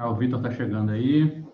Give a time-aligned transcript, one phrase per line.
[0.00, 1.44] Ah, o Vitor tá chegando aí.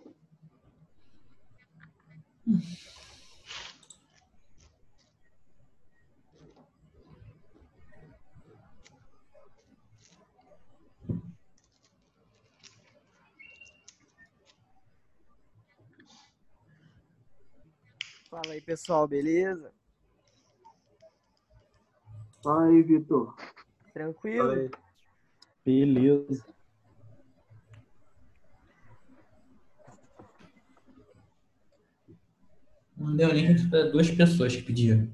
[18.29, 19.72] Fala aí, pessoal, beleza?
[22.42, 23.34] Fala aí, Vitor.
[23.95, 24.70] Tranquilo?
[25.64, 26.45] Beleza.
[33.05, 35.06] Mandei o link para duas pessoas que pediram.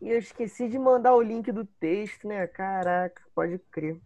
[0.00, 2.46] E eu esqueci de mandar o link do texto, né?
[2.46, 4.00] Caraca, pode crer.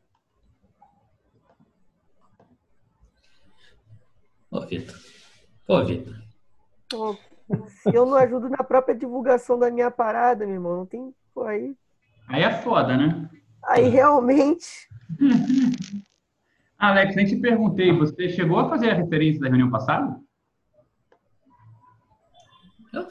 [4.51, 4.97] Ô, Vitor.
[5.69, 6.17] Ô, Vitor.
[7.69, 11.15] Se eu não ajudo na própria divulgação da minha parada, meu irmão, não tem.
[11.35, 11.77] Pô, aí,
[12.29, 13.29] Aí é foda, né?
[13.65, 14.89] aí realmente.
[16.79, 20.17] Alex, nem te perguntei, você chegou a fazer a referência da reunião passada?
[22.93, 23.07] Eu,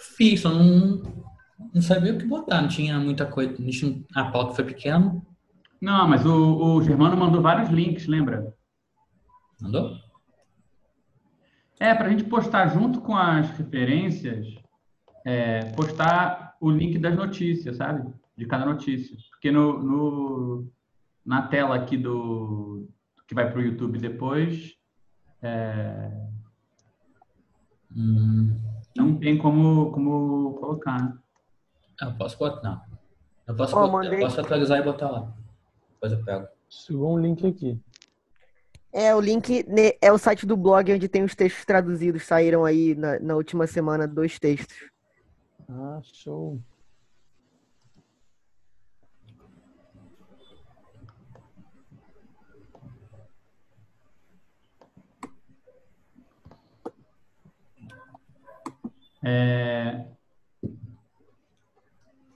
[0.00, 1.02] fiz, só não,
[1.74, 2.60] não sabia o que botar.
[2.60, 3.54] Não tinha muita coisa.
[4.14, 5.20] A pauta foi pequena.
[5.80, 8.52] Não, mas o, o Germano mandou vários links, lembra?
[9.60, 9.96] Mandou?
[11.78, 14.46] É, para a gente postar junto com as referências,
[15.24, 18.12] é, postar o link das notícias, sabe?
[18.36, 19.16] De cada notícia.
[19.30, 20.72] Porque no, no-
[21.24, 22.88] na tela aqui do
[23.32, 24.74] que vai para o YouTube depois,
[25.42, 26.10] é,
[27.94, 28.56] Hum,
[28.96, 31.02] não tem como, como colocar.
[31.02, 31.18] né?
[32.02, 32.80] eu posso botar, não.
[33.46, 35.32] Eu posso, Ó, botar- eu posso atualizar e botar lá.
[35.92, 36.48] Depois eu pego.
[36.70, 37.78] Chegou um link aqui.
[38.94, 39.64] É, o link
[40.00, 42.22] é o site do blog onde tem os textos traduzidos.
[42.24, 44.76] Saíram aí na, na última semana dois textos.
[45.68, 46.58] Ah, show.
[59.24, 60.06] É,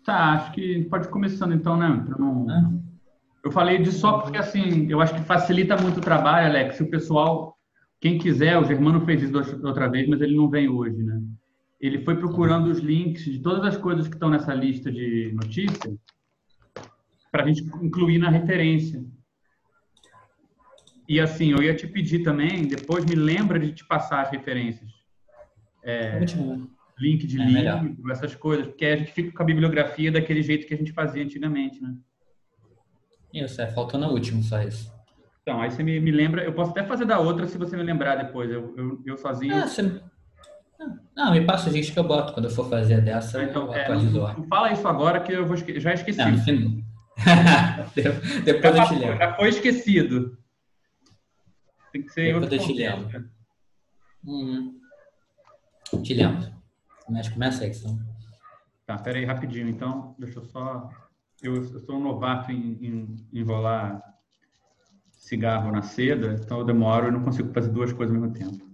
[0.04, 1.88] Tá, acho que pode ir começando então, né?
[2.16, 2.70] Não- Ah,
[3.44, 6.76] Eu falei disso só porque, assim, eu acho que facilita muito o trabalho, Alex.
[6.76, 7.56] Se o pessoal,
[8.00, 9.36] quem quiser, o Germano fez isso
[9.66, 11.20] outra vez, mas ele não vem hoje, né?
[11.80, 15.94] Ele foi procurando os links de todas as coisas que estão nessa lista de notícias
[17.30, 19.04] para a gente incluir na referência.
[21.08, 24.90] E, assim, eu ia te pedir também, depois me lembra de te passar as referências.
[25.84, 26.75] é último.
[26.98, 27.82] Link de É melhor.
[27.82, 30.76] livro, essas coisas, porque aí a gente fica com a bibliografia daquele jeito que a
[30.76, 31.94] gente fazia antigamente, né?
[33.32, 34.90] Isso, é, faltou no último só isso.
[35.42, 36.42] Então, aí você me, me lembra.
[36.42, 38.50] Eu posso até fazer da outra se você me lembrar depois.
[38.50, 39.54] Eu, eu, eu sozinho.
[39.54, 40.00] Ah, você...
[41.14, 42.32] Não, me passa o link que eu boto.
[42.32, 45.32] Quando eu for fazer dessa, então, eu é, atualizo não, não fala isso agora que
[45.32, 45.78] eu vou esque...
[45.78, 46.18] já esqueci.
[46.18, 46.84] Não, no fim.
[47.94, 49.16] De- já, Depois eu te lembro.
[49.18, 50.38] já foi esquecido.
[51.92, 53.30] Tem que ser Depois outro eu te lembro.
[54.24, 54.80] Uhum.
[56.02, 56.55] Te lembro.
[57.08, 57.98] Mas começa aí, senão...
[58.86, 59.68] Tá, pera aí, rapidinho.
[59.68, 60.88] Então, deixa eu só.
[61.42, 64.00] Eu, eu sou um novato em, em enrolar
[65.10, 68.64] cigarro na seda, então eu demoro e não consigo fazer duas coisas ao mesmo tempo.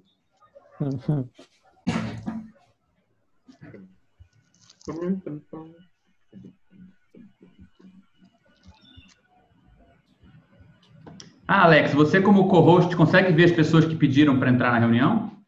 [11.48, 15.41] Ah, Alex, você como co-host consegue ver as pessoas que pediram para entrar na reunião?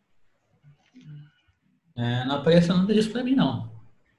[1.97, 3.73] É, não apareceu nada disso pra mim, não.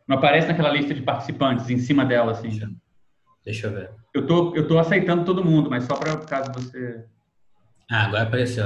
[0.08, 2.50] Não aparece naquela lista de participantes em cima dela, assim.
[2.50, 2.72] Deixa,
[3.44, 3.92] deixa eu ver.
[4.14, 7.06] Eu tô, eu tô aceitando todo mundo, mas só para caso você.
[7.92, 8.66] Ah, agora apareceu.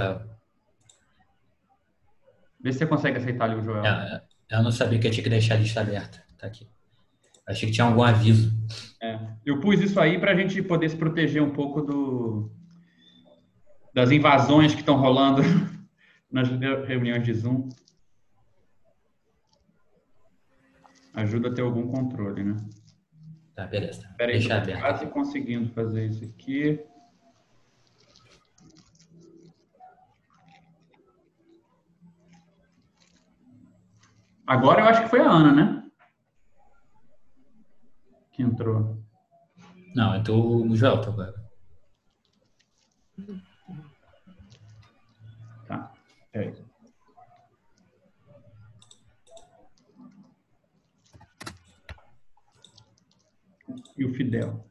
[2.61, 3.85] Vê se você consegue aceitar ali o Joel.
[3.85, 4.21] É,
[4.51, 6.21] eu não sabia que eu tinha que deixar a lista aberta.
[6.37, 6.67] Tá aqui.
[7.47, 8.53] Achei que tinha algum aviso.
[9.01, 9.19] É.
[9.45, 12.51] Eu pus isso aí para a gente poder se proteger um pouco do,
[13.93, 15.41] das invasões que estão rolando
[16.31, 16.47] nas
[16.87, 17.69] reuniões de Zoom.
[21.13, 22.55] Ajuda a ter algum controle, né?
[23.55, 24.07] Tá, beleza.
[24.07, 24.79] Espera aí, Deixa tô aberto.
[24.81, 26.79] quase conseguindo fazer isso aqui.
[34.45, 35.89] Agora eu acho que foi a Ana, né?
[38.31, 38.97] Que entrou.
[39.95, 41.49] Não, então o Joel tá agora.
[45.67, 45.91] Tá.
[46.31, 46.68] Peraí.
[53.99, 54.65] E o Fidel.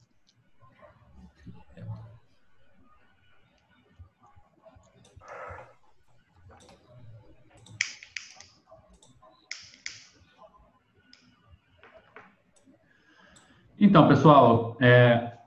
[13.80, 15.38] Então, pessoal, é,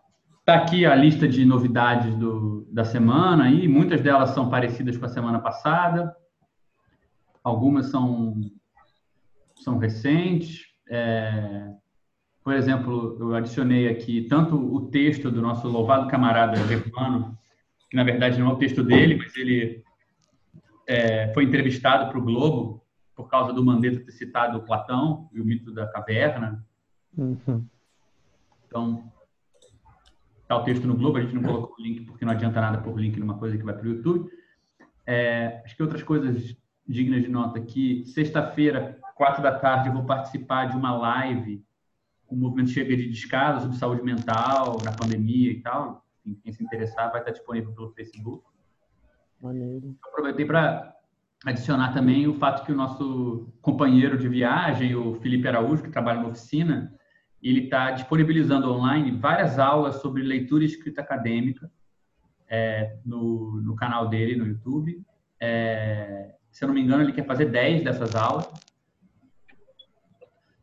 [0.43, 5.05] Tá aqui a lista de novidades do, da semana e muitas delas são parecidas com
[5.05, 6.13] a semana passada.
[7.43, 8.35] Algumas são,
[9.63, 10.65] são recentes.
[10.89, 11.69] É,
[12.43, 17.37] por exemplo, eu adicionei aqui tanto o texto do nosso louvado camarada Germano,
[17.89, 19.83] que na verdade não é o texto dele, mas ele
[20.87, 22.83] é, foi entrevistado para o Globo
[23.15, 26.65] por causa do Mandetta ter citado Platão e o mito da caverna.
[27.15, 27.65] Uhum.
[28.65, 29.11] Então,
[30.41, 32.79] está o texto no Globo, a gente não colocou o link porque não adianta nada
[32.79, 34.31] pôr o link numa coisa que vai para o YouTube.
[35.05, 36.55] É, acho que outras coisas
[36.87, 38.03] dignas de nota aqui.
[38.05, 41.63] Sexta-feira, quatro da tarde, eu vou participar de uma live
[42.31, 46.05] o movimento Chega de Descaso sobre saúde mental, na pandemia e tal.
[46.41, 48.45] Quem se interessar vai estar disponível pelo Facebook.
[49.41, 49.97] Maneiro.
[50.07, 50.95] Aproveitei para
[51.45, 56.21] adicionar também o fato que o nosso companheiro de viagem, o Felipe Araújo, que trabalha
[56.21, 56.95] na oficina,
[57.41, 61.69] ele está disponibilizando online várias aulas sobre leitura e escrita acadêmica
[62.47, 65.03] é, no, no canal dele no YouTube.
[65.39, 68.47] É, se eu não me engano, ele quer fazer 10 dessas aulas.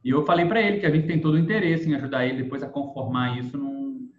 [0.08, 2.42] E eu falei para ele que a gente tem todo o interesse em ajudar ele
[2.42, 4.10] depois a conformar isso num,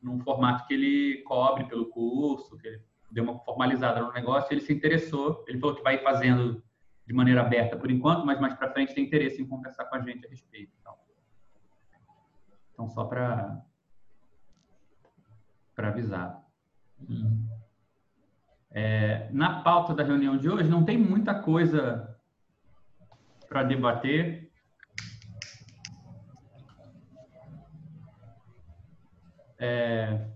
[0.00, 4.50] num formato que ele cobre pelo curso, que ele deu uma formalizada no negócio.
[4.50, 6.64] Ele se interessou, ele falou que vai fazendo
[7.06, 10.00] de maneira aberta por enquanto, mas mais para frente tem interesse em conversar com a
[10.00, 10.72] gente a respeito.
[10.80, 10.94] Então,
[12.72, 13.62] então só para
[15.74, 16.42] para avisar.
[18.70, 22.18] É, na pauta da reunião de hoje não tem muita coisa
[23.46, 24.45] para debater.
[29.58, 30.26] É,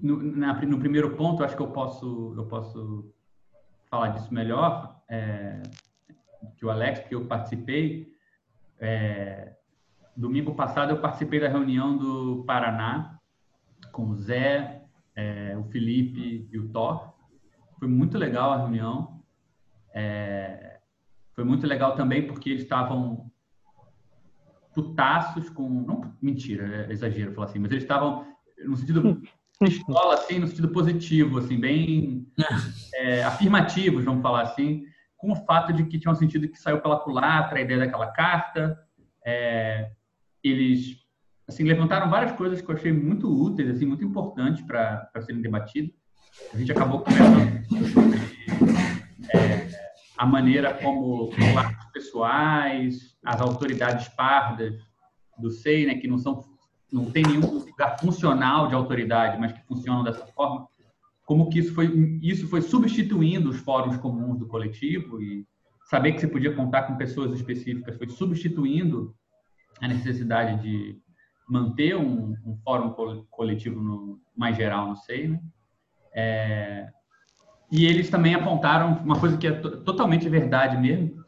[0.00, 3.12] no, na, no, primeiro ponto, acho que eu posso, eu posso
[3.90, 5.62] falar disso melhor, é,
[6.56, 8.14] que o Alex, que eu participei.
[8.78, 9.54] É,
[10.16, 13.18] domingo passado eu participei da reunião do Paraná
[13.92, 14.82] com o Zé,
[15.14, 17.14] é, o Felipe e o Thor.
[17.78, 19.22] Foi muito legal a reunião.
[19.92, 20.80] É,
[21.32, 23.30] foi muito legal também porque eles estavam
[24.76, 25.66] putaços com.
[25.68, 28.26] Não, mentira, é exagero falar assim, mas eles estavam
[28.62, 29.22] no sentido
[29.58, 32.26] pistola, assim, no sentido positivo, assim, bem
[32.94, 34.84] é, afirmativos, vamos falar assim,
[35.16, 38.08] com o fato de que tinha um sentido que saiu pela culatra a ideia daquela
[38.08, 38.78] carta.
[39.24, 39.90] É,
[40.44, 40.98] eles
[41.48, 45.90] assim levantaram várias coisas que eu achei muito úteis, assim, muito importantes para serem debatidas.
[46.52, 48.18] A gente acabou conversando sobre
[49.32, 49.85] é,
[50.16, 54.74] a maneira como os pessoais, as autoridades pardas
[55.38, 56.44] do SEI, né, que não são
[56.92, 60.68] não tem nenhum lugar funcional de autoridade, mas que funcionam dessa forma,
[61.24, 65.44] como que isso foi isso foi substituindo os fóruns comuns do coletivo e
[65.84, 69.14] saber que você podia contar com pessoas específicas foi substituindo
[69.80, 70.98] a necessidade de
[71.48, 72.94] manter um, um fórum
[73.30, 75.40] coletivo no, mais geral no SEI, né?
[76.14, 76.88] É,
[77.70, 81.24] e eles também apontaram uma coisa que é totalmente verdade mesmo,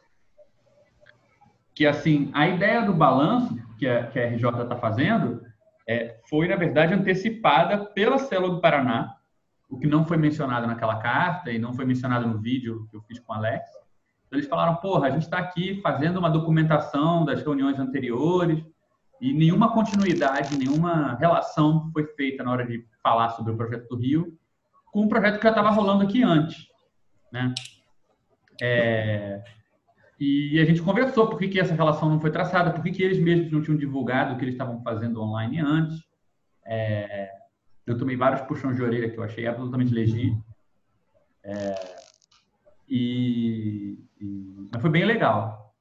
[1.73, 5.41] que assim a ideia do balanço que a, que a RJ está fazendo
[5.87, 9.15] é, foi na verdade antecipada pela célula do Paraná,
[9.69, 13.01] o que não foi mencionado naquela carta e não foi mencionado no vídeo que eu
[13.01, 13.69] fiz com o Alex.
[14.27, 18.63] Então, eles falaram, porra, a gente está aqui fazendo uma documentação das reuniões anteriores
[19.19, 23.95] e nenhuma continuidade, nenhuma relação foi feita na hora de falar sobre o projeto do
[23.95, 24.37] Rio
[24.91, 26.67] com o projeto que já estava rolando aqui antes,
[27.31, 27.53] né?
[28.61, 29.41] É,
[30.19, 33.03] e a gente conversou por que, que essa relação não foi traçada, por que, que
[33.03, 36.03] eles mesmos não tinham divulgado o que eles estavam fazendo online antes.
[36.65, 37.29] É,
[37.87, 40.43] eu tomei vários puxões de orelha que eu achei absolutamente legítimo.
[41.43, 41.75] É,
[42.87, 45.73] e, e, mas foi bem legal.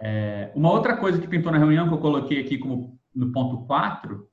[0.00, 3.64] É, uma outra coisa que pintou na reunião, que eu coloquei aqui como no ponto
[3.64, 4.28] 4,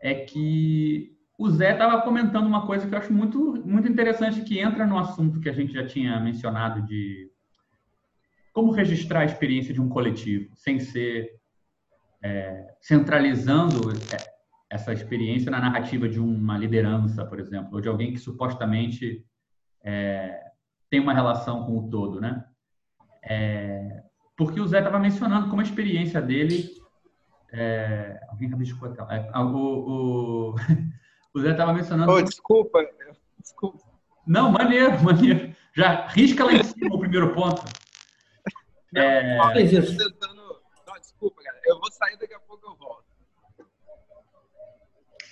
[0.00, 4.58] é que o Zé estava comentando uma coisa que eu acho muito, muito interessante, que
[4.58, 7.30] entra no assunto que a gente já tinha mencionado de
[8.52, 11.30] como registrar a experiência de um coletivo, sem ser
[12.22, 14.18] é, centralizando é,
[14.68, 19.24] essa experiência na narrativa de uma liderança, por exemplo, ou de alguém que supostamente
[19.82, 20.38] é,
[20.90, 22.44] tem uma relação com o todo, né?
[23.24, 24.02] É,
[24.36, 26.68] porque o Zé estava mencionando como a experiência dele.
[27.50, 29.14] É, alguém rabiscou aquela.
[29.14, 30.54] É, o, o,
[31.34, 32.12] o Zé estava mencionando.
[32.12, 32.88] Oh, desculpa,
[33.38, 33.78] desculpa.
[34.26, 35.54] Não, maneiro, maneiro.
[35.74, 37.62] Já risca lá em cima o primeiro ponto.
[38.92, 39.36] Não, é...
[39.36, 39.52] Não,
[41.00, 41.60] desculpa, cara.
[41.64, 43.04] Eu vou sair daqui a pouco eu volto.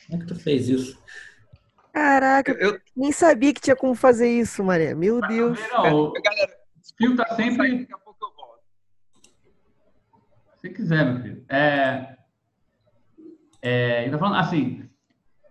[0.06, 1.02] Como é que tu fez isso?
[1.92, 4.94] Caraca, eu nem sabia que tinha como fazer isso, Maria.
[4.94, 5.58] Meu Deus.
[5.72, 6.56] Não, Galera,
[6.96, 7.80] fio tá sempre.
[7.80, 8.62] Daqui a pouco eu volto.
[10.60, 11.44] Se quiser, meu filho.
[11.48, 12.16] É...
[13.60, 14.88] É, ele tá falando assim,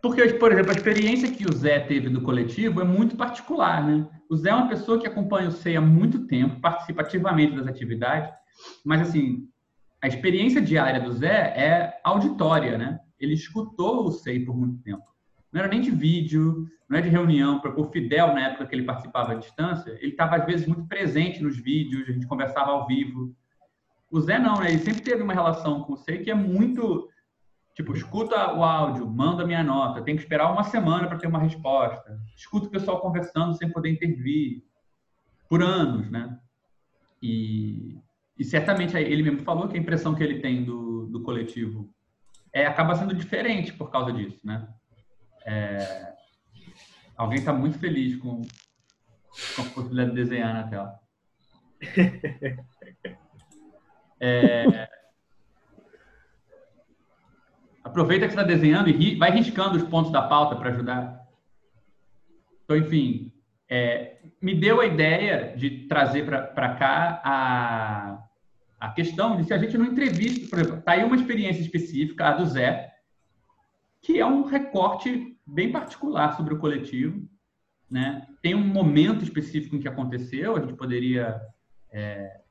[0.07, 4.07] porque, por exemplo, a experiência que o Zé teve do coletivo é muito particular, né?
[4.29, 7.67] O Zé é uma pessoa que acompanha o SEI há muito tempo, participa ativamente das
[7.67, 8.31] atividades,
[8.85, 9.49] mas, assim,
[10.01, 12.99] a experiência diária do Zé é auditória, né?
[13.19, 15.03] Ele escutou o SEI por muito tempo.
[15.51, 18.85] Não era nem de vídeo, não é de reunião, o Fidel, na época que ele
[18.85, 22.87] participava à distância, ele estava, às vezes, muito presente nos vídeos, a gente conversava ao
[22.87, 23.35] vivo.
[24.09, 24.69] O Zé não, né?
[24.69, 27.09] Ele sempre teve uma relação com o SEI que é muito
[27.77, 31.37] Tipo, escuta o áudio, manda minha nota, tem que esperar uma semana para ter uma
[31.37, 32.19] resposta.
[32.35, 34.63] Escuta o pessoal conversando sem poder intervir.
[35.47, 36.39] Por anos, né?
[37.21, 37.99] E,
[38.35, 41.87] e certamente ele mesmo falou que a impressão que ele tem do, do coletivo
[42.51, 44.67] é, acaba sendo diferente por causa disso, né?
[45.45, 46.13] É,
[47.15, 50.99] alguém está muito feliz com, com a possibilidade de desenhar na tela.
[54.19, 54.89] É,
[57.87, 61.25] Aproveita que você está desenhando e vai riscando os pontos da pauta para ajudar.
[62.65, 63.31] Então, enfim,
[63.69, 68.23] é, me deu a ideia de trazer para cá a,
[68.77, 72.27] a questão de se a gente não entrevista, por exemplo, está aí uma experiência específica,
[72.27, 72.93] a do Zé,
[74.01, 77.25] que é um recorte bem particular sobre o coletivo.
[77.89, 78.27] Né?
[78.41, 81.41] Tem um momento específico em que aconteceu, a gente poderia
[81.89, 82.41] é,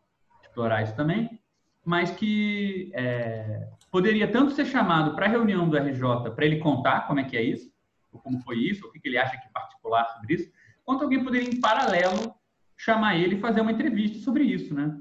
[0.42, 1.38] explorar isso também,
[1.84, 7.06] mas que é, poderia tanto ser chamado para a reunião do RJ para ele contar
[7.06, 7.72] como é que é isso,
[8.12, 10.52] ou como foi isso, o que ele acha que é particular sobre isso,
[10.84, 12.34] quanto alguém poderia, em paralelo,
[12.76, 14.94] chamar ele e fazer uma entrevista sobre isso, né?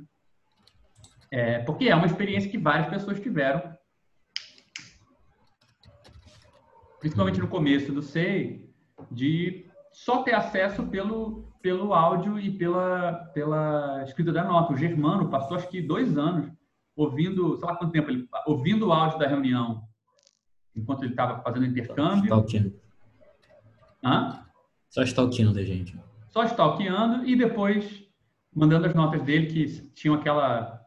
[1.29, 3.77] É, porque é uma experiência que várias pessoas tiveram,
[7.01, 8.65] principalmente no começo do SEI,
[9.11, 14.71] de só ter acesso pelo, pelo áudio e pela, pela escrita da nota.
[14.71, 16.49] O Germano passou, acho que, dois anos
[16.95, 19.83] ouvindo, sei lá quanto tempo ele ouvindo o áudio da reunião
[20.75, 22.25] enquanto ele estava fazendo intercâmbio.
[22.25, 22.73] Stalkeando.
[24.03, 24.45] Hã?
[24.89, 25.97] Só stalkeando da gente.
[26.29, 28.05] Só stalkeando e depois
[28.53, 30.81] mandando as notas dele que tinham aquela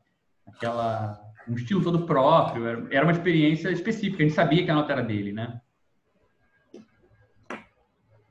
[0.46, 4.92] aquela um estilo todo próprio, era uma experiência específica, a gente sabia que a nota
[4.92, 5.60] era dele, né?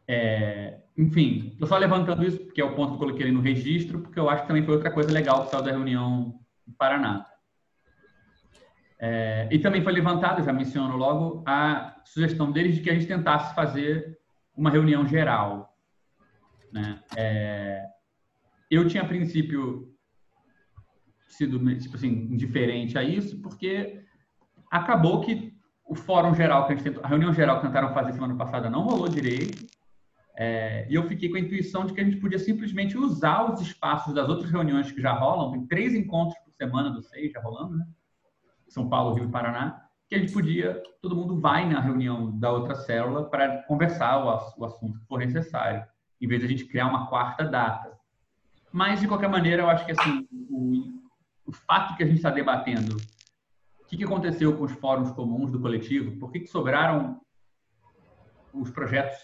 [0.08, 3.42] É, enfim, estou só levantando isso porque é o ponto que eu coloquei ali no
[3.42, 6.74] registro, porque eu acho que também foi outra coisa legal que saiu da reunião do
[6.76, 7.26] Paraná.
[9.00, 13.06] É, e também foi levantado, já menciono logo, a sugestão deles de que a gente
[13.06, 14.18] tentasse fazer
[14.56, 15.76] uma reunião geral.
[16.74, 17.00] Né?
[17.16, 17.86] É,
[18.70, 19.94] eu tinha, a princípio,
[21.28, 24.02] sido tipo assim, indiferente a isso, porque
[24.72, 28.14] acabou que o fórum geral que a gente tentou, a reunião geral que tentaram fazer
[28.14, 29.66] semana passada não rolou direito.
[30.40, 33.62] É, e eu fiquei com a intuição de que a gente podia simplesmente usar os
[33.62, 37.42] espaços das outras reuniões que já rolam, tem três encontros por semana do SEI já
[37.42, 37.86] rolando, né?
[38.68, 42.52] São Paulo, Rio e Paraná, que a gente podia, todo mundo vai na reunião da
[42.52, 45.86] outra célula para conversar o, o assunto que for necessário,
[46.22, 47.98] em vez de a gente criar uma quarta data.
[48.72, 51.02] Mas, de qualquer maneira, eu acho que assim, o,
[51.46, 52.96] o fato que a gente está debatendo,
[53.82, 57.20] o que, que aconteceu com os fóruns comuns do coletivo, por que, que sobraram
[58.54, 59.18] os projetos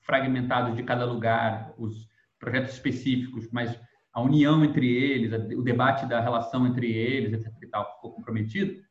[0.00, 3.78] fragmentados de cada lugar, os projetos específicos, mas
[4.12, 7.52] a união entre eles, o debate da relação entre eles, etc.
[7.62, 8.82] e tal, ficou comprometido,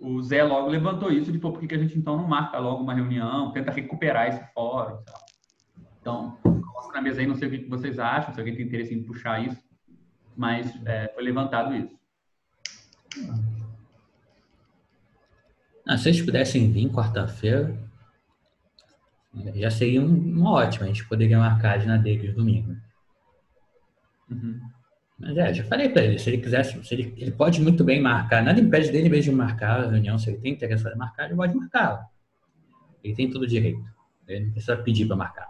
[0.00, 2.94] o Zé logo levantou isso de por que a gente então não marca logo uma
[2.94, 4.98] reunião, tenta recuperar esse fórum.
[5.04, 5.24] Tal.
[6.00, 8.94] Então, coloco na mesa aí, não sei o que vocês acham, se alguém tem interesse
[8.94, 9.62] em puxar isso,
[10.36, 11.98] mas é, foi levantado isso.
[15.86, 17.78] Ah, se eles pudessem vir quarta-feira,
[19.54, 20.84] já seria um, um ótimo.
[20.84, 22.76] A gente poderia marcar a agenda deles domingo.
[24.30, 24.60] Uhum.
[25.18, 28.00] Mas é, já falei para ele, se ele quisesse, se ele, ele pode muito bem
[28.00, 31.36] marcar, nada impede dele mesmo marcar a reunião, se ele tem interesse em marcar, ele
[31.36, 32.08] pode marcar.
[33.02, 33.84] Ele tem todo o direito.
[34.26, 35.48] Ele não precisa pedir para marcar.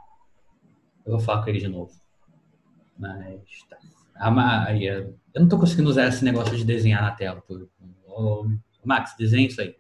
[1.06, 1.92] Eu vou falar com ele de novo.
[2.98, 3.78] Mas tá.
[4.16, 7.40] A, eu não estou conseguindo usar esse negócio de desenhar na tela.
[7.40, 7.68] Por,
[8.06, 8.46] ô,
[8.84, 9.76] Max, desenha isso aí.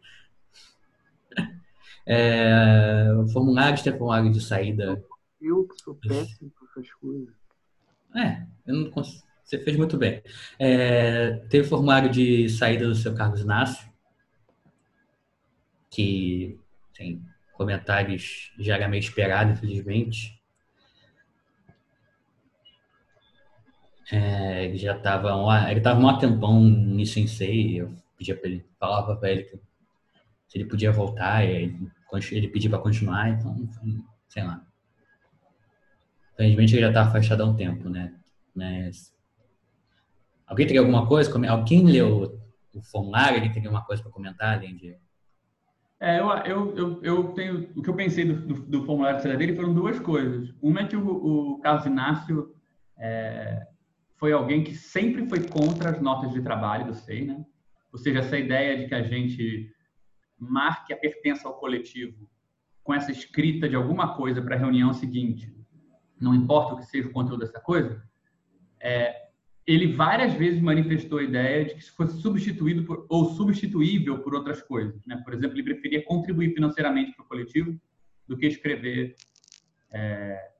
[2.06, 5.02] É, formulário de formulário de saída.
[5.40, 7.34] Eu que sou péssimo com essas coisas.
[8.14, 9.23] É, eu não consigo.
[9.54, 10.20] Você fez muito bem.
[10.58, 13.88] É, teve formulário de saída do seu Carlos Inácio,
[15.88, 16.58] que
[16.92, 20.40] tem comentários já era meio esperado, infelizmente.
[24.10, 25.30] É, ele já estava
[25.70, 29.56] ele estava um tempão no Sensei, eu pedia para ele, falava para ele que
[30.48, 31.90] se ele podia voltar, ele,
[32.32, 33.56] ele pedia para continuar, então,
[34.28, 34.66] sei lá.
[36.34, 38.12] Infelizmente ele já está afastado há um tempo, né?
[38.54, 39.13] Mas
[40.46, 41.30] Alguém tem alguma coisa?
[41.50, 42.40] Alguém leu
[42.74, 43.36] o formulário?
[43.36, 44.96] Alguém tem alguma coisa para comentar além de.
[46.00, 47.70] É, eu, eu, eu, eu tenho.
[47.74, 50.54] O que eu pensei do, do, do formulário de dele foram duas coisas.
[50.60, 52.54] Uma é que o, o Carlos Inácio
[52.98, 53.66] é,
[54.16, 57.44] foi alguém que sempre foi contra as notas de trabalho do SEI, né?
[57.92, 59.72] Ou seja, essa ideia de que a gente
[60.38, 62.28] marque a pertença ao coletivo
[62.82, 65.54] com essa escrita de alguma coisa para a reunião seguinte,
[66.20, 68.02] não importa o que seja o conteúdo dessa coisa,
[68.80, 69.23] é,
[69.66, 74.34] ele várias vezes manifestou a ideia de que isso fosse substituído por, ou substituível por
[74.34, 75.04] outras coisas.
[75.06, 75.16] Né?
[75.24, 77.80] Por exemplo, ele preferia contribuir financeiramente para o coletivo
[78.28, 79.14] do que escrever
[79.90, 80.50] é,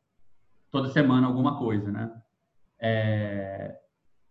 [0.71, 1.91] toda semana alguma coisa.
[1.91, 2.11] Né?
[2.81, 3.79] É,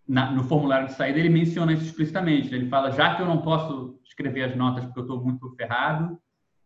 [0.07, 2.49] na, no formulário de saída, ele menciona isso explicitamente.
[2.49, 2.57] Né?
[2.57, 6.19] Ele fala: já que eu não posso escrever as notas porque eu estou muito ferrado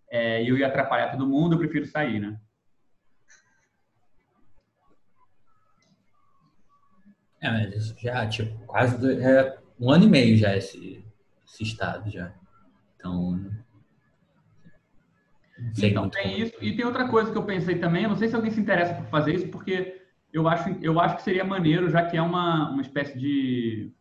[0.09, 2.19] é, e eu ia atrapalhar todo mundo, eu prefiro sair.
[2.21, 2.39] Né?
[7.41, 11.03] É, mas já, tipo, quase dois, é, um ano e meio já esse,
[11.46, 12.34] esse estado já.
[12.96, 13.39] Então.
[15.75, 16.53] Então tem isso.
[16.62, 18.94] E tem outra coisa que eu pensei também, eu não sei se alguém se interessa
[18.94, 20.01] por fazer isso, porque
[20.32, 23.91] eu acho, eu acho que seria maneiro, já que é uma, uma espécie de,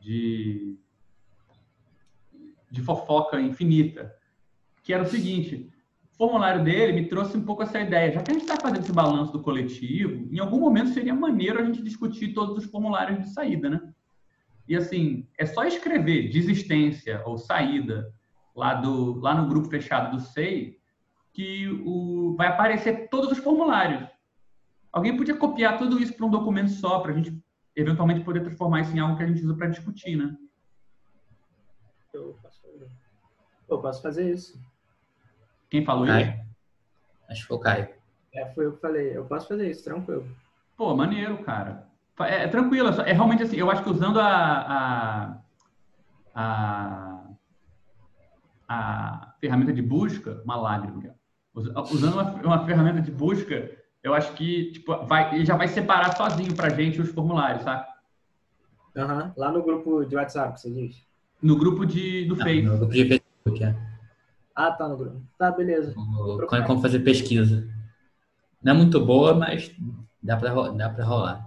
[0.00, 0.76] de,
[2.70, 4.14] de fofoca infinita.
[4.82, 5.70] Que era o seguinte:
[6.16, 8.12] formulário dele me trouxe um pouco essa ideia.
[8.12, 11.60] Já que a gente está fazendo esse balanço do coletivo, em algum momento seria maneiro
[11.60, 13.80] a gente discutir todos os formulários de saída, né?
[14.66, 18.12] E assim, é só escrever desistência ou saída
[18.54, 20.78] lá, do, lá no grupo fechado do SEI
[21.32, 24.08] que o, vai aparecer todos os formulários.
[24.92, 27.36] Alguém podia copiar tudo isso para um documento só, para a gente
[27.74, 30.36] eventualmente poder transformar isso em algo que a gente usa para discutir, né?
[32.12, 32.88] Eu posso fazer.
[33.68, 34.73] Eu posso fazer isso.
[35.74, 36.28] Quem falou Caio.
[36.28, 36.38] isso?
[37.28, 37.88] Acho que foi o Caio.
[38.32, 39.16] É, foi eu que falei.
[39.16, 40.24] Eu posso fazer isso, tranquilo.
[40.76, 41.88] Pô, maneiro, cara.
[42.20, 45.34] É, é tranquilo, é é realmente assim, eu acho que usando a,
[46.32, 47.24] a, a,
[48.68, 51.12] a ferramenta de busca, uma lágrima,
[51.52, 53.68] usando uma, uma ferramenta de busca,
[54.00, 57.84] eu acho que tipo, vai, ele já vai separar sozinho pra gente os formulários, sabe?
[58.96, 59.34] Aham.
[59.36, 61.04] Lá no grupo de WhatsApp, você diz?
[61.42, 62.62] No grupo de, do Não, Face.
[62.62, 63.93] no grupo de Facebook, é.
[64.54, 65.22] Ah, tá no grupo.
[65.38, 65.92] Tá, beleza.
[65.94, 67.68] Como, como fazer pesquisa.
[68.62, 69.70] Não é muito boa, mas
[70.22, 71.46] dá pra, ro- dá pra rolar.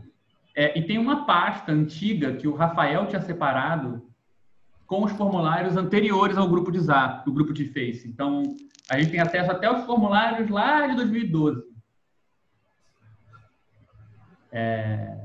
[0.55, 4.05] É, e tem uma pasta antiga que o Rafael tinha separado
[4.85, 8.07] com os formulários anteriores ao grupo de Zap, do grupo de Face.
[8.07, 8.43] Então,
[8.89, 11.61] a gente tem acesso até aos formulários lá de 2012.
[14.51, 15.17] É,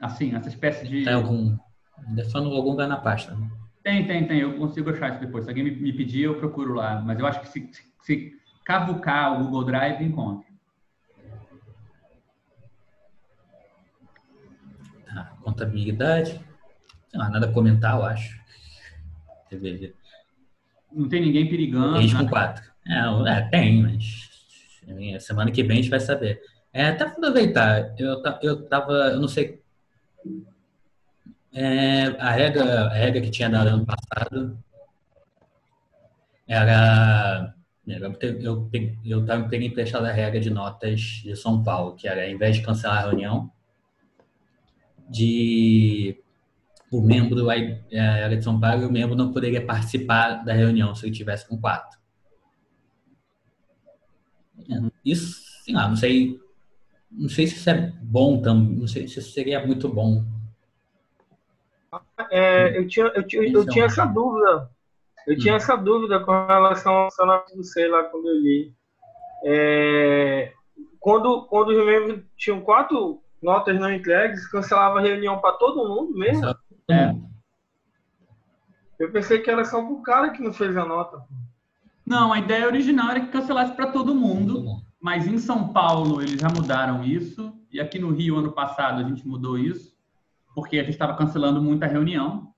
[0.00, 1.04] assim, essa espécie de...
[1.04, 1.56] Tem algum.
[2.08, 3.34] Em algum lugar na pasta.
[3.34, 3.50] né?
[3.88, 4.40] Tem, tem, tem.
[4.40, 5.44] Eu consigo achar isso depois.
[5.44, 7.00] Se alguém me, me pedir, eu procuro lá.
[7.00, 7.70] Mas eu acho que se,
[8.02, 10.46] se cavucar o Google Drive, encontra.
[15.06, 16.38] Tá, contabilidade.
[17.14, 18.38] Lá, nada a comentar, eu acho.
[20.92, 21.98] Não tem ninguém perigando.
[22.02, 22.28] Gente com nada.
[22.30, 22.70] quatro.
[22.86, 26.42] É, o- é, tem, mas semana que vem a gente vai saber.
[26.74, 29.62] É, até aproveitar, eu, eu tava, eu não sei.
[31.64, 34.58] É, a, regra, a regra que tinha dado ano passado
[36.46, 37.54] era.
[37.86, 38.70] Eu, te- eu,
[39.04, 42.56] eu tava peguei emprestado a regra de notas de São Paulo, que era, ao invés
[42.56, 43.50] de cancelar a reunião,
[45.08, 46.16] de
[46.92, 51.06] o membro é, era de São Paulo o membro não poderia participar da reunião se
[51.06, 51.98] ele tivesse com quatro.
[54.70, 56.38] É, Isso, sei lá, não sei,
[57.10, 60.24] não sei se isso é bom não sei se seria muito bom.
[62.30, 64.70] É, eu tinha, eu, tinha, eu tinha essa dúvida.
[65.26, 68.74] Eu tinha essa dúvida com relação ao cenário do sei lá quando eu li.
[69.44, 70.52] É,
[70.98, 76.18] quando, quando os membros tinham quatro notas não entregues, cancelava a reunião para todo mundo
[76.18, 76.46] mesmo.
[76.90, 77.14] É.
[78.98, 81.22] Eu pensei que era só pro cara que não fez a nota.
[82.04, 84.82] Não, a ideia original era que cancelasse para todo mundo.
[85.00, 89.04] Mas em São Paulo eles já mudaram isso, e aqui no Rio, ano passado, a
[89.04, 89.96] gente mudou isso,
[90.58, 92.52] porque a gente estava cancelando muita reunião.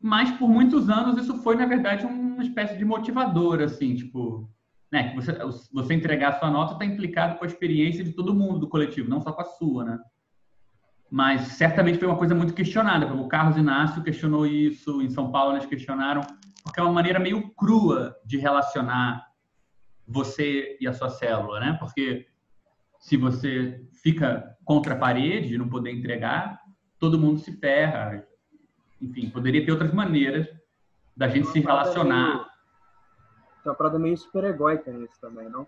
[0.00, 4.50] Mas por muitos anos isso foi, na verdade, uma espécie de motivador, assim, tipo,
[4.90, 5.32] né, que você,
[5.70, 9.10] você entregar a sua nota está implicado com a experiência de todo mundo do coletivo,
[9.10, 9.98] não só com a sua, né?
[11.10, 13.12] Mas certamente foi uma coisa muito questionada.
[13.12, 16.22] O Carlos Inácio questionou isso, em São Paulo eles questionaram,
[16.62, 19.26] porque é uma maneira meio crua de relacionar
[20.08, 21.76] você e a sua célula, né?
[21.78, 22.26] Porque
[22.98, 26.63] se você fica contra a parede de não poder entregar,
[26.98, 28.26] todo mundo se ferra.
[29.00, 30.48] Enfim, poderia ter outras maneiras
[31.16, 32.48] da gente se relacionar.
[33.62, 35.66] Tem uma parada meio super egóica nisso também, não?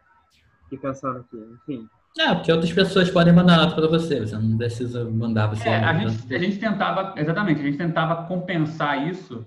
[0.64, 1.88] Fiquei pensando aqui, enfim.
[2.18, 5.68] É, porque outras pessoas podem mandar nota para você, você não precisa mandar você.
[5.68, 9.46] É, a gente, a gente tentava, exatamente, a gente tentava compensar isso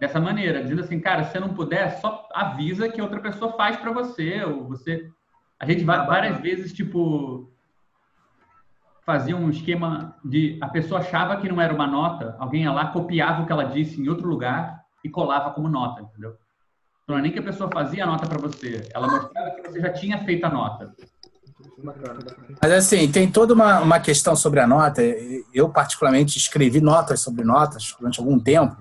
[0.00, 3.76] dessa maneira, dizendo assim, cara, se você não puder, só avisa que outra pessoa faz
[3.76, 5.08] para você, ou você...
[5.60, 7.51] A gente vai várias vezes, tipo,
[9.04, 10.58] fazia um esquema de...
[10.60, 13.64] A pessoa achava que não era uma nota, alguém ia lá, copiava o que ela
[13.64, 16.36] disse em outro lugar e colava como nota, entendeu?
[17.02, 19.68] Então, não é nem que a pessoa fazia a nota para você, ela mostrava que
[19.68, 20.94] você já tinha feito a nota.
[22.60, 25.02] Mas assim, tem toda uma, uma questão sobre a nota.
[25.52, 28.76] Eu, particularmente, escrevi notas sobre notas durante algum tempo.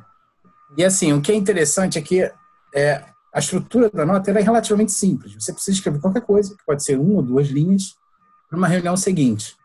[0.77, 2.31] E assim, o que é interessante é que
[2.73, 3.03] é,
[3.33, 5.33] a estrutura da nota é relativamente simples.
[5.33, 7.95] Você precisa escrever qualquer coisa, que pode ser uma ou duas linhas,
[8.49, 9.55] para uma reunião seguinte.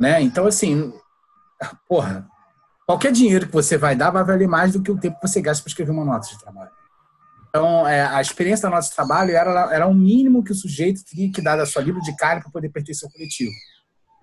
[0.00, 0.22] Né?
[0.22, 0.92] Então, assim,
[1.86, 2.26] porra,
[2.86, 5.42] qualquer dinheiro que você vai dar vai valer mais do que o tempo que você
[5.42, 6.70] gasta para escrever uma nota de trabalho.
[7.50, 11.04] Então, é, a experiência da nota de trabalho era, era o mínimo que o sujeito
[11.04, 13.52] tinha que dar da sua livro de cara para poder pertencer ao coletivo.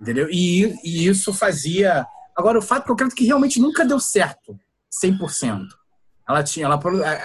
[0.01, 0.27] Entendeu?
[0.31, 2.07] E, e, isso fazia.
[2.35, 4.57] Agora, o fato que eu creio que realmente nunca deu certo,
[5.03, 5.67] 100%.
[6.27, 6.79] Ela tinha ela,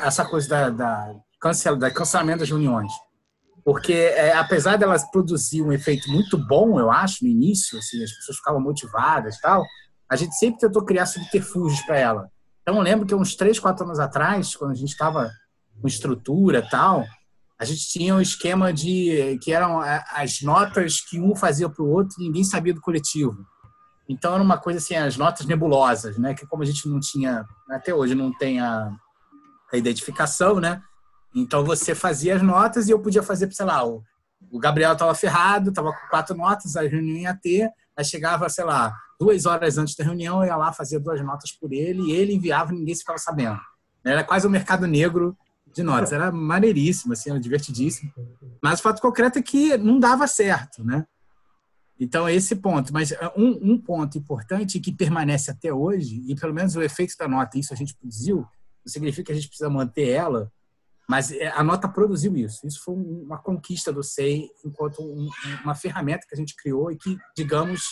[0.05, 2.93] essa coisa da, da, cancel, da cancelamento das reuniões.
[3.65, 8.13] Porque, é, apesar delas produzir um efeito muito bom, eu acho, no início, assim, as
[8.13, 9.65] pessoas ficavam motivadas e tal,
[10.11, 12.31] a gente sempre tentou criar subterfúgios para ela.
[12.63, 15.31] Então, eu lembro que uns três, quatro anos atrás, quando a gente estava
[15.81, 17.07] com estrutura e tal,
[17.59, 21.85] a gente tinha um esquema de que eram é, as notas que um fazia para
[21.85, 23.47] o outro e ninguém sabia do coletivo.
[24.09, 26.35] Então era uma coisa assim, as notas nebulosas, né?
[26.35, 28.91] Que como a gente não tinha, até hoje não tem a,
[29.73, 30.83] a identificação, né?
[31.35, 34.03] Então você fazia as notas e eu podia fazer, sei lá, o,
[34.59, 38.95] Gabriel estava ferrado, estava com quatro notas, a reunião ia ter, aí chegava, sei lá,
[39.19, 42.35] duas horas antes da reunião, eu ia lá fazer duas notas por ele e ele
[42.35, 43.59] enviava e ninguém ficava sabendo.
[44.05, 45.37] Era quase o um mercado negro
[45.73, 46.13] de notas.
[46.13, 48.13] Era maneiríssimo, assim, era divertidíssimo.
[48.63, 51.07] Mas o fato concreto é que não dava certo, né?
[51.99, 52.93] Então, esse ponto.
[52.93, 57.17] Mas é, um, um ponto importante que permanece até hoje, e pelo menos o efeito
[57.17, 58.45] da nota, isso a gente produziu,
[58.85, 60.51] significa que a gente precisa manter ela,
[61.09, 62.67] mas é, a nota produziu isso.
[62.67, 65.29] Isso foi uma conquista do SEI enquanto um,
[65.63, 67.83] uma ferramenta que a gente criou e que, digamos,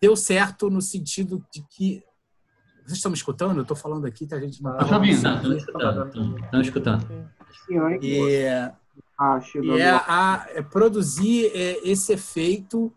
[0.00, 2.02] deu certo no sentido de que
[2.84, 3.56] vocês estão me escutando?
[3.56, 5.14] Eu estou falando aqui, tá, a gente não está ouvindo.
[5.16, 6.38] Estão escutando.
[6.44, 7.30] Estão escutando.
[8.02, 8.46] E,
[9.18, 12.92] ah, e é, a, é produzir é, esse efeito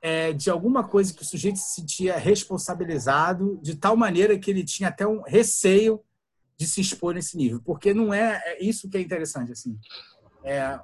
[0.00, 4.64] é, de alguma coisa que o sujeito se sentia responsabilizado de tal maneira que ele
[4.64, 6.00] tinha até um receio
[6.60, 9.80] de se expor nesse nível, porque não é, é isso que é interessante assim.
[10.44, 10.78] É,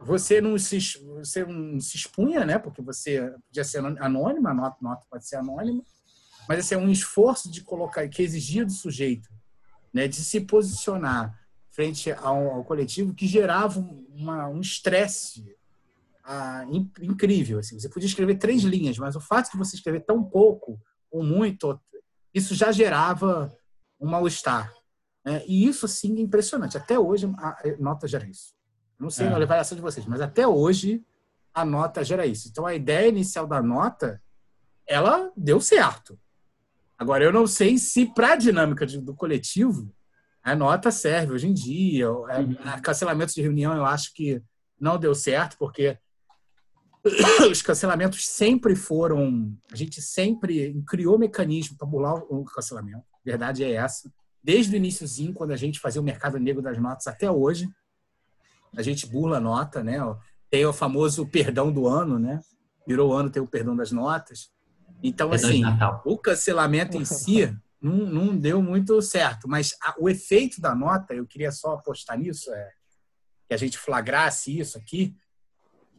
[0.00, 0.78] você não se
[1.18, 2.58] você não se expunha, né?
[2.58, 5.84] Porque você podia ser anônimo, a nota, nota pode ser anônima,
[6.48, 9.28] mas assim, é um esforço de colocar, que exigia do sujeito,
[9.92, 11.38] né, de se posicionar
[11.70, 15.44] frente ao, ao coletivo que gerava uma, um estresse
[16.24, 16.64] ah,
[17.02, 17.58] incrível.
[17.58, 17.78] Assim.
[17.78, 21.78] Você podia escrever três linhas, mas o fato de você escrever tão pouco ou muito,
[22.32, 23.54] isso já gerava
[24.02, 24.72] um mal-estar.
[25.24, 25.42] Né?
[25.46, 26.76] E isso, sim, é impressionante.
[26.76, 28.52] Até hoje, a nota gera isso.
[28.98, 29.30] Não sei é.
[29.30, 31.04] na avaliação de vocês, mas até hoje
[31.54, 32.48] a nota gera isso.
[32.48, 34.20] Então, a ideia inicial da nota,
[34.86, 36.18] ela deu certo.
[36.98, 39.94] Agora, eu não sei se para a dinâmica do coletivo
[40.42, 42.06] a nota serve hoje em dia.
[42.06, 42.56] É, uhum.
[42.82, 44.42] Cancelamento de reunião eu acho que
[44.78, 45.96] não deu certo, porque
[47.50, 49.56] os cancelamentos sempre foram.
[49.70, 53.11] A gente sempre criou mecanismo para burlar o cancelamento.
[53.24, 54.12] A verdade é essa.
[54.42, 57.68] Desde o iníciozinho, quando a gente fazia o mercado negro das notas até hoje,
[58.76, 59.98] a gente burla a nota, né?
[60.50, 62.40] Tem o famoso perdão do ano, né?
[62.86, 64.50] Virou o ano, tem o perdão das notas.
[65.02, 65.62] Então, assim,
[66.04, 71.14] o cancelamento em si não, não deu muito certo, mas a, o efeito da nota,
[71.14, 72.70] eu queria só apostar nisso, é
[73.48, 75.14] que a gente flagrasse isso aqui,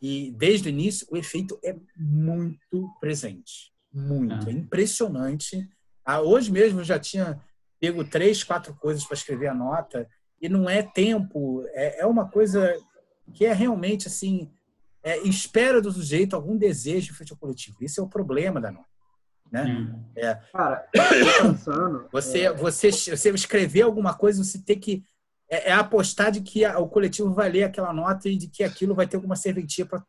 [0.02, 3.72] e desde o início o efeito é muito presente.
[3.94, 4.50] Muito.
[4.50, 5.70] É, é impressionante.
[6.06, 7.40] Ah, hoje mesmo eu já tinha
[7.80, 10.08] pego três, quatro coisas para escrever a nota,
[10.42, 12.74] e não é tempo, é, é uma coisa
[13.34, 14.52] que é realmente assim,
[15.04, 17.78] é, espera do sujeito algum desejo frente ao coletivo.
[17.82, 18.88] Esse é o problema da nota.
[19.52, 19.94] Né?
[20.16, 20.36] É.
[20.52, 20.88] Cara,
[21.42, 22.08] pensando.
[22.12, 22.54] Você, é...
[22.54, 25.04] você, você escrever alguma coisa, você tem que.
[25.50, 28.64] É, é apostar de que a, o coletivo vai ler aquela nota e de que
[28.64, 30.04] aquilo vai ter alguma serventia para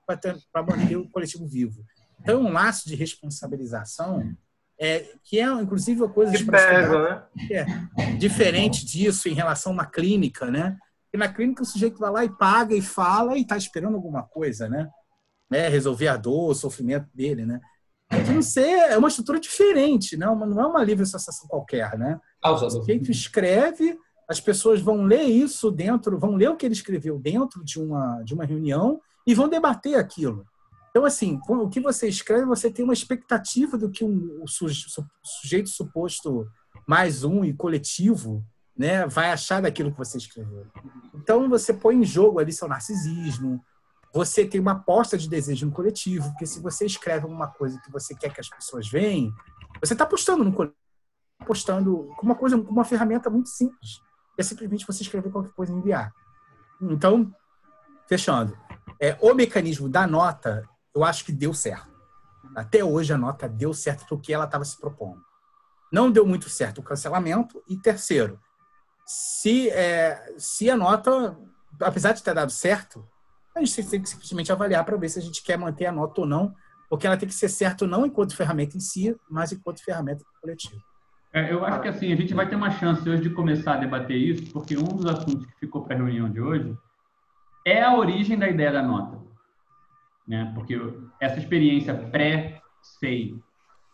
[0.63, 1.85] manter o coletivo vivo.
[2.21, 4.35] Então, um laço de responsabilização,
[4.79, 7.23] é, que é, inclusive, uma coisa que pesa, né?
[7.51, 10.77] é, diferente disso em relação a uma clínica, né?
[11.13, 14.23] E na clínica o sujeito vai lá e paga e fala e está esperando alguma
[14.25, 14.89] coisa, né?
[15.49, 15.69] né?
[15.69, 17.61] Resolver a dor, o sofrimento dele, né?
[18.33, 22.21] não ser, é uma estrutura diferente, não, não é uma livre associação qualquer, né?
[22.45, 23.97] O sujeito escreve,
[24.29, 28.23] as pessoas vão ler isso dentro, vão ler o que ele escreveu dentro de uma,
[28.23, 30.45] de uma reunião e vão debater aquilo.
[30.95, 36.49] Então, assim, o que você escreve, você tem uma expectativa do que um, sujeito suposto
[36.87, 38.47] mais um e coletivo
[38.79, 40.69] né, vai achar daquilo que você escreveu.
[41.13, 43.61] Então você põe em jogo ali seu narcisismo,
[44.13, 47.91] você tem uma aposta de desejo no coletivo, porque se você escreve alguma coisa que
[47.91, 49.35] você quer que as pessoas vejam,
[49.81, 50.79] você está postando no coletivo,
[51.45, 54.01] postando com uma coisa, com uma ferramenta muito simples.
[54.39, 56.13] É simplesmente você escrever qualquer coisa e enviar.
[56.81, 57.35] Então,
[58.09, 58.57] fechando,
[59.01, 61.93] é, o mecanismo da nota, eu acho que deu certo.
[62.55, 65.21] Até hoje a nota deu certo porque ela estava se propondo.
[65.93, 67.63] Não deu muito certo o cancelamento.
[67.69, 68.39] E terceiro,
[69.07, 71.37] se, é, se a nota,
[71.81, 73.07] apesar de ter dado certo,
[73.55, 76.21] a gente tem que simplesmente avaliar para ver se a gente quer manter a nota
[76.21, 76.55] ou não,
[76.89, 80.83] porque ela tem que ser certa não enquanto ferramenta em si, mas enquanto ferramenta coletivo.
[81.33, 83.79] É, eu acho que assim, a gente vai ter uma chance hoje de começar a
[83.79, 86.77] debater isso, porque um dos assuntos que ficou para a reunião de hoje
[87.67, 89.24] é a origem da ideia da nota.
[90.27, 90.51] Né?
[90.55, 90.79] Porque
[91.21, 93.39] essa experiência pré-SEI,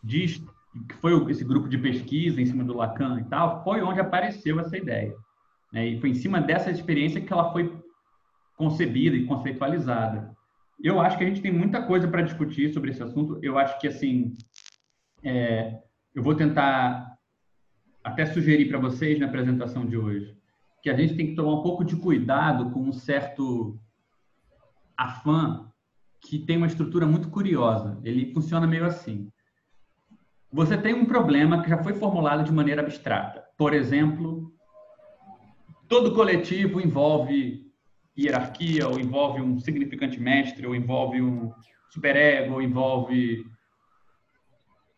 [0.06, 4.60] que foi esse grupo de pesquisa em cima do Lacan e tal, foi onde apareceu
[4.60, 5.14] essa ideia.
[5.72, 5.88] Né?
[5.88, 7.80] E foi em cima dessa experiência que ela foi
[8.56, 10.36] concebida e conceitualizada.
[10.82, 13.38] Eu acho que a gente tem muita coisa para discutir sobre esse assunto.
[13.42, 14.34] Eu acho que, assim,
[15.22, 15.78] é,
[16.14, 17.16] eu vou tentar
[18.02, 20.40] até sugerir para vocês na apresentação de hoje
[20.82, 23.78] que a gente tem que tomar um pouco de cuidado com um certo
[24.96, 25.69] afã
[26.20, 27.98] que tem uma estrutura muito curiosa.
[28.02, 29.30] Ele funciona meio assim.
[30.52, 33.44] Você tem um problema que já foi formulado de maneira abstrata.
[33.56, 34.52] Por exemplo,
[35.88, 37.70] todo coletivo envolve
[38.18, 41.52] hierarquia, ou envolve um significante mestre, ou envolve um
[41.88, 43.44] superego, ou envolve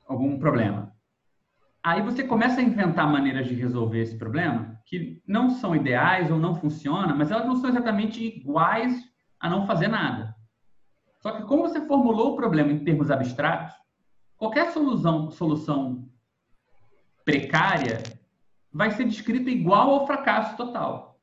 [0.07, 0.93] algum problema.
[1.83, 6.39] Aí você começa a inventar maneiras de resolver esse problema que não são ideais ou
[6.39, 9.03] não funcionam, mas elas não são exatamente iguais
[9.41, 10.32] a não fazer nada.
[11.23, 13.75] Só que como você formulou o problema em termos abstratos,
[14.37, 16.09] qualquer solução, solução
[17.25, 18.03] precária
[18.73, 21.21] vai ser descrita igual ao fracasso total.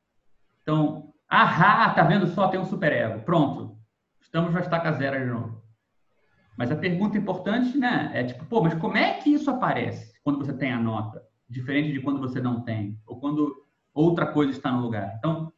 [0.62, 3.22] Então, ah, tá vendo só, tem um superego.
[3.22, 3.78] Pronto,
[4.20, 5.62] estamos na estaca zero de novo.
[6.56, 10.10] Mas a pergunta importante, né, é tipo, pô, mas como é que isso aparece?
[10.22, 14.52] quando você tem a nota, diferente de quando você não tem, ou quando outra coisa
[14.52, 15.16] está no lugar.
[15.18, 15.52] Então,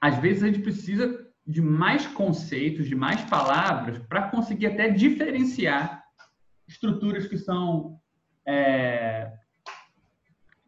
[0.00, 6.02] às vezes a gente precisa de mais conceitos, de mais palavras, para conseguir até diferenciar
[6.68, 7.98] estruturas que são.
[8.46, 9.32] É,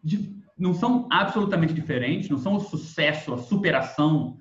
[0.03, 4.39] de, não são absolutamente diferentes, não são o sucesso, a superação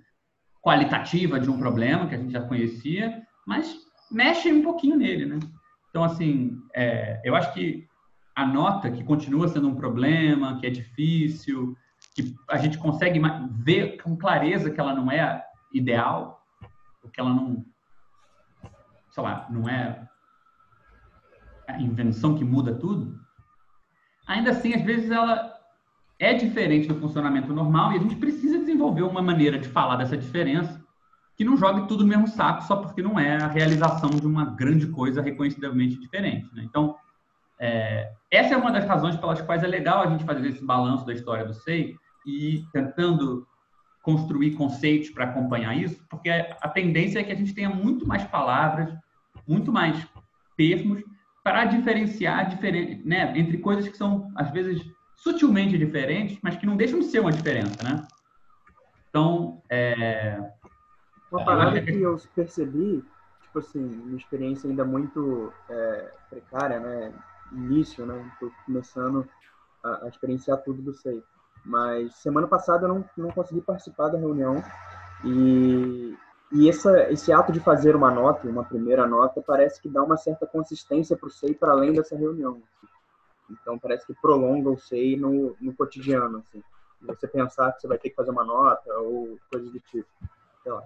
[0.62, 3.76] qualitativa de um problema que a gente já conhecia, mas
[4.12, 5.40] mexem um pouquinho nele, né?
[5.90, 7.88] Então, assim, é, eu acho que
[8.36, 11.76] a nota que continua sendo um problema, que é difícil,
[12.16, 13.20] que a gente consegue
[13.64, 16.46] ver com clareza que ela não é ideal,
[17.12, 17.66] que ela não,
[19.12, 20.08] sei lá, não é
[21.68, 23.20] a invenção que muda tudo,
[24.28, 25.54] ainda assim, às vezes ela
[26.20, 30.18] é diferente do funcionamento normal e a gente precisa desenvolver uma maneira de falar dessa
[30.18, 30.82] diferença
[31.36, 34.46] que não jogue tudo no mesmo saco só porque não é a realização de uma
[34.46, 36.48] grande coisa reconhecidamente diferente.
[36.54, 36.64] Né?
[36.64, 36.96] Então,
[37.60, 41.06] é, essa é uma das razões pelas quais é legal a gente fazer esse balanço
[41.06, 43.48] da história do SEI e tentando
[44.04, 48.24] construir conceitos para acompanhar isso, porque a tendência é que a gente tenha muito mais
[48.26, 48.94] palavras,
[49.48, 50.08] muito mais
[50.56, 51.02] termos
[51.44, 54.86] para diferenciar diferente, né, entre coisas que são às vezes
[55.16, 58.06] sutilmente diferentes, mas que não deixam de ser uma diferença, né?
[59.10, 60.38] Então, é...
[61.32, 63.04] uma parada que eu percebi,
[63.42, 67.14] tipo assim, uma experiência ainda muito é, precária, né?
[67.54, 68.32] início, né?
[68.34, 69.28] Estou começando
[69.84, 71.24] a, a, experienciar tudo do SEI.
[71.66, 74.62] Mas semana passada eu não, não consegui participar da reunião
[75.24, 76.16] e,
[76.52, 80.18] e essa, esse ato de fazer uma nota, uma primeira nota, parece que dá uma
[80.18, 82.62] certa consistência para o SEI para além dessa reunião.
[83.50, 86.40] Então parece que prolonga o SEI no, no cotidiano.
[86.40, 86.62] Assim.
[87.02, 90.08] Você pensar que você vai ter que fazer uma nota ou coisas do tipo.
[90.64, 90.84] Sei lá.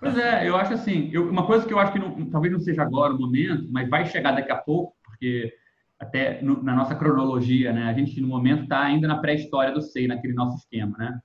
[0.00, 2.60] Pois é, eu acho assim, eu, uma coisa que eu acho que não, talvez não
[2.60, 5.52] seja agora o momento, mas vai chegar daqui a pouco, porque
[5.98, 7.84] até no, na nossa cronologia, né?
[7.84, 11.20] A gente, no momento, está ainda na pré-história do SEI, naquele nosso esquema, né?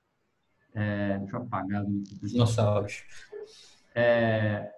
[0.74, 3.04] É, deixa eu apagar os dinossauros.
[3.94, 4.72] É,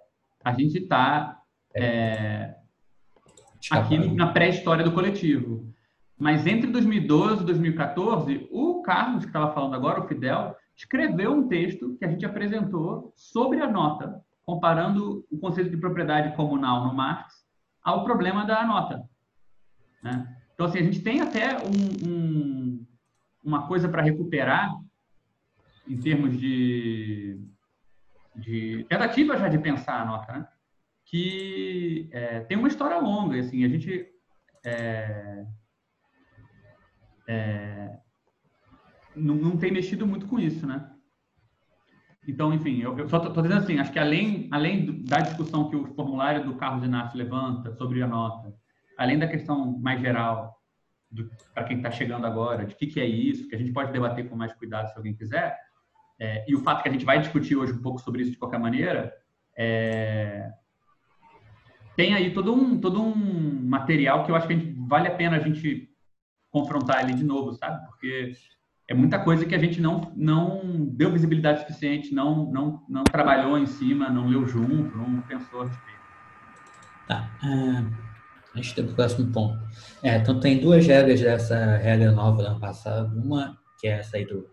[0.44, 1.40] a gente está
[1.74, 2.54] é,
[3.70, 5.72] aqui na pré-história do coletivo.
[6.18, 11.48] Mas entre 2012 e 2014, o Carlos, que estava falando agora, o Fidel, escreveu um
[11.48, 16.94] texto que a gente apresentou sobre a nota, comparando o conceito de propriedade comunal no
[16.94, 17.34] Marx
[17.82, 19.02] ao problema da nota.
[20.02, 20.36] Né?
[20.54, 22.86] Então, assim, a gente tem até um, um,
[23.44, 24.70] uma coisa para recuperar
[25.88, 27.40] em termos de,
[28.34, 30.48] de tentativa já de pensar a nota, né?
[31.04, 33.38] que é, tem uma história longa.
[33.38, 34.06] Assim, a gente
[34.64, 35.46] é,
[37.28, 37.98] é,
[39.14, 40.92] não, não tem mexido muito com isso, né?
[42.28, 45.76] Então, enfim, eu, eu só estou dizendo assim, acho que além, além da discussão que
[45.76, 48.52] o formulário do Carlos Inácio levanta sobre a nota,
[48.96, 50.56] além da questão mais geral,
[51.54, 53.92] para quem está chegando agora, de o que, que, é isso, que a gente pode
[53.92, 55.56] debater com mais cuidado se alguém quiser,
[56.18, 58.38] é, e o fato que a gente vai discutir hoje um pouco sobre isso de
[58.38, 59.12] qualquer maneira,
[59.56, 60.50] é,
[61.94, 63.14] tem aí todo um, todo um
[63.68, 65.88] material que eu acho que gente, vale a pena a gente
[66.50, 67.84] confrontar ele de novo, sabe?
[67.86, 68.32] Porque
[68.88, 73.58] é muita coisa que a gente não, não deu visibilidade suficiente, não, não, não trabalhou
[73.58, 75.96] em cima, não leu junto, não pensou a respeito.
[77.06, 77.30] Tá.
[77.42, 78.05] Uh,
[78.56, 79.58] a gente tem o próximo ponto.
[80.02, 83.14] É, então tem duas regras dessa regra nova do ano passado.
[83.14, 84.48] Uma, que é essa aí do.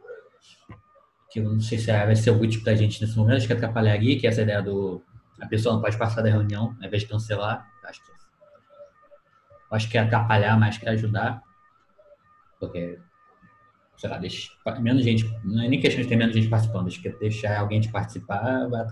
[1.31, 3.53] que eu não sei se vai ser útil para a gente nesse momento, acho que
[3.53, 5.01] atrapalharia, que é essa ideia do.
[5.39, 7.65] A pessoa não pode passar da reunião ao invés de cancelar.
[7.85, 8.11] Acho que,
[9.71, 11.41] acho que é atrapalhar mais que ajudar.
[12.59, 12.99] Porque
[13.97, 17.01] sei lá, deixa, menos gente, não é nem questão de ter menos gente participando, acho
[17.01, 18.85] que deixar alguém de participar vai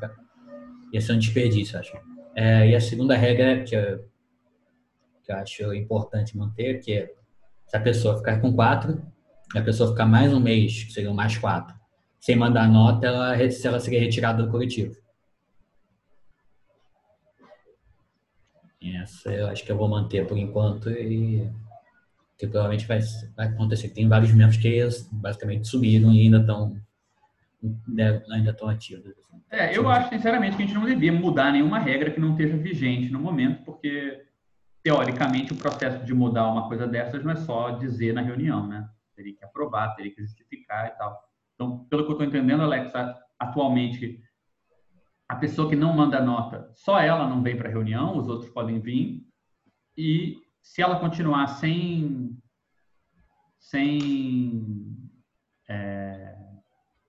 [0.94, 1.92] ia ser um desperdício, acho.
[2.36, 4.11] É, e a segunda regra que eu,
[5.32, 7.14] que eu acho importante manter, que é
[7.66, 9.02] se a pessoa ficar com quatro,
[9.56, 11.74] a pessoa ficar mais um mês, que seriam mais quatro,
[12.20, 14.96] sem mandar nota, ela, ela seria retirada do coletivo.
[18.82, 21.50] Essa eu acho que eu vou manter por enquanto e
[22.38, 23.00] que provavelmente vai,
[23.38, 23.90] vai acontecer.
[23.90, 26.76] Tem vários membros que basicamente subiram e ainda estão
[27.88, 29.06] né, ainda estão ativos.
[29.06, 29.42] Assim.
[29.52, 32.58] É, eu acho sinceramente que a gente não devia mudar nenhuma regra que não esteja
[32.58, 34.24] vigente no momento, porque
[34.84, 38.90] teoricamente o processo de mudar uma coisa dessas não é só dizer na reunião, né?
[39.16, 41.20] Teria que aprovar, teria que justificar e tal.
[41.54, 42.92] Então, pelo que eu estou entendendo, Alex,
[43.40, 44.20] atualmente
[45.30, 48.52] a pessoa que não manda nota, só ela não vem para a reunião, os outros
[48.52, 49.26] podem vir.
[49.96, 52.38] E se ela continuar sem,
[53.60, 54.98] sem
[55.70, 56.36] é,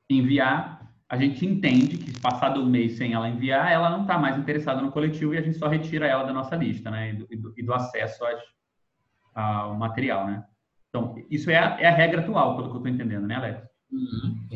[0.08, 0.81] enviar,
[1.12, 4.80] a gente entende que passado um mês sem ela enviar, ela não está mais interessada
[4.80, 7.10] no coletivo e a gente só retira ela da nossa lista, né?
[7.28, 8.40] E do, e do acesso às,
[9.34, 10.42] ao material, né?
[10.88, 13.62] Então, isso é a, é a regra atual, pelo que eu estou entendendo, né, Alex?
[13.92, 14.48] Uhum,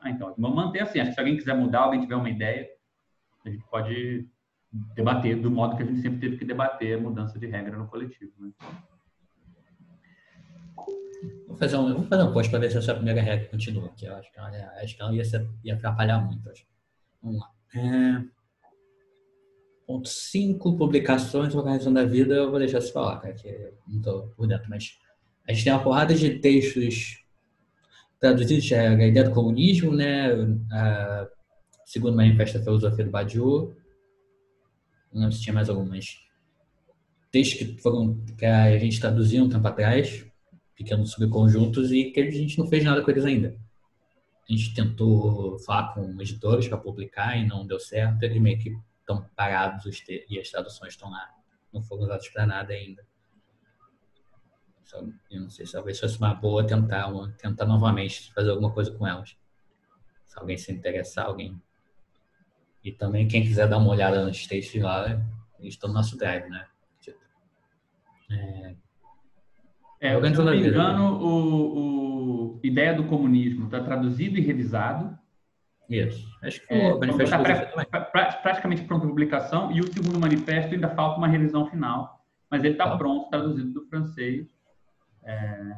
[0.00, 1.00] ah, então, vamos manter assim.
[1.00, 2.68] Acho que se alguém quiser mudar, alguém tiver uma ideia,
[3.44, 4.28] a gente pode
[4.94, 7.88] debater do modo que a gente sempre teve que debater a mudança de regra no
[7.88, 8.30] coletivo.
[8.38, 8.52] Né?
[11.46, 14.06] Vou fazer um, vou fazer um post para ver se essa primeira regra continua, que
[14.06, 15.22] eu acho que, olha, acho que ela ia,
[15.64, 16.48] ia atrapalhar muito.
[16.50, 16.64] Acho.
[17.22, 17.50] Vamos lá.
[17.74, 18.34] É...
[19.86, 24.28] Ponto 5, publicações, organização da vida, eu vou deixar você falar, cara, que não estou
[24.28, 24.98] por dentro, mas
[25.46, 27.22] a gente tem uma porrada de textos
[28.18, 30.30] traduzidos, é a ideia do comunismo, né,
[30.72, 31.28] a,
[31.84, 33.76] segundo Manifesto da Filosofia do Badiou,
[35.12, 36.18] não lembro se tinha mais algumas.
[37.30, 40.26] Textos que foram que a gente traduziu um tempo atrás,
[40.74, 43.56] pequenos subconjuntos, e que a gente não fez nada com eles ainda.
[44.48, 48.22] A gente tentou falar com editores para publicar e não deu certo.
[48.22, 51.30] Eles meio que estão parados os e as traduções estão lá.
[51.72, 53.06] Não foram usados para nada ainda.
[55.30, 58.92] Eu não sei se talvez fosse uma boa tentar, uma, tentar novamente fazer alguma coisa
[58.92, 59.36] com elas.
[60.26, 61.60] Se alguém se interessar, alguém
[62.84, 65.08] e também quem quiser dar uma olhada nos textos lá,
[65.58, 66.68] eles estão no nosso drive, né?
[68.30, 68.76] É,
[70.06, 75.18] é se não me engano, o, o Ideia do Comunismo está traduzido e revisado.
[75.88, 76.26] Isso.
[76.42, 80.18] Acho que é, o manifesto está pra, pra, praticamente pronto para publicação e o segundo
[80.18, 82.96] manifesto ainda falta uma revisão final, mas ele está tá.
[82.96, 84.46] pronto, traduzido do francês.
[85.22, 85.76] É,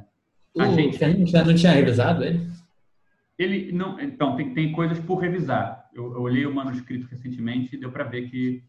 [0.59, 0.99] a o gente
[1.31, 2.49] já não tinha revisado ele?
[3.39, 5.89] Ele não, então tem, tem coisas por revisar.
[5.93, 8.63] Eu, eu olhei o manuscrito recentemente e deu para ver que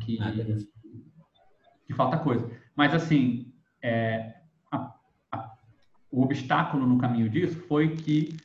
[0.00, 0.32] que, ah,
[1.86, 2.50] que falta coisa.
[2.74, 3.51] Mas assim,
[3.82, 4.34] é,
[4.70, 4.94] a,
[5.32, 5.52] a,
[6.10, 8.36] o obstáculo no caminho disso foi que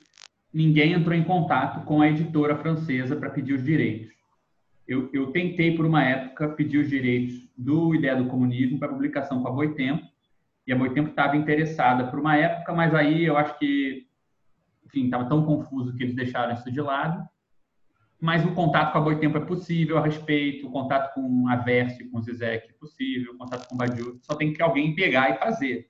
[0.53, 4.15] ninguém entrou em contato com a editora francesa para pedir os direitos.
[4.87, 9.41] Eu, eu, tentei, por uma época, pedir os direitos do Ideia do Comunismo para publicação
[9.41, 10.05] com a Boitempo,
[10.65, 14.07] e a Boitempo estava interessada por uma época, mas aí eu acho que
[14.87, 17.27] enfim, estava tão confuso que eles deixaram isso de lado.
[18.19, 22.09] Mas o contato com a Boitempo é possível a respeito, o contato com a Verse,
[22.09, 25.29] com o Zizek é possível, o contato com o Badiou, só tem que alguém pegar
[25.29, 25.87] e fazer.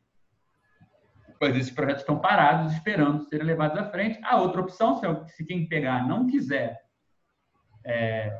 [1.39, 4.19] Pois esses projetos estão parados, esperando serem levados à frente.
[4.23, 6.77] A outra opção, se quem pegar não quiser
[7.85, 8.37] é,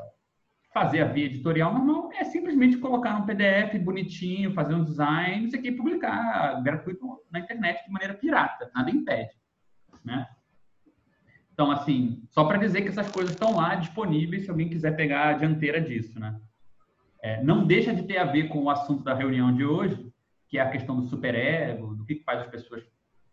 [0.74, 5.56] fazer a via editorial normal, é simplesmente colocar num PDF bonitinho, fazer um design, isso
[5.56, 9.32] aqui, publicar gratuito na internet de maneira pirata, nada impede.
[10.04, 10.28] Né?
[11.58, 15.30] Então, assim, só para dizer que essas coisas estão lá disponíveis se alguém quiser pegar
[15.30, 16.40] a dianteira disso, né?
[17.20, 20.14] É, não deixa de ter a ver com o assunto da reunião de hoje,
[20.48, 22.84] que é a questão do superego, do que faz as pessoas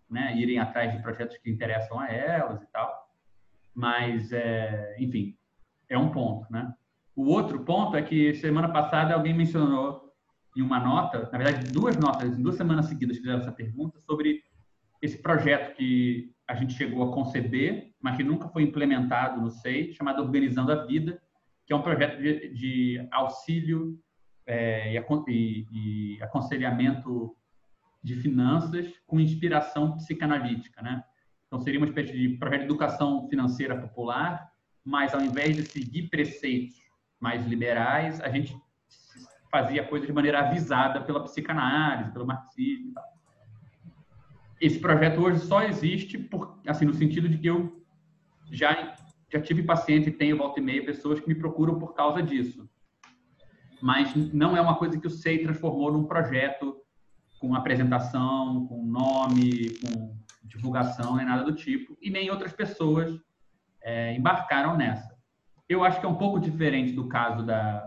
[0.08, 3.10] né, irem atrás de projetos que interessam a elas e tal.
[3.74, 5.36] Mas, é, enfim,
[5.86, 6.72] é um ponto, né?
[7.14, 10.14] O outro ponto é que semana passada alguém mencionou
[10.56, 14.42] em uma nota, na verdade duas notas, em duas semanas seguidas fizeram essa pergunta sobre
[15.02, 19.92] esse projeto que a gente chegou a conceber, mas que nunca foi implementado no SEI,
[19.92, 21.20] chamado Organizando a Vida,
[21.66, 23.98] que é um projeto de, de auxílio
[24.46, 27.34] é, e, e, aconselhamento
[28.02, 31.02] de finanças com inspiração psicanalítica, né?
[31.46, 34.50] Então seria uma espécie de projeto de educação financeira popular,
[34.84, 36.76] mas ao invés de seguir preceitos
[37.18, 38.54] mais liberais, a gente
[39.50, 42.92] fazia a coisa de maneira avisada pela psicanálise, pelo marxismo.
[44.64, 47.84] Esse projeto hoje só existe por, assim no sentido de que eu
[48.50, 48.94] já
[49.30, 52.66] já tive paciente e tenho volta e meia pessoas que me procuram por causa disso.
[53.82, 56.76] Mas não é uma coisa que o SEI transformou num projeto
[57.38, 63.20] com apresentação, com nome, com divulgação, nem nada do tipo, e nem outras pessoas
[63.82, 65.14] é, embarcaram nessa.
[65.68, 67.84] Eu acho que é um pouco diferente do caso da,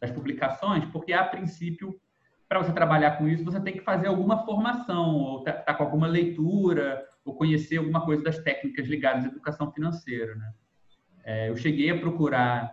[0.00, 1.98] das publicações, porque a princípio,
[2.54, 5.82] para você trabalhar com isso, você tem que fazer alguma formação, ou tá, tá, com
[5.82, 10.36] alguma leitura, ou conhecer alguma coisa das técnicas ligadas à educação financeira.
[10.36, 10.54] Né?
[11.24, 12.72] É, eu cheguei a procurar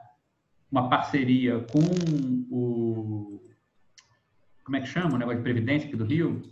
[0.72, 1.80] uma parceria com
[2.52, 3.42] o.
[4.64, 6.44] Como é que chama o negócio de Previdência aqui do Rio?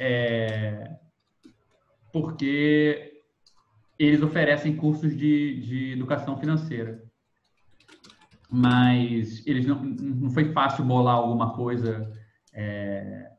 [0.00, 0.96] É,
[2.10, 3.22] porque
[3.98, 7.04] eles oferecem cursos de, de educação financeira.
[8.52, 12.12] Mas eles não, não foi fácil bolar alguma coisa
[12.52, 13.30] é,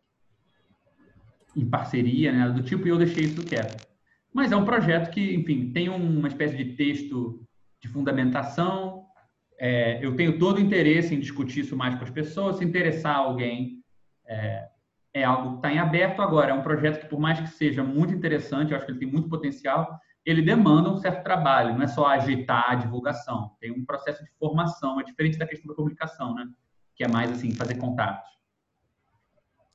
[1.56, 3.88] em parceria, né, do tipo, e eu deixei isso quieto.
[4.34, 7.46] Mas é um projeto que, enfim, tem uma espécie de texto
[7.80, 9.06] de fundamentação.
[9.60, 12.58] É, eu tenho todo o interesse em discutir isso mais com as pessoas.
[12.58, 13.84] Se interessar alguém,
[14.26, 14.68] é,
[15.14, 16.50] é algo que está em aberto agora.
[16.50, 19.12] É um projeto que, por mais que seja muito interessante, eu acho que ele tem
[19.12, 23.56] muito potencial, ele demanda um certo trabalho, não é só agitar a divulgação.
[23.60, 26.48] Tem um processo de formação, é diferente da questão da publicação, né?
[26.96, 28.30] Que é mais assim, fazer contatos.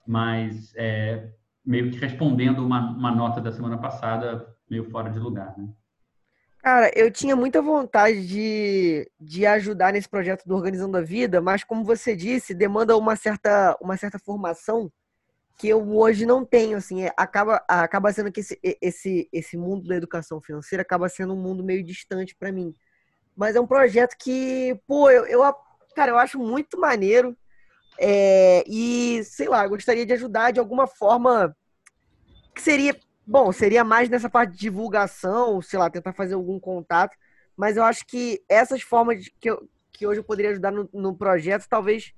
[0.07, 1.33] Mas é,
[1.65, 5.69] meio que respondendo uma, uma nota da semana passada, meio fora de lugar, né?
[6.61, 11.63] Cara, eu tinha muita vontade de, de ajudar nesse projeto do Organizando a Vida, mas
[11.63, 14.91] como você disse, demanda uma certa, uma certa formação
[15.59, 19.89] que eu hoje não tenho, assim, é, acaba, acaba sendo que esse, esse, esse mundo
[19.89, 22.73] da educação financeira acaba sendo um mundo meio distante para mim.
[23.37, 25.43] Mas é um projeto que, pô, eu, eu
[25.97, 27.37] cara, eu acho muito maneiro
[27.99, 31.57] é, e, sei lá, gostaria de ajudar de alguma forma
[32.55, 32.97] que seria,
[33.27, 37.17] bom, seria mais nessa parte de divulgação, sei lá, tentar fazer algum contato,
[37.57, 41.17] mas eu acho que essas formas que, eu, que hoje eu poderia ajudar no, no
[41.17, 42.13] projeto talvez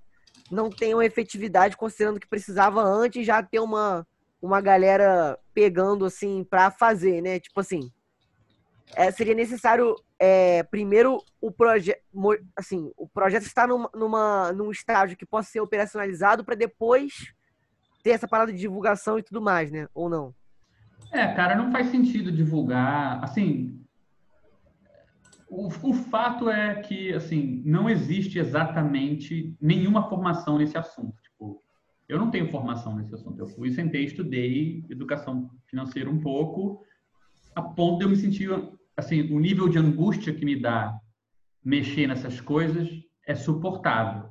[0.51, 4.07] não tenham efetividade, considerando que precisava antes já ter uma,
[4.43, 7.39] uma galera pegando, assim, para fazer, né?
[7.39, 7.91] Tipo assim,
[8.97, 12.01] é, seria necessário é, primeiro o projeto
[12.57, 17.33] assim o projeto está numa, numa num estágio que possa ser operacionalizado para depois
[18.03, 20.35] ter essa parada de divulgação e tudo mais né ou não
[21.13, 23.81] é cara não faz sentido divulgar assim
[25.51, 31.63] o, o fato é que assim não existe exatamente nenhuma formação nesse assunto tipo
[32.09, 36.83] eu não tenho formação nesse assunto eu fui sentei estudei educação financeira um pouco
[37.55, 38.49] a ponto de eu me sentir
[39.01, 40.97] assim, o nível de angústia que me dá
[41.65, 42.89] mexer nessas coisas
[43.27, 44.31] é suportável.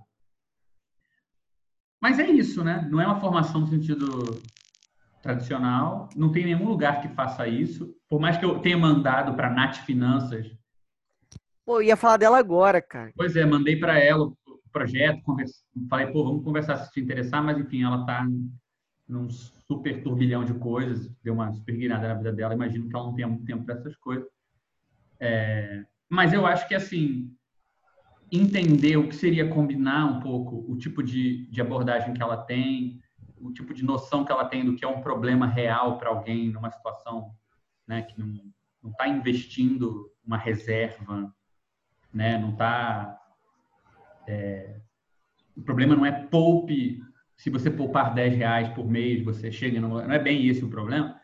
[2.01, 2.87] Mas é isso, né?
[2.89, 4.41] Não é uma formação no sentido
[5.21, 7.93] tradicional, não tem nenhum lugar que faça isso.
[8.07, 10.47] Por mais que eu tenha mandado para a Nath Finanças.
[11.69, 13.13] Pô, ia falar dela agora, cara.
[13.15, 14.35] Pois é, mandei para ela o
[14.71, 15.63] projeto, converse...
[15.87, 18.27] falei, pô, vamos conversar se te interessar, mas enfim, ela está
[19.07, 23.05] num super turbilhão de coisas, deu uma super guinada na vida dela, imagino que ela
[23.05, 24.27] não tenha muito tempo para essas coisas.
[25.19, 27.31] É, mas eu acho que, assim,
[28.31, 32.99] entender o que seria combinar um pouco o tipo de, de abordagem que ela tem,
[33.37, 36.49] o tipo de noção que ela tem do que é um problema real para alguém
[36.49, 37.29] numa situação
[37.87, 41.31] né, que não está investindo uma reserva,
[42.13, 43.17] né, não está.
[44.27, 44.79] É,
[45.55, 47.01] o problema não é poupe,
[47.35, 49.79] se você poupar 10 reais por mês, você chega.
[49.79, 51.19] No, não é bem esse o problema.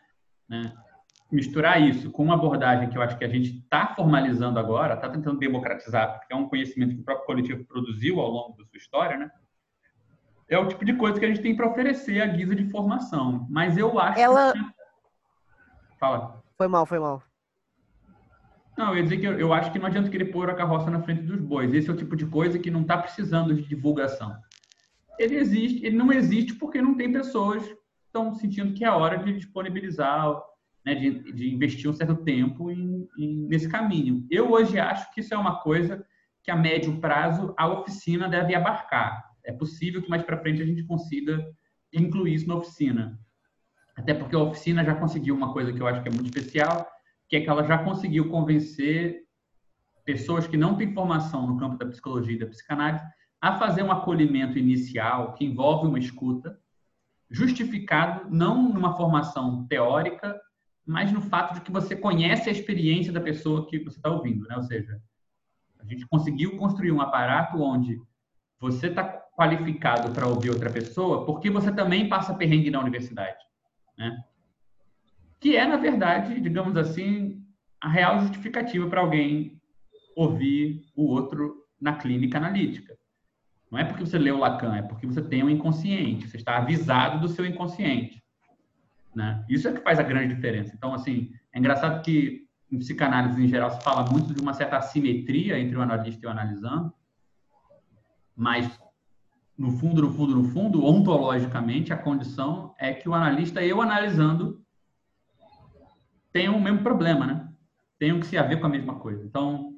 [0.48, 0.72] Né?
[1.30, 5.08] misturar isso com uma abordagem que eu acho que a gente está formalizando agora, está
[5.08, 8.78] tentando democratizar, porque é um conhecimento que o próprio coletivo produziu ao longo da sua
[8.78, 9.30] história, né?
[10.48, 13.46] É o tipo de coisa que a gente tem para oferecer à guisa de formação.
[13.50, 14.52] Mas eu acho Ela...
[14.52, 14.60] que...
[15.98, 16.40] Fala.
[16.56, 17.20] Foi mal, foi mal.
[18.76, 20.90] Não, eu ia dizer que eu, eu acho que não adianta querer pôr a carroça
[20.90, 21.72] na frente dos bois.
[21.72, 24.36] Esse é o tipo de coisa que não está precisando de divulgação.
[25.18, 27.64] Ele existe, ele não existe porque não tem pessoas
[28.16, 30.40] estão sentindo que é hora de disponibilizar,
[30.84, 34.26] né, de, de investir um certo tempo em, em, nesse caminho.
[34.30, 36.04] Eu hoje acho que isso é uma coisa
[36.42, 39.22] que a médio prazo a oficina deve abarcar.
[39.44, 41.44] É possível que mais para frente a gente consiga
[41.92, 43.18] incluir isso na oficina.
[43.96, 46.86] Até porque a oficina já conseguiu uma coisa que eu acho que é muito especial,
[47.28, 49.24] que é que ela já conseguiu convencer
[50.04, 53.04] pessoas que não têm formação no campo da psicologia e da psicanálise
[53.40, 56.58] a fazer um acolhimento inicial que envolve uma escuta,
[57.30, 60.40] justificado não numa formação teórica,
[60.86, 64.46] mas no fato de que você conhece a experiência da pessoa que você está ouvindo,
[64.46, 64.56] né?
[64.56, 65.00] Ou seja,
[65.80, 68.00] a gente conseguiu construir um aparato onde
[68.60, 73.38] você está qualificado para ouvir outra pessoa, porque você também passa perrengue na universidade,
[73.98, 74.16] né?
[75.40, 77.42] Que é, na verdade, digamos assim,
[77.80, 79.60] a real justificativa para alguém
[80.16, 82.96] ouvir o outro na clínica analítica.
[83.70, 87.20] Não é porque você leu Lacan, é porque você tem um inconsciente, você está avisado
[87.20, 88.22] do seu inconsciente.
[89.14, 89.44] Né?
[89.48, 90.72] Isso é que faz a grande diferença.
[90.74, 94.76] Então, assim, é engraçado que em psicanálise em geral se fala muito de uma certa
[94.76, 96.92] assimetria entre o analista e o analisando,
[98.34, 98.78] mas
[99.56, 103.80] no fundo, no fundo, no fundo, ontologicamente, a condição é que o analista e o
[103.80, 104.62] analisando
[106.36, 107.48] tenham o mesmo problema, né?
[107.98, 109.24] Tenham que se haver com a mesma coisa.
[109.24, 109.72] Então,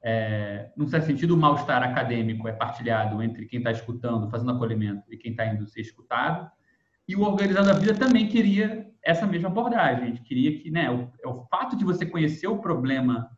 [0.00, 5.12] é, num certo sentido, o mal-estar acadêmico é partilhado entre quem está escutando, fazendo acolhimento,
[5.12, 6.48] e quem está indo ser escutado.
[7.08, 10.14] E o Organizando a Vida também queria essa mesma abordagem.
[10.22, 13.28] Queria que, né, o, é o fato de você conhecer o problema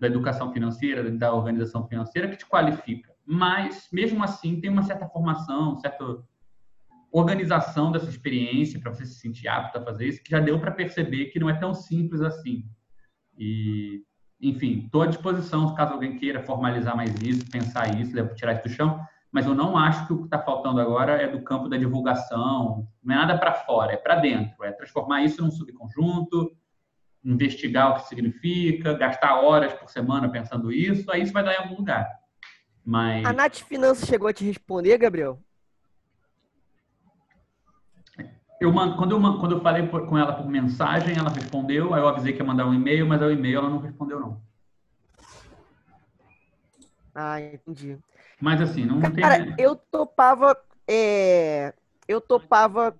[0.00, 3.12] da educação financeira, da organização financeira, que te qualifica.
[3.26, 6.24] Mas, mesmo assim, tem uma certa formação, certa
[7.18, 10.70] organização dessa experiência para você se sentir apto a fazer isso, que já deu para
[10.70, 12.68] perceber que não é tão simples assim.
[13.38, 14.02] E
[14.38, 18.68] enfim, estou à disposição caso alguém queira formalizar mais isso, pensar isso, tirar isso do
[18.68, 19.00] chão,
[19.32, 22.86] mas eu não acho que o que está faltando agora é do campo da divulgação,
[23.02, 26.54] não é nada para fora, é para dentro, é transformar isso num subconjunto,
[27.24, 31.62] investigar o que significa, gastar horas por semana pensando isso, aí isso vai dar em
[31.62, 32.06] algum lugar.
[32.84, 33.24] Mas...
[33.24, 35.40] A Nath Finanças chegou a te responder, Gabriel?
[38.60, 42.32] Eu quando, eu, quando eu falei com ela por mensagem, ela respondeu, aí eu avisei
[42.32, 44.40] que ia mandar um e-mail, mas o e-mail ela não respondeu, não.
[47.14, 47.98] Ah, entendi.
[48.40, 49.22] Mas assim, não Cara, tem.
[49.22, 50.56] Cara, eu topava.
[50.88, 51.74] É,
[52.06, 52.96] eu topava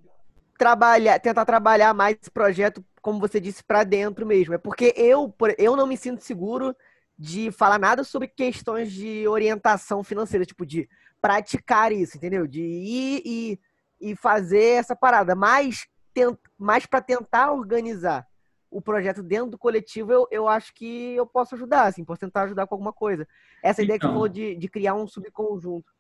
[0.59, 4.55] trabalhar, tentar trabalhar mais esse projeto, como você disse, para dentro mesmo.
[4.55, 6.75] É porque eu, eu não me sinto seguro
[7.19, 10.89] de falar nada sobre questões de orientação financeira, tipo, de
[11.21, 12.47] praticar isso, entendeu?
[12.47, 13.61] De ir e
[14.01, 15.35] e fazer essa parada.
[15.35, 18.27] Mas, tent, mais para tentar organizar
[18.71, 22.43] o projeto dentro do coletivo, eu, eu acho que eu posso ajudar, assim, posso tentar
[22.43, 23.27] ajudar com alguma coisa.
[23.63, 24.15] Essa então, ideia que você então.
[24.15, 25.91] falou de, de criar um subconjunto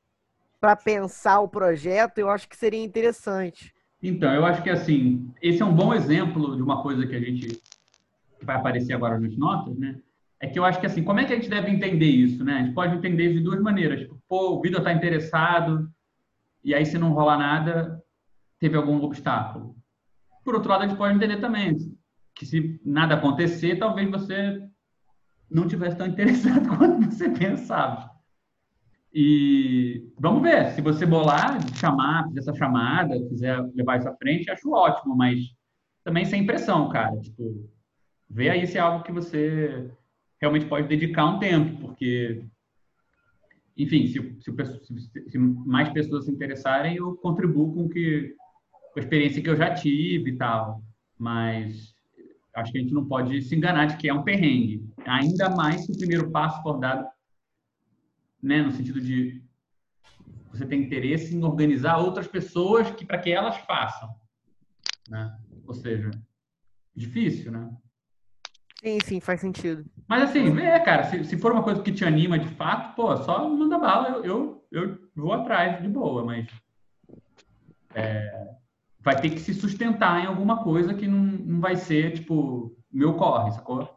[0.61, 3.73] para pensar o projeto, eu acho que seria interessante.
[4.03, 7.21] Então, eu acho que assim, esse é um bom exemplo de uma coisa que a
[7.21, 7.61] gente
[8.43, 9.99] vai aparecer agora nos notas, né?
[10.39, 12.59] É que eu acho que assim, como é que a gente deve entender isso, né?
[12.59, 14.01] A gente pode entender de duas maneiras.
[14.01, 15.91] Tipo, pô, o Vitor está interessado,
[16.67, 18.03] e aí se não rolar nada,
[18.59, 19.77] teve algum obstáculo.
[20.45, 21.77] Por outro lado, a gente pode entender também
[22.35, 24.61] que se nada acontecer, talvez você
[25.49, 28.11] não tivesse tão interessado quanto você pensava.
[29.15, 34.51] E vamos ver, se você bolar, chamar, fazer essa chamada, quiser levar isso à frente,
[34.51, 35.39] acho ótimo, mas
[36.03, 37.17] também sem pressão, cara.
[37.21, 37.71] Tipo,
[38.29, 39.89] vê aí se é algo que você
[40.41, 42.45] realmente pode dedicar um tempo, porque
[43.77, 48.35] enfim, se, se, se, mais pessoas se interessarem, eu contribuo com, que,
[48.93, 50.83] com a experiência que eu já tive e tal.
[51.19, 51.95] Mas
[52.55, 54.89] acho que a gente não pode se enganar de que é um perrengue.
[55.05, 57.07] Ainda mais se o primeiro passo for dado,
[58.43, 59.43] né, no sentido de
[60.51, 64.09] você ter interesse em organizar outras pessoas que para que elas façam,
[65.09, 65.37] né?
[65.67, 66.11] Ou seja,
[66.95, 67.71] difícil, né?
[68.87, 69.85] Sim, sim, faz sentido.
[70.07, 73.17] Mas assim, é, cara, se, se for uma coisa que te anima de fato, pô,
[73.17, 76.47] só manda bala, eu, eu, eu vou atrás de boa, mas
[77.97, 78.47] é,
[79.01, 83.15] vai ter que se sustentar em alguma coisa que não, não vai ser, tipo, meu
[83.15, 83.91] corre, sacou?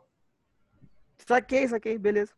[1.19, 2.33] Saquei, saquei, beleza.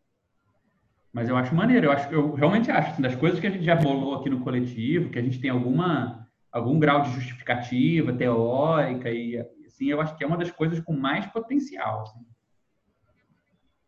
[1.13, 3.63] Mas eu acho maneiro, eu, acho, eu realmente acho, assim, das coisas que a gente
[3.63, 9.09] já rolou aqui no coletivo, que a gente tem alguma, algum grau de justificativa teórica
[9.09, 12.01] e assim, eu acho que é uma das coisas com mais potencial.
[12.01, 12.30] Assim.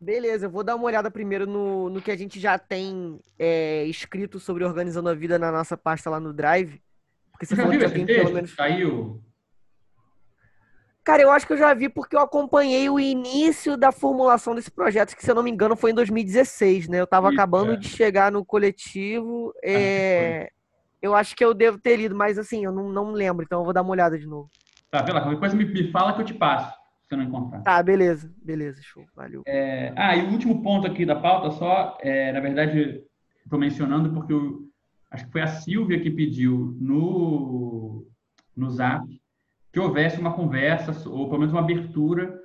[0.04, 3.86] Beleza, eu vou dar uma olhada primeiro no, no que a gente já tem é,
[3.86, 6.82] escrito sobre organizando a vida na nossa pasta lá no Drive.
[7.32, 8.54] Porque você, você falou que alguém pelo menos.
[8.54, 9.24] Saiu.
[11.06, 14.70] Cara, eu acho que eu já vi porque eu acompanhei o início da formulação desse
[14.70, 16.99] projeto, que se eu não me engano foi em 2016, né?
[16.99, 17.78] Eu tava Isso, acabando é.
[17.78, 19.54] de chegar no coletivo.
[19.64, 20.49] É...
[21.01, 23.64] Eu acho que eu devo ter lido, mas assim, eu não, não lembro, então eu
[23.64, 24.49] vou dar uma olhada de novo.
[24.91, 26.74] Tá, vê lá, qualquer coisa me, me fala que eu te passo,
[27.14, 27.61] se eu não encontrar.
[27.61, 29.43] Tá, beleza, beleza, show, valeu.
[29.45, 33.03] É, ah, e o último ponto aqui da pauta, só, é, na verdade,
[33.43, 34.68] estou mencionando porque eu,
[35.11, 38.05] acho que foi a Silvia que pediu no,
[38.55, 39.05] no Zap
[39.72, 42.39] que houvesse uma conversa, ou pelo menos uma abertura,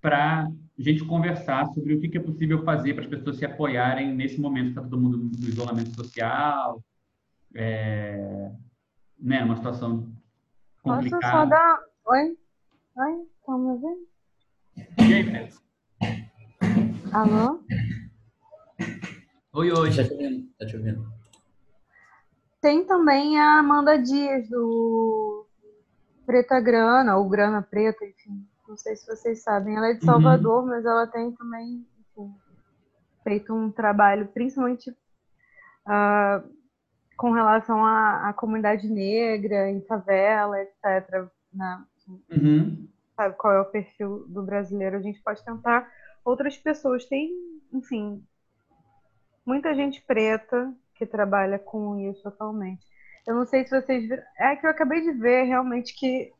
[0.00, 0.48] para a
[0.78, 4.66] gente conversar sobre o que é possível fazer para as pessoas se apoiarem nesse momento
[4.66, 6.80] que está todo mundo no isolamento social,
[7.52, 8.52] é,
[9.18, 10.08] né, uma situação
[10.80, 11.20] complicada.
[11.20, 11.80] Posso só dar...
[12.06, 12.38] Oi?
[12.96, 13.26] Oi?
[13.40, 14.07] Estão me ouvindo?
[15.00, 15.48] E?
[17.12, 17.60] Alô?
[19.54, 19.96] Oi, oi.
[19.96, 20.48] Tá te ouvindo?
[20.58, 21.06] Tá te ouvindo.
[22.60, 25.46] Tem também a Amanda Dias, do
[26.26, 28.46] Preta Grana, ou Grana Preta, enfim.
[28.68, 29.76] Não sei se vocês sabem.
[29.76, 30.06] Ela é de uhum.
[30.06, 30.68] Salvador, uhum.
[30.68, 31.86] mas ela tem também
[32.16, 32.34] enfim,
[33.22, 36.48] feito um trabalho, principalmente uh,
[37.16, 41.28] com relação à, à, comunidade negra, em favela, etc.
[41.52, 41.84] Né?
[42.30, 42.88] Uhum.
[43.18, 44.96] Sabe qual é o perfil do brasileiro?
[44.96, 45.90] A gente pode tentar
[46.24, 47.04] outras pessoas.
[47.04, 47.32] Tem,
[47.72, 48.24] enfim,
[49.44, 52.86] muita gente preta que trabalha com isso atualmente.
[53.26, 54.22] Eu não sei se vocês viram.
[54.38, 56.32] É que eu acabei de ver realmente que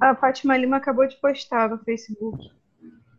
[0.00, 2.50] a Fátima Lima acabou de postar no Facebook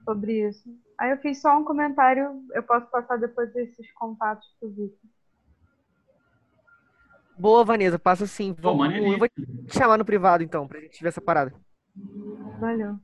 [0.04, 0.70] sobre isso.
[0.98, 5.10] Aí eu fiz só um comentário, eu posso passar depois desses contatos pro Vitor.
[7.38, 8.54] Boa, Vanessa, passa sim.
[8.60, 11.54] Bom, eu vou te chamar no privado então, pra gente ver essa parada.
[12.60, 13.00] Valeu.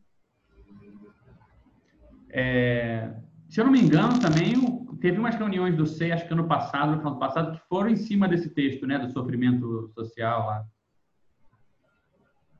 [2.29, 3.13] É,
[3.47, 4.53] se eu não me engano, também
[4.99, 7.95] teve umas reuniões do SEI, acho que ano passado, no ano passado, que foram em
[7.95, 10.65] cima desse texto, né, do sofrimento social lá.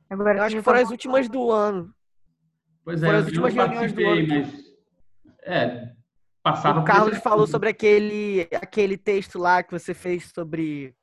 [0.10, 1.94] Agora, eu acho que foram as últimas do ano.
[2.84, 4.28] Pois é, foram as últimas reuniões do ano.
[4.28, 4.66] Mas,
[5.44, 5.92] é,
[6.42, 6.80] passava.
[6.80, 10.96] O Carlos falou sobre aquele, aquele texto lá que você fez sobre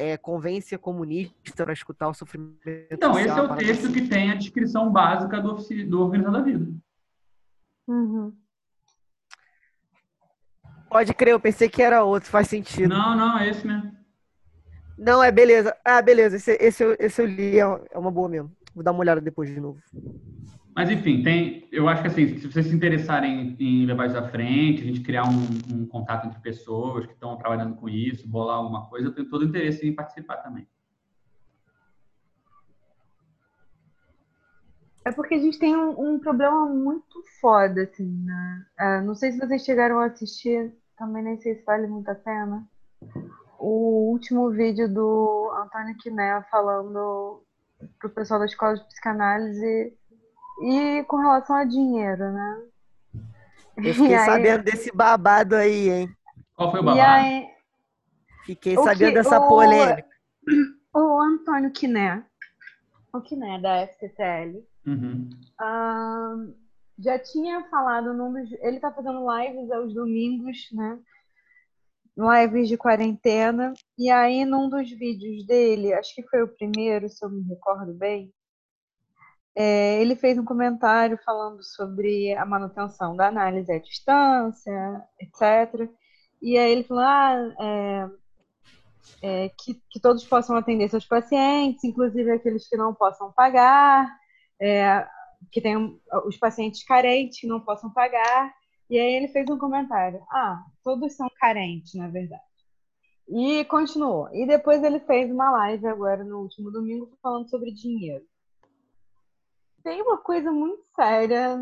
[0.00, 2.58] é, convência comunista para escutar o sofrimento
[2.90, 3.92] Então, social, esse é o texto assim.
[3.92, 5.54] que tem a descrição básica do,
[5.88, 6.66] do Organização da Vida.
[7.86, 8.32] Uhum.
[10.88, 12.88] Pode crer, eu pensei que era outro, faz sentido.
[12.88, 13.92] Não, não, é esse mesmo.
[14.98, 15.76] Não, é beleza.
[15.84, 18.50] Ah, beleza, esse, esse, esse eu li, é, é uma boa mesmo.
[18.74, 19.80] Vou dar uma olhada depois de novo.
[20.80, 24.26] Mas enfim, tem, eu acho que assim, se vocês se interessarem em levar isso à
[24.30, 28.56] frente, a gente criar um, um contato entre pessoas que estão trabalhando com isso, bolar
[28.56, 30.66] alguma coisa, eu tenho todo o interesse em participar também.
[35.04, 38.66] É porque a gente tem um, um problema muito foda, assim, né?
[38.78, 42.14] É, não sei se vocês chegaram a assistir, também nem sei se vale muito a
[42.14, 42.66] pena,
[43.58, 47.42] o último vídeo do Antônio Quiné falando
[47.98, 49.99] pro pessoal da escola de psicanálise
[50.60, 52.62] e com relação a dinheiro, né?
[53.76, 54.26] Eu fiquei aí...
[54.26, 56.16] sabendo desse babado aí, hein?
[56.54, 57.08] Qual foi o babado?
[57.08, 57.48] Aí...
[58.44, 59.14] Fiquei o sabendo que...
[59.14, 60.08] dessa polêmica.
[60.92, 62.24] O Antônio Quiné,
[63.12, 65.28] o Quiné da FCTL, Uhum.
[65.60, 66.54] Uh,
[66.98, 68.50] já tinha falado num dos.
[68.60, 70.98] Ele está fazendo lives aos domingos, né?
[72.16, 73.72] Lives de quarentena.
[73.98, 77.94] E aí, num dos vídeos dele, acho que foi o primeiro, se eu me recordo
[77.94, 78.32] bem,
[79.54, 85.90] é, ele fez um comentário falando sobre a manutenção da análise à distância, etc.
[86.40, 88.08] E aí ele falou: ah, é,
[89.22, 94.08] é, que, que todos possam atender seus pacientes, inclusive aqueles que não possam pagar
[94.60, 95.06] é,
[95.50, 98.54] que tem os pacientes carentes que não possam pagar.
[98.88, 102.42] E aí ele fez um comentário: ah, todos são carentes, na verdade.
[103.28, 104.28] E continuou.
[104.34, 108.24] E depois ele fez uma live agora no último domingo falando sobre dinheiro.
[109.82, 111.58] Tem uma coisa muito séria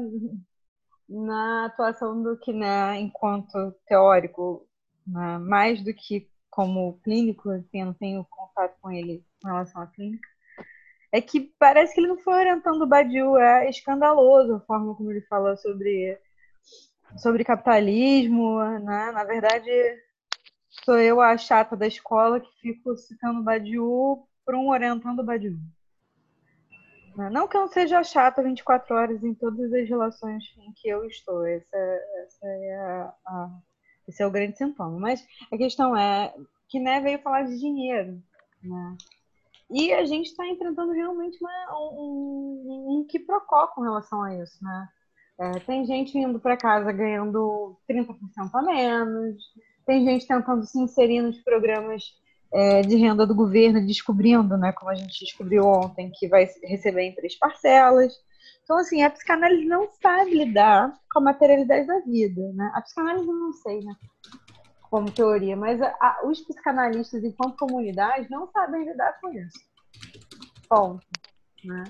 [1.09, 4.67] na atuação do Kiné enquanto teórico,
[5.07, 5.39] né?
[5.39, 9.87] mais do que como clínico, assim, eu não tenho contato com ele em relação à
[9.87, 10.29] clínica
[11.13, 13.39] é que parece que ele não foi orientando o Badiou.
[13.39, 16.19] É escandaloso a forma como ele fala sobre,
[17.17, 18.63] sobre capitalismo.
[18.81, 19.11] Né?
[19.13, 19.71] Na verdade,
[20.85, 25.25] sou eu a chata da escola que fico citando o Badiou por um orientando o
[25.25, 25.57] Badiou.
[27.19, 27.29] Né?
[27.31, 31.05] Não que eu não seja chata 24 horas em todas as relações em que eu
[31.05, 31.45] estou.
[31.45, 31.61] É
[32.81, 33.51] a, a,
[34.07, 35.01] esse é o grande sintoma.
[35.01, 36.33] Mas a questão é
[36.69, 38.23] que né, veio falar de dinheiro.
[38.63, 38.97] Né?
[39.69, 44.57] E a gente está enfrentando realmente uma, um, um, um quiprocó com relação a isso,
[44.63, 44.89] né?
[45.41, 48.17] É, tem gente indo para casa ganhando 30%
[48.55, 49.37] a menos,
[49.87, 52.03] tem gente tentando se inserir nos programas
[52.53, 57.03] é, de renda do governo, descobrindo, né, como a gente descobriu ontem, que vai receber
[57.03, 58.15] em três parcelas.
[58.65, 62.71] Então, assim, a psicanálise não sabe lidar com a materialidade da vida, né?
[62.75, 63.95] A psicanálise, não sei, né?
[64.91, 69.59] como teoria, mas a, a, os psicanalistas, enquanto comunidade, não sabem lidar com isso.
[70.69, 71.07] Ponto.
[71.65, 71.85] Né?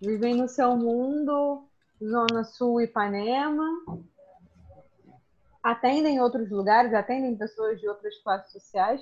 [0.00, 1.64] Vivem no seu mundo,
[2.02, 3.68] Zona Sul Ipanema,
[5.62, 9.00] atendem outros lugares, atendem pessoas de outras classes sociais,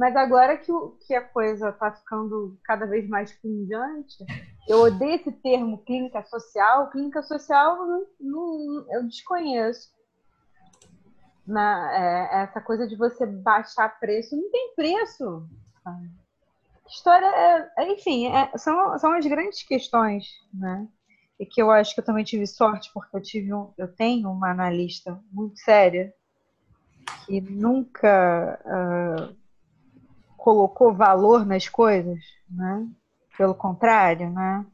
[0.00, 4.24] mas agora que, o, que a coisa está ficando cada vez mais pungente,
[4.66, 6.88] eu odeio esse termo clínica social.
[6.88, 9.90] Clínica social não, não, eu desconheço.
[11.46, 15.46] Na, é, essa coisa de você baixar preço, não tem preço.
[16.88, 20.88] História, é, é, enfim, é, são, são as grandes questões, né?
[21.38, 24.30] E que eu acho que eu também tive sorte, porque eu tive um, eu tenho
[24.30, 26.10] uma analista muito séria
[27.26, 29.39] que nunca uh,
[30.40, 32.18] colocou valor nas coisas,
[32.48, 32.88] né?
[33.36, 34.66] Pelo contrário, né?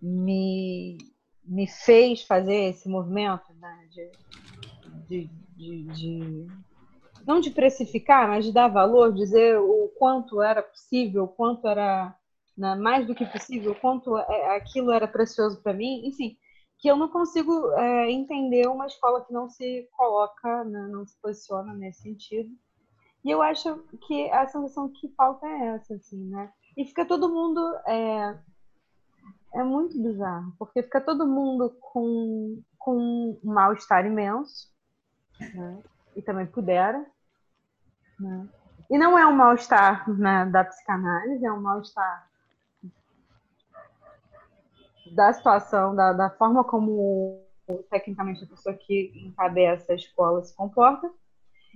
[0.00, 0.96] Me,
[1.44, 3.88] me fez fazer esse movimento né?
[3.90, 4.10] de,
[5.08, 6.46] de, de, de,
[7.26, 12.16] não de precificar, mas de dar valor, dizer o quanto era possível, o quanto era
[12.56, 16.36] né, mais do que possível, o quanto é, aquilo era precioso para mim, enfim,
[16.78, 21.20] que eu não consigo é, entender uma escola que não se coloca, né, não se
[21.20, 22.50] posiciona nesse sentido.
[23.28, 23.76] E eu acho
[24.06, 26.50] que a sensação que falta é essa, assim, né?
[26.74, 27.60] E fica todo mundo.
[27.86, 28.38] É,
[29.52, 34.72] é muito bizarro, porque fica todo mundo com, com um mal-estar imenso,
[35.38, 35.82] né?
[36.16, 37.04] e também pudera.
[38.18, 38.48] Né?
[38.88, 42.30] E não é um mal-estar né, da psicanálise, é um mal-estar
[45.12, 47.42] da situação, da, da forma como
[47.90, 51.12] tecnicamente a pessoa que encabeça a escola se comporta.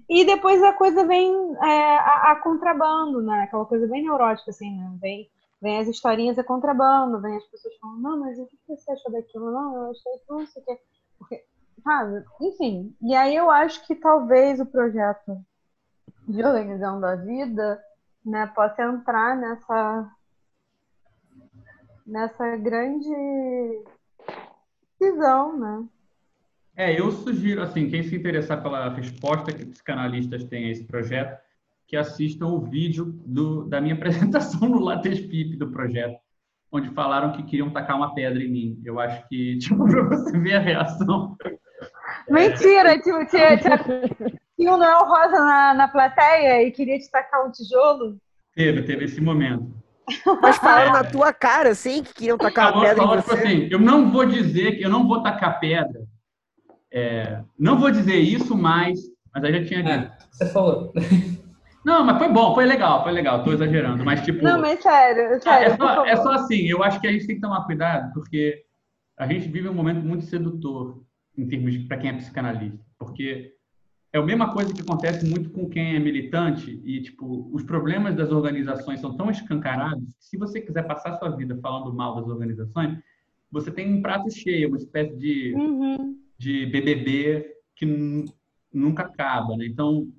[0.08, 1.32] E depois a coisa vem
[1.62, 3.42] é, a, a, contrabando, né?
[3.42, 4.96] Aquela coisa bem neurótica, assim, né?
[5.00, 5.30] Vem,
[5.60, 9.12] vem as historinhas a contrabando, vem as pessoas falando, não, mas o que você achou
[9.12, 9.50] daquilo?
[9.50, 10.78] Não, eu achei que não sei o que.
[11.18, 11.44] Porque,
[11.82, 12.24] sabe?
[12.40, 15.38] Enfim, e aí eu acho que talvez o projeto
[16.28, 17.82] de organização da vida
[18.24, 20.10] né, possa entrar nessa
[22.06, 23.08] nessa grande
[25.00, 25.88] visão, né?
[26.76, 31.38] É, eu sugiro, assim, quem se interessar pela resposta que psicanalistas têm a esse projeto,
[31.86, 36.18] que assistam o vídeo do, da minha apresentação no LatexPip do projeto,
[36.70, 38.82] onde falaram que queriam tacar uma pedra em mim.
[38.84, 41.36] Eu acho que, tipo, para você ver a reação.
[42.30, 42.98] Mentira!
[42.98, 43.78] Tipo, tinha, tinha,
[44.56, 48.16] tinha um Noel Rosa na, na plateia e queria te tacar um tijolo?
[48.54, 49.70] Teve, teve esse momento.
[50.40, 50.92] Mas falaram é.
[50.92, 53.20] na tua cara, assim, que queriam tacar uma pedra em você.
[53.20, 56.01] Tipo assim, eu não vou dizer que eu não vou tacar pedra,
[56.92, 59.00] é, não vou dizer isso, mas.
[59.34, 60.12] Mas aí já tinha dito.
[60.12, 60.92] É, você falou.
[61.84, 64.44] Não, mas foi bom, foi legal, foi legal, estou exagerando, mas tipo.
[64.44, 65.72] Não, mas sério, sério.
[65.72, 68.62] É só, é só assim, eu acho que a gente tem que tomar cuidado, porque
[69.18, 71.02] a gente vive um momento muito sedutor
[71.36, 73.52] em termos para quem é psicanalista, porque
[74.12, 78.14] é a mesma coisa que acontece muito com quem é militante e tipo os problemas
[78.14, 82.28] das organizações são tão escancarados que se você quiser passar sua vida falando mal das
[82.28, 82.96] organizações,
[83.50, 87.86] você tem um prato cheio, uma espécie de uhum de BBB que
[88.72, 89.64] nunca acaba, né?
[89.64, 90.12] Então,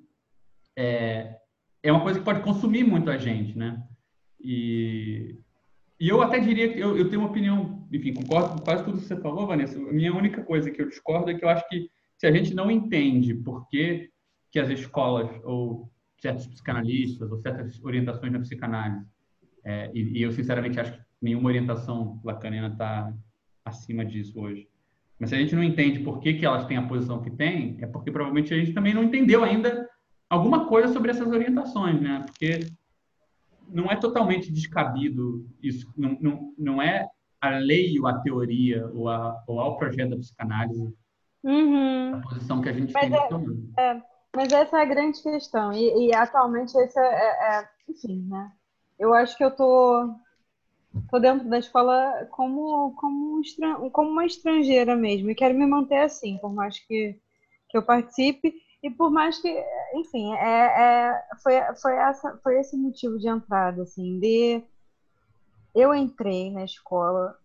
[0.74, 1.36] é,
[1.82, 3.82] é uma coisa que pode consumir muito a gente, né?
[4.40, 5.38] E,
[6.00, 8.98] e eu até diria que eu, eu tenho uma opinião, enfim, concordo com quase tudo
[8.98, 9.78] que você falou, Vanessa.
[9.78, 12.54] A minha única coisa que eu discordo é que eu acho que se a gente
[12.54, 14.10] não entende por que,
[14.50, 15.90] que as escolas ou
[16.22, 19.06] certos psicanalistas ou certas orientações na psicanálise,
[19.62, 23.14] é, e, e, eu sinceramente acho que nenhuma orientação lacaniana está
[23.64, 24.68] acima disso hoje,
[25.24, 27.78] mas se a gente não entende por que, que elas têm a posição que têm,
[27.80, 29.88] é porque provavelmente a gente também não entendeu ainda
[30.28, 32.22] alguma coisa sobre essas orientações, né?
[32.26, 32.66] Porque
[33.66, 37.08] não é totalmente descabido isso, não, não, não é
[37.40, 40.94] a lei ou a teoria ou, a, ou ao projeto da psicanálise
[41.42, 42.16] uhum.
[42.16, 43.18] a posição que a gente mas tem
[43.78, 44.02] é, é,
[44.36, 48.52] mas essa é a grande questão e, e atualmente esse é, é, é, enfim, né?
[48.98, 50.14] Eu acho que eu tô
[51.10, 55.30] tô dentro da escola como, como, um, como uma estrangeira mesmo.
[55.30, 57.18] E quero me manter assim, por mais que,
[57.68, 58.54] que eu participe.
[58.82, 59.48] E por mais que,
[59.94, 64.62] enfim, é, é, foi, foi, essa, foi esse motivo de entrada, assim, de...
[65.74, 67.36] Eu entrei na escola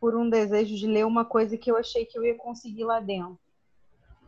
[0.00, 2.98] por um desejo de ler uma coisa que eu achei que eu ia conseguir lá
[2.98, 3.38] dentro.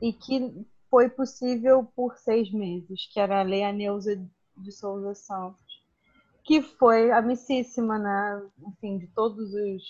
[0.00, 4.22] E que foi possível por seis meses, que era ler a Neuza
[4.56, 5.63] de Souza Santos
[6.44, 8.42] que foi amicíssima, né?
[8.68, 9.82] Enfim, de todos os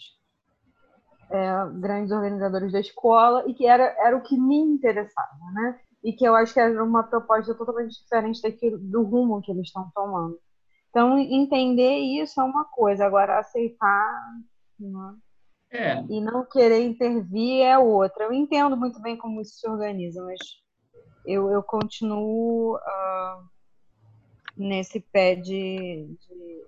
[1.31, 5.81] é, grandes organizadores da escola e que era, era o que me interessava, né?
[6.03, 9.67] E que eu acho que era uma proposta totalmente diferente daquilo, do rumo que eles
[9.67, 10.39] estão tomando.
[10.91, 14.23] Então, entender isso é uma coisa, agora aceitar
[14.79, 15.17] né?
[15.73, 16.05] é.
[16.09, 18.25] e não querer intervir é outra.
[18.25, 20.39] Eu entendo muito bem como isso se organiza, mas
[21.27, 23.54] eu, eu continuo uh,
[24.57, 26.65] nesse pé de, de,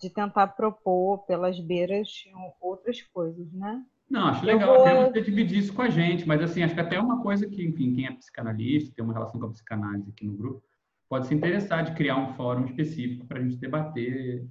[0.00, 2.24] de, tentar propor pelas beiras
[2.60, 3.84] outras coisas, né?
[4.08, 4.86] Não, acho legal vou...
[4.86, 7.62] até você dividir isso com a gente, mas assim, acho que até uma coisa que,
[7.62, 10.62] enfim, quem é psicanalista, tem uma relação com a psicanálise aqui no grupo,
[11.08, 14.46] pode se interessar de criar um fórum específico para a gente debater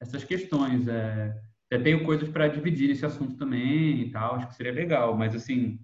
[0.00, 0.86] essas questões.
[0.86, 1.34] É,
[1.70, 5.34] eu tenho coisas para dividir esse assunto também e tal, acho que seria legal, mas
[5.34, 5.80] assim,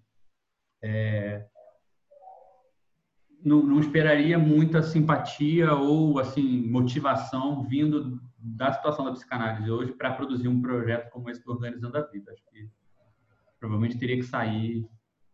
[0.82, 1.46] é,
[3.45, 10.12] não, não, esperaria muita simpatia ou assim motivação vindo da situação da psicanálise hoje para
[10.12, 12.32] produzir um projeto como esse do Organizando a Vida.
[12.32, 12.70] Acho que
[13.59, 14.88] provavelmente teria que sair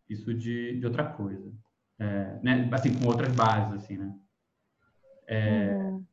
[0.09, 1.53] isso de, de outra coisa,
[1.99, 2.69] é, né?
[2.73, 4.15] assim com outras bases, assim, né?
[5.29, 6.05] É, uhum.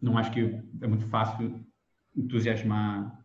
[0.00, 0.40] Não acho que
[0.80, 1.64] é muito fácil
[2.16, 3.24] entusiasmar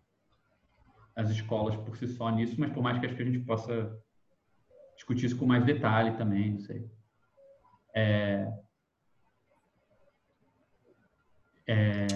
[1.15, 3.99] as escolas por si só nisso, mas por mais que acho que a gente possa
[4.95, 6.87] discutir isso com mais detalhe também, não sei.
[7.97, 8.47] É,
[11.67, 12.07] é...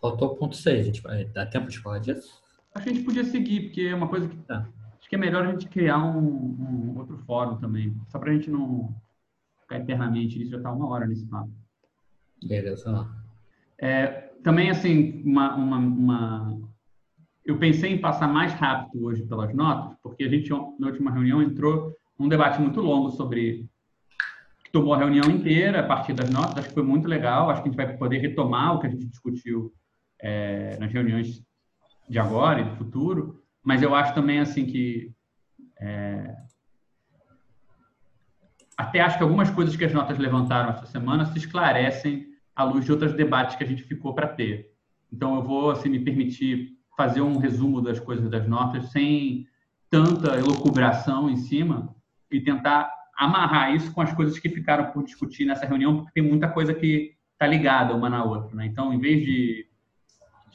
[0.00, 1.02] Faltou o ponto 6, gente.
[1.02, 2.42] Vai dar tempo de falar disso?
[2.74, 4.36] Acho que a gente podia seguir, porque é uma coisa que.
[4.38, 4.66] Tá.
[4.98, 8.34] Acho que é melhor a gente criar um, um outro fórum também, só para a
[8.34, 8.94] gente não
[9.60, 11.50] ficar eternamente nisso, já está uma hora nesse papo.
[12.42, 13.06] Beleza.
[13.78, 14.06] É,
[14.42, 16.60] também, assim, uma, uma, uma,
[17.44, 21.42] eu pensei em passar mais rápido hoje pelas notas, porque a gente, na última reunião,
[21.42, 23.69] entrou num debate muito longo sobre
[24.72, 26.58] tomou a reunião inteira a partir das notas.
[26.58, 27.50] Acho que foi muito legal.
[27.50, 29.72] Acho que a gente vai poder retomar o que a gente discutiu
[30.20, 31.42] é, nas reuniões
[32.08, 33.42] de agora e do futuro.
[33.62, 35.12] Mas eu acho também assim que
[35.80, 36.34] é,
[38.80, 42.86] até acho que algumas coisas que as notas levantaram essa semana se esclarecem à luz
[42.86, 44.72] de outros debates que a gente ficou para ter.
[45.12, 49.46] Então, eu vou assim, me permitir fazer um resumo das coisas das notas sem
[49.90, 51.94] tanta elucubração em cima
[52.30, 52.90] e tentar
[53.20, 56.72] amarrar isso com as coisas que ficaram por discutir nessa reunião, porque tem muita coisa
[56.72, 58.56] que está ligada uma na outra.
[58.56, 58.64] Né?
[58.64, 59.68] Então, em vez de,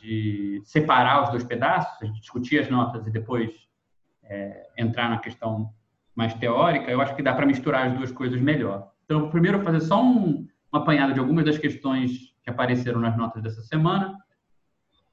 [0.01, 3.53] de separar os dois pedaços, discutir as notas e depois
[4.23, 5.71] é, entrar na questão
[6.15, 8.91] mais teórica, eu acho que dá para misturar as duas coisas melhor.
[9.05, 13.43] Então, primeiro, fazer só um, uma apanhada de algumas das questões que apareceram nas notas
[13.43, 14.17] dessa semana,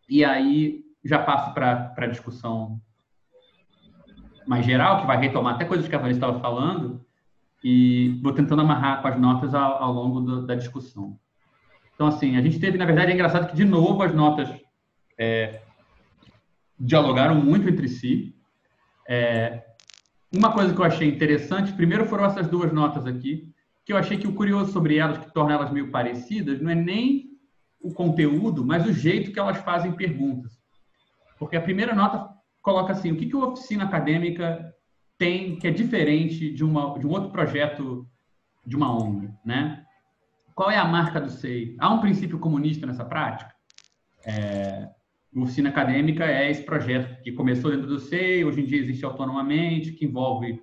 [0.08, 2.80] e aí já passo para a discussão
[4.46, 7.04] mais geral, que vai retomar até coisas que a Vanessa estava falando,
[7.62, 11.18] e vou tentando amarrar com as notas ao, ao longo do, da discussão.
[11.94, 14.48] Então, assim, a gente teve, na verdade, é engraçado que, de novo, as notas
[15.18, 15.62] é,
[16.78, 18.34] dialogaram muito entre si.
[19.08, 19.62] É,
[20.34, 23.52] uma coisa que eu achei interessante, primeiro foram essas duas notas aqui,
[23.84, 26.74] que eu achei que o curioso sobre elas, que torna elas meio parecidas, não é
[26.74, 27.30] nem
[27.80, 30.52] o conteúdo, mas o jeito que elas fazem perguntas.
[31.38, 32.28] Porque a primeira nota
[32.62, 34.71] coloca assim, o que, que a oficina acadêmica
[35.22, 38.04] tem que é diferente de, uma, de um outro projeto
[38.66, 39.86] de uma ONG, né?
[40.52, 41.76] Qual é a marca do SEI?
[41.78, 43.54] Há um princípio comunista nessa prática?
[44.26, 44.88] É,
[45.34, 49.04] a oficina acadêmica é esse projeto que começou dentro do SEI, hoje em dia existe
[49.04, 50.60] autonomamente, que envolve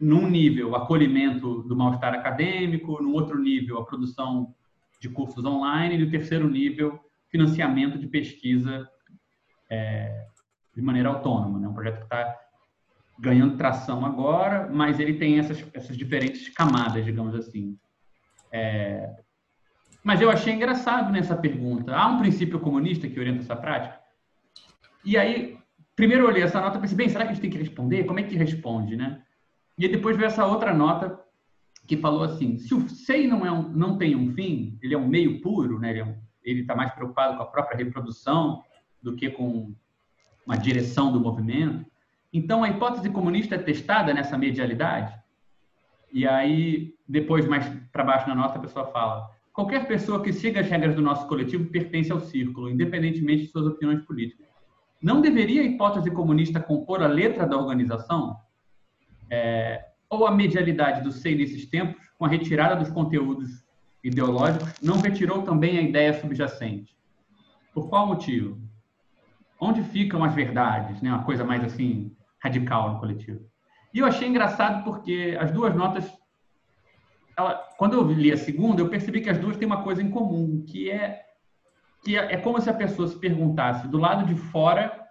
[0.00, 4.52] num nível, acolhimento do mal-estar acadêmico, no outro nível, a produção
[5.00, 8.88] de cursos online, e no terceiro nível, financiamento de pesquisa
[9.70, 10.26] é,
[10.74, 11.60] de maneira autônoma.
[11.60, 11.68] Né?
[11.68, 12.45] um projeto que está
[13.18, 17.78] ganhando tração agora, mas ele tem essas, essas diferentes camadas, digamos assim.
[18.52, 19.10] É,
[20.02, 21.94] mas eu achei engraçado nessa pergunta.
[21.94, 23.98] Há um princípio comunista que orienta essa prática?
[25.04, 25.58] E aí,
[25.94, 28.04] primeiro eu olhei essa nota e pensei, bem, será que a gente tem que responder?
[28.04, 29.22] Como é que responde, né?
[29.78, 31.20] E depois veio essa outra nota
[31.86, 34.98] que falou assim: se o SEI não, é um, não tem um fim, ele é
[34.98, 35.90] um meio puro, né?
[36.42, 38.62] ele está é mais preocupado com a própria reprodução
[39.02, 39.74] do que com
[40.46, 41.84] uma direção do movimento.
[42.36, 45.14] Então, a hipótese comunista é testada nessa medialidade.
[46.12, 50.60] E aí, depois, mais para baixo na nota, a pessoa fala: qualquer pessoa que siga
[50.60, 54.46] as regras do nosso coletivo pertence ao círculo, independentemente de suas opiniões políticas.
[55.02, 58.36] Não deveria a hipótese comunista compor a letra da organização?
[59.30, 63.64] é, ou a medialidade do SEI nesses tempos, com a retirada dos conteúdos
[64.02, 66.96] ideológicos, não retirou também a ideia subjacente.
[67.74, 68.58] Por qual motivo?
[69.60, 71.10] Onde ficam as verdades, né?
[71.10, 73.40] uma coisa mais assim radical no coletivo.
[73.92, 76.04] E eu achei engraçado porque as duas notas,
[77.36, 80.10] ela, quando eu li a segunda, eu percebi que as duas têm uma coisa em
[80.10, 81.22] comum, que é
[82.04, 85.04] que é, é como se a pessoa se perguntasse do lado de fora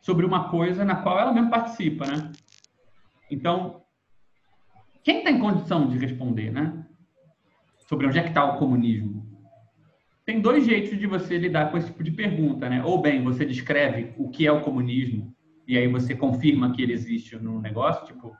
[0.00, 2.32] sobre uma coisa na qual ela mesma participa, né?
[3.30, 3.82] Então,
[5.04, 6.84] quem está em condição de responder, né?
[7.86, 9.24] Sobre onde é que está o comunismo?
[10.24, 12.82] Tem dois jeitos de você lidar com esse tipo de pergunta, né?
[12.84, 15.34] Ou bem, você descreve o que é o comunismo
[15.70, 18.36] e aí você confirma que ele existe no negócio, tipo,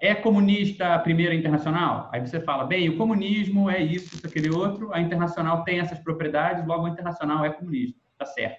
[0.00, 2.08] é comunista a primeira internacional?
[2.10, 5.98] Aí você fala, bem, o comunismo é isso, isso, aquele outro, a internacional tem essas
[5.98, 8.58] propriedades, logo a internacional é comunista, tá certo.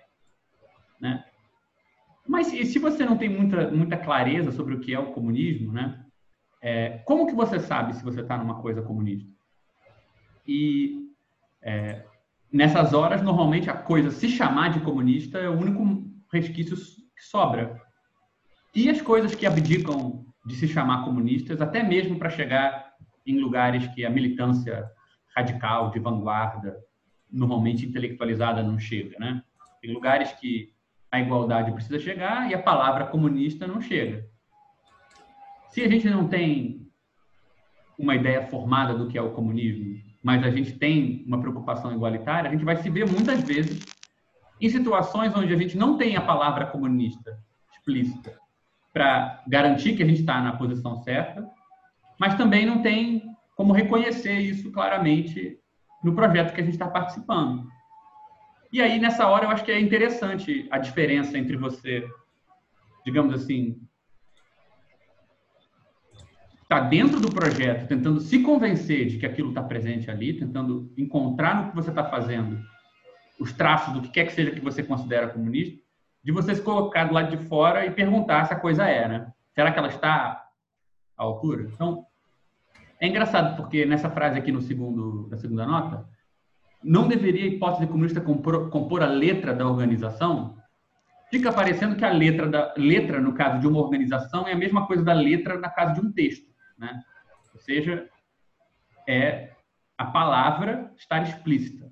[1.02, 1.26] Né?
[2.28, 6.06] Mas se você não tem muita, muita clareza sobre o que é o comunismo, né?
[6.62, 9.28] É, como que você sabe se você está numa coisa comunista?
[10.48, 11.10] E
[11.64, 12.06] é,
[12.54, 16.78] nessas horas, normalmente, a coisa se chamar de comunista é o único resquício
[17.24, 17.82] sobra.
[18.74, 22.94] E as coisas que abdicam de se chamar comunistas, até mesmo para chegar
[23.26, 24.90] em lugares que a militância
[25.36, 26.78] radical, de vanguarda,
[27.32, 29.44] normalmente intelectualizada, não chega, né?
[29.82, 30.74] Tem lugares que
[31.12, 34.28] a igualdade precisa chegar e a palavra comunista não chega.
[35.70, 36.88] Se a gente não tem
[37.98, 42.50] uma ideia formada do que é o comunismo, mas a gente tem uma preocupação igualitária,
[42.50, 43.86] a gente vai se ver muitas vezes
[44.60, 47.40] em situações onde a gente não tem a palavra comunista
[47.72, 48.38] explícita
[48.94, 51.48] para garantir que a gente está na posição certa,
[52.20, 53.24] mas também não tem
[53.56, 55.58] como reconhecer isso claramente
[56.04, 57.68] no projeto que a gente está participando.
[58.72, 62.08] E aí, nessa hora, eu acho que é interessante a diferença entre você,
[63.06, 63.82] digamos assim,
[66.62, 71.56] está dentro do projeto, tentando se convencer de que aquilo está presente ali, tentando encontrar
[71.56, 72.60] no que você está fazendo
[73.40, 75.80] os traços do que quer que seja que você considera comunista,
[76.24, 79.34] de você se colocar do lado de fora e perguntar se a coisa é, né?
[79.54, 80.46] Será que ela está
[81.18, 81.70] à altura?
[81.74, 82.06] Então,
[83.00, 86.06] é engraçado porque nessa frase aqui no segundo, da segunda nota,
[86.84, 90.58] não deveria a hipótese comunista compor, compor a letra da organização?
[91.30, 94.86] Fica parecendo que a letra, da, letra, no caso de uma organização, é a mesma
[94.86, 96.50] coisa da letra na caso de um texto.
[96.78, 97.02] Né?
[97.54, 98.10] Ou seja,
[99.08, 99.54] é
[99.98, 101.89] a palavra estar explícita.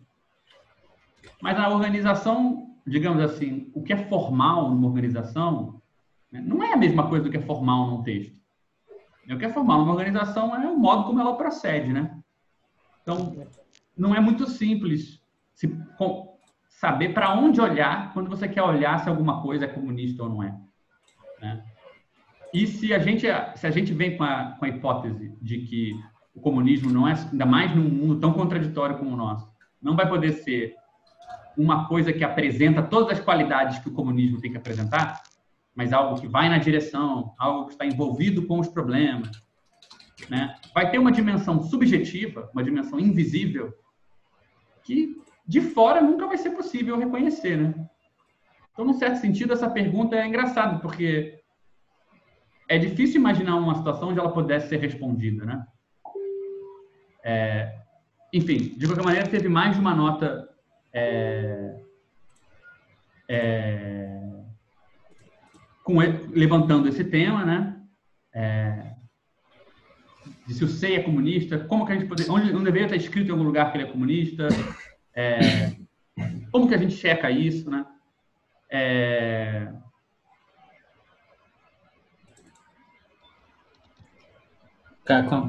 [1.41, 5.81] Mas a organização, digamos assim, o que é formal numa organização
[6.31, 8.35] né, não é a mesma coisa do que é formal num texto.
[9.29, 12.17] O que é formal numa organização é o modo como ela procede, né?
[13.01, 13.35] Então,
[13.97, 15.21] não é muito simples
[15.53, 15.67] se,
[15.97, 16.37] com,
[16.69, 20.43] saber para onde olhar quando você quer olhar se alguma coisa é comunista ou não
[20.43, 20.57] é.
[21.41, 21.63] Né?
[22.53, 25.99] E se a gente, se a gente vem com a, com a hipótese de que
[26.33, 30.07] o comunismo não é, ainda mais num mundo tão contraditório como o nosso, não vai
[30.07, 30.75] poder ser
[31.57, 35.23] uma coisa que apresenta todas as qualidades que o comunismo tem que apresentar,
[35.75, 39.31] mas algo que vai na direção, algo que está envolvido com os problemas,
[40.29, 40.55] né?
[40.73, 43.73] Vai ter uma dimensão subjetiva, uma dimensão invisível,
[44.83, 47.73] que de fora nunca vai ser possível reconhecer, né?
[48.71, 51.39] Então, num certo sentido, essa pergunta é engraçada, porque
[52.69, 55.65] é difícil imaginar uma situação onde ela pudesse ser respondida, né?
[57.23, 57.79] É,
[58.31, 60.47] enfim, de qualquer maneira, teve mais de uma nota
[60.93, 61.75] é,
[63.29, 64.19] é,
[65.83, 65.97] com,
[66.31, 67.81] levantando esse tema, né?
[68.33, 68.95] É,
[70.45, 72.95] de se o SEI é comunista, como que a gente poderia, onde não deveria estar
[72.95, 74.47] escrito em algum lugar que ele é comunista,
[75.13, 75.73] é,
[76.51, 77.85] como que a gente checa isso, né?
[78.69, 79.71] É,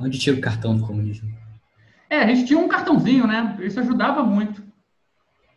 [0.04, 1.28] Onde tira o cartão do comunismo?
[2.08, 3.58] É, a gente tinha um cartãozinho, né?
[3.60, 4.62] Isso ajudava muito.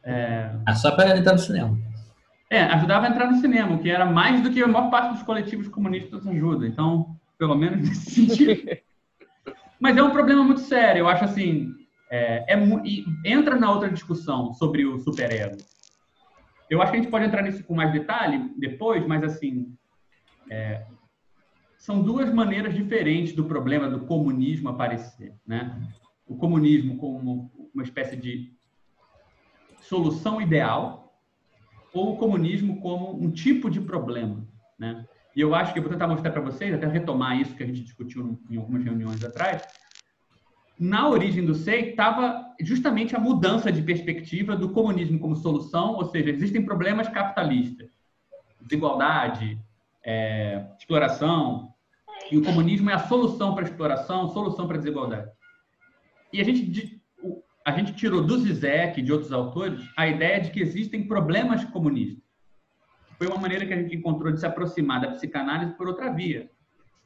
[0.04, 0.52] É...
[0.66, 1.78] Ah, só para entrar no cinema.
[2.49, 5.24] É, ajudava a entrar no cinema, que era mais do que a maior parte dos
[5.24, 6.68] coletivos comunistas ajuda.
[6.68, 8.78] Então, pelo menos nesse sentido.
[9.80, 10.99] Mas é um problema muito sério.
[10.99, 11.74] Eu acho assim,
[12.10, 12.60] é, é,
[13.26, 15.58] entra na outra discussão sobre o superego.
[16.70, 19.74] Eu acho que a gente pode entrar nisso com mais detalhe depois, mas assim,
[20.49, 20.86] é,
[21.78, 25.82] são duas maneiras diferentes do problema do comunismo aparecer, né?
[26.28, 28.54] O comunismo como uma espécie de
[29.92, 31.14] solução ideal
[31.94, 34.48] ou o comunismo como um tipo de problema,
[34.80, 35.06] né?
[35.36, 37.66] E eu acho que eu vou tentar mostrar para vocês, até retomar isso que a
[37.66, 39.62] gente discutiu em algumas reuniões atrás.
[40.80, 46.06] Na origem do SEI estava justamente a mudança de perspectiva do comunismo como solução, ou
[46.06, 47.89] seja, existem problemas capitalistas,
[48.62, 49.60] desigualdade,
[50.06, 51.74] é, exploração,
[52.32, 55.30] e o comunismo é a solução para a exploração, solução para a desigualdade.
[56.32, 57.01] E a gente,
[57.66, 61.64] a gente tirou do Zizek e de outros autores a ideia de que existem problemas
[61.66, 62.32] comunistas
[63.22, 66.49] foi uma maneira que a gente encontrou de se aproximar da psicanálise por outra via.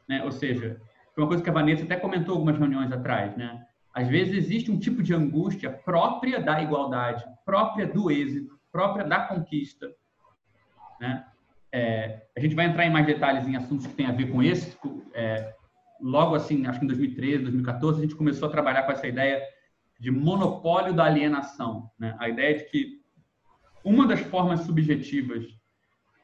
[0.07, 0.23] Né?
[0.23, 0.79] Ou seja,
[1.13, 3.35] foi uma coisa que a Vanessa até comentou algumas reuniões atrás.
[3.35, 3.61] Né?
[3.93, 9.27] Às vezes existe um tipo de angústia própria da igualdade, própria do êxito, própria da
[9.27, 9.91] conquista.
[11.01, 11.25] Né?
[11.69, 14.41] É, a gente vai entrar em mais detalhes em assuntos que têm a ver com
[14.41, 14.73] esse.
[15.13, 15.53] É,
[15.99, 19.43] logo assim, acho que em 2013, 2014, a gente começou a trabalhar com essa ideia
[19.99, 21.89] de monopólio da alienação.
[21.97, 22.15] Né?
[22.19, 23.01] A ideia de que
[23.83, 25.45] uma das formas subjetivas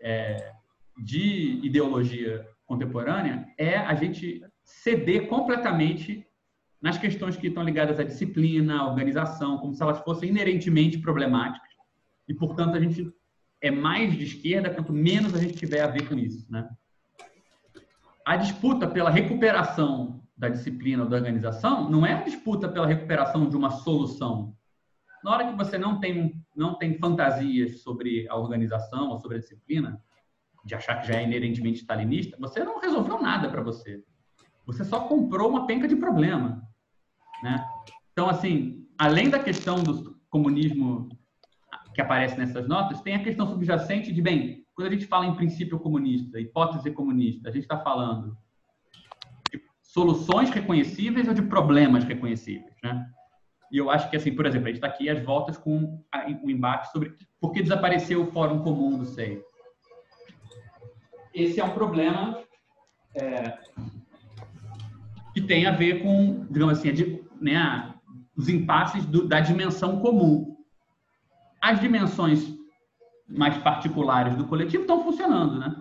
[0.02, 0.54] é,
[0.98, 6.26] de ideologia contemporânea é a gente ceder completamente
[6.82, 11.70] nas questões que estão ligadas à disciplina, à organização, como se elas fossem inerentemente problemáticas.
[12.28, 13.14] E, portanto, a gente
[13.62, 16.52] é mais de esquerda quanto menos a gente tiver a ver com isso.
[16.52, 16.68] Né?
[18.26, 23.48] A disputa pela recuperação da disciplina ou da organização não é a disputa pela recuperação
[23.48, 24.56] de uma solução.
[25.24, 29.40] Na hora que você não tem, não tem fantasias sobre a organização ou sobre a
[29.40, 30.02] disciplina,
[30.66, 34.04] de achar que já é inerentemente stalinista, você não resolveu nada para você.
[34.66, 36.64] Você só comprou uma penca de problema.
[37.44, 37.64] Né?
[38.12, 41.08] Então, assim, além da questão do comunismo
[41.94, 45.36] que aparece nessas notas, tem a questão subjacente de, bem, quando a gente fala em
[45.36, 48.36] princípio comunista, hipótese comunista, a gente está falando
[49.94, 53.06] soluções reconhecíveis ou de problemas reconhecíveis, né?
[53.70, 56.46] E eu acho que, assim, por exemplo, a gente está aqui às voltas com o
[56.46, 59.42] um embate sobre por que desapareceu o Fórum Comum do SEI.
[61.34, 62.40] Esse é um problema
[63.16, 63.58] é,
[65.34, 67.94] que tem a ver com, digamos assim, né,
[68.36, 70.56] os impasses do, da dimensão comum.
[71.62, 72.54] As dimensões
[73.28, 75.76] mais particulares do coletivo estão funcionando, né?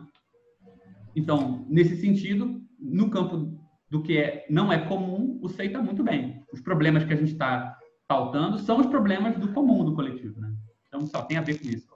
[1.14, 3.59] Então, nesse sentido, no campo
[3.90, 6.42] do que é, não é comum, o SEI está muito bem.
[6.52, 7.76] Os problemas que a gente está
[8.06, 10.54] pautando são os problemas do comum do coletivo, né?
[10.86, 11.88] Então, só tem a ver com isso.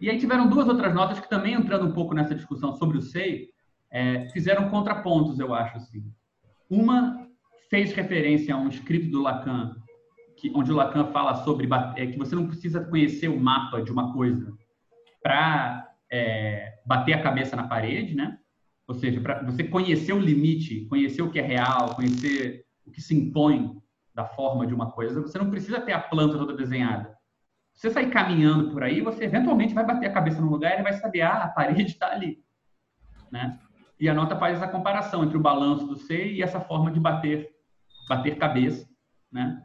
[0.00, 3.02] E aí tiveram duas outras notas que também entrando um pouco nessa discussão sobre o
[3.02, 3.48] SEI,
[3.90, 6.04] é, fizeram contrapontos, eu acho assim.
[6.68, 7.26] Uma
[7.70, 9.76] fez referência a um escrito do Lacan,
[10.36, 13.90] que, onde o Lacan fala sobre é, que você não precisa conhecer o mapa de
[13.90, 14.52] uma coisa
[15.22, 18.38] para é, bater a cabeça na parede, né?
[18.88, 23.00] Ou seja, para você conhecer o limite, conhecer o que é real, conhecer o que
[23.00, 23.76] se impõe
[24.14, 27.14] da forma de uma coisa, você não precisa ter a planta toda desenhada.
[27.74, 30.94] Você sair caminhando por aí, você eventualmente vai bater a cabeça num lugar e vai
[30.94, 32.38] saber, ah, a parede está ali.
[33.30, 33.58] Né?
[34.00, 36.98] E a nota faz essa comparação entre o balanço do C e essa forma de
[36.98, 37.50] bater,
[38.08, 38.88] bater cabeça.
[39.30, 39.62] Né?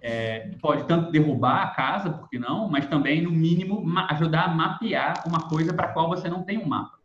[0.00, 4.54] É, pode tanto derrubar a casa, por que não, mas também, no mínimo, ajudar a
[4.54, 6.98] mapear uma coisa para a qual você não tem um mapa.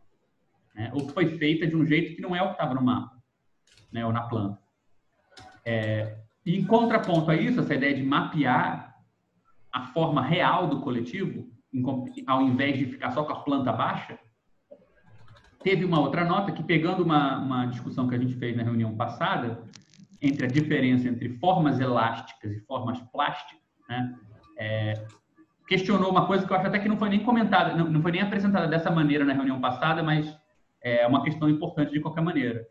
[0.80, 0.90] Né?
[0.94, 3.14] Ou foi feita de um jeito que não é o que estava no mapa,
[3.92, 4.06] né?
[4.06, 4.58] ou na planta.
[5.62, 6.16] É,
[6.46, 8.96] em contraponto a isso, essa ideia de mapear
[9.70, 11.46] a forma real do coletivo,
[12.26, 14.18] ao invés de ficar só com a planta baixa,
[15.62, 18.96] teve uma outra nota que, pegando uma, uma discussão que a gente fez na reunião
[18.96, 19.62] passada,
[20.22, 24.18] entre a diferença entre formas elásticas e formas plásticas, né,
[24.56, 25.06] é,
[25.68, 28.12] questionou uma coisa que eu acho até que não foi nem comentada, não, não foi
[28.12, 30.39] nem apresentada dessa maneira na reunião passada, mas
[30.82, 32.66] é uma questão importante de qualquer maneira.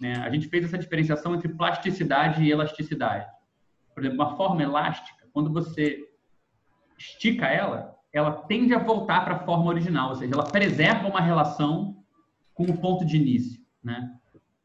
[0.00, 0.16] Né?
[0.16, 3.26] A gente fez essa diferenciação entre plasticidade e elasticidade.
[3.94, 6.08] Por exemplo, uma forma elástica, quando você
[6.98, 11.20] estica ela, ela tende a voltar para a forma original, ou seja, ela preserva uma
[11.20, 12.04] relação
[12.52, 14.14] com o ponto de início, né?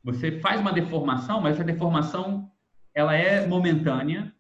[0.04, 2.50] Você faz uma deformação, mas essa deformação
[2.94, 4.34] ela é momentânea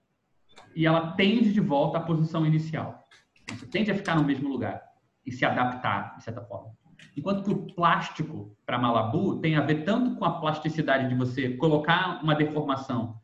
[0.76, 3.08] e ela tende de volta à posição inicial.
[3.50, 4.82] Você tende a ficar no mesmo lugar
[5.26, 6.72] e se adaptar, de certa forma.
[7.16, 11.50] Enquanto que o plástico, para Malabu, tem a ver tanto com a plasticidade de você
[11.58, 13.20] colocar uma deformação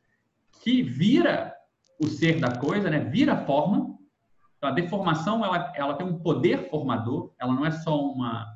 [0.62, 1.54] que vira
[2.00, 3.00] o ser da coisa, né?
[3.00, 3.96] vira forma,
[4.66, 8.48] então, a deformação ela, ela tem um poder formador, ela não é só uma,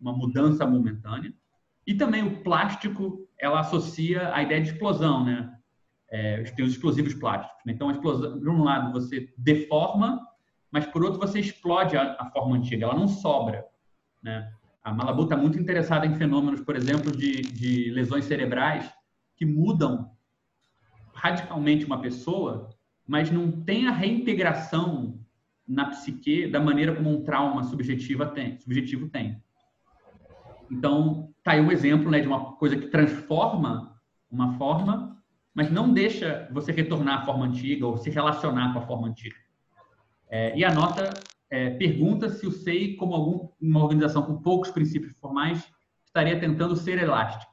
[0.00, 1.32] uma mudança momentânea.
[1.86, 5.56] E também o plástico, ela associa a ideia de explosão, né?
[6.10, 7.56] É, tem os explosivos plásticos.
[7.64, 7.72] Né?
[7.72, 10.20] Então, a explosão, de um lado, você deforma,
[10.70, 13.64] mas por outro, você explode a, a forma antiga, ela não sobra.
[14.22, 14.52] Né?
[14.82, 18.90] A Malabu está muito interessada em fenômenos, por exemplo, de, de lesões cerebrais
[19.36, 20.10] que mudam
[21.14, 22.70] radicalmente uma pessoa,
[23.06, 25.20] mas não tem a reintegração
[25.66, 27.62] na psique da maneira como um trauma
[28.34, 29.40] tem, subjetivo tem.
[30.70, 34.00] Então, tá aí um exemplo né, de uma coisa que transforma
[34.30, 35.22] uma forma,
[35.54, 39.36] mas não deixa você retornar à forma antiga ou se relacionar com a forma antiga.
[40.28, 41.12] É, e a nota
[41.52, 45.64] é, pergunta se o SEI, como algum, uma organização com poucos princípios formais,
[46.04, 47.52] estaria tentando ser elástica.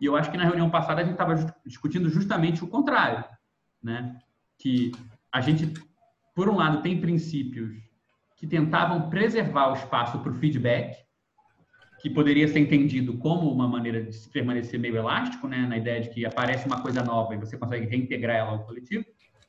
[0.00, 1.34] E eu acho que na reunião passada a gente estava
[1.64, 3.24] discutindo justamente o contrário,
[3.82, 4.18] né?
[4.58, 4.92] que
[5.32, 5.72] a gente
[6.34, 7.76] por um lado, tem princípios
[8.36, 10.96] que tentavam preservar o espaço para o feedback,
[12.00, 16.00] que poderia ser entendido como uma maneira de se permanecer meio elástico, né, na ideia
[16.00, 19.04] de que aparece uma coisa nova e você consegue reintegrar ela ao coletivo,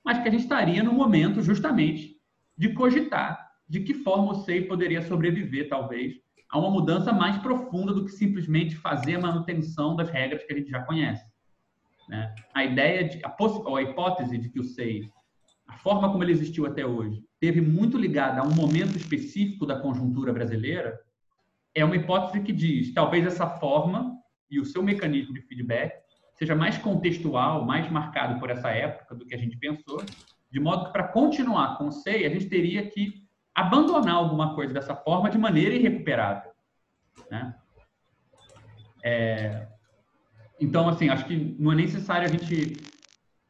[0.05, 2.17] mas que a gente estaria no momento justamente
[2.55, 6.15] de cogitar de que forma o SEI poderia sobreviver, talvez,
[6.49, 10.57] a uma mudança mais profunda do que simplesmente fazer a manutenção das regras que a
[10.57, 11.25] gente já conhece.
[12.07, 12.33] Né?
[12.53, 15.09] A ideia de, a, ou a hipótese de que o SEI
[15.67, 19.79] a forma como ele existiu até hoje, teve muito ligada a um momento específico da
[19.79, 20.99] conjuntura brasileira,
[21.73, 24.15] é uma hipótese que diz, talvez essa forma
[24.49, 25.93] e o seu mecanismo de feedback
[26.35, 30.03] seja mais contextual, mais marcado por essa época do que a gente pensou,
[30.51, 33.22] de modo que para continuar com o SEI, a gente teria que
[33.55, 36.51] abandonar alguma coisa dessa forma de maneira irrecuperável.
[37.29, 37.55] Né?
[39.03, 39.67] É,
[40.59, 42.77] então, assim, acho que não é necessário a gente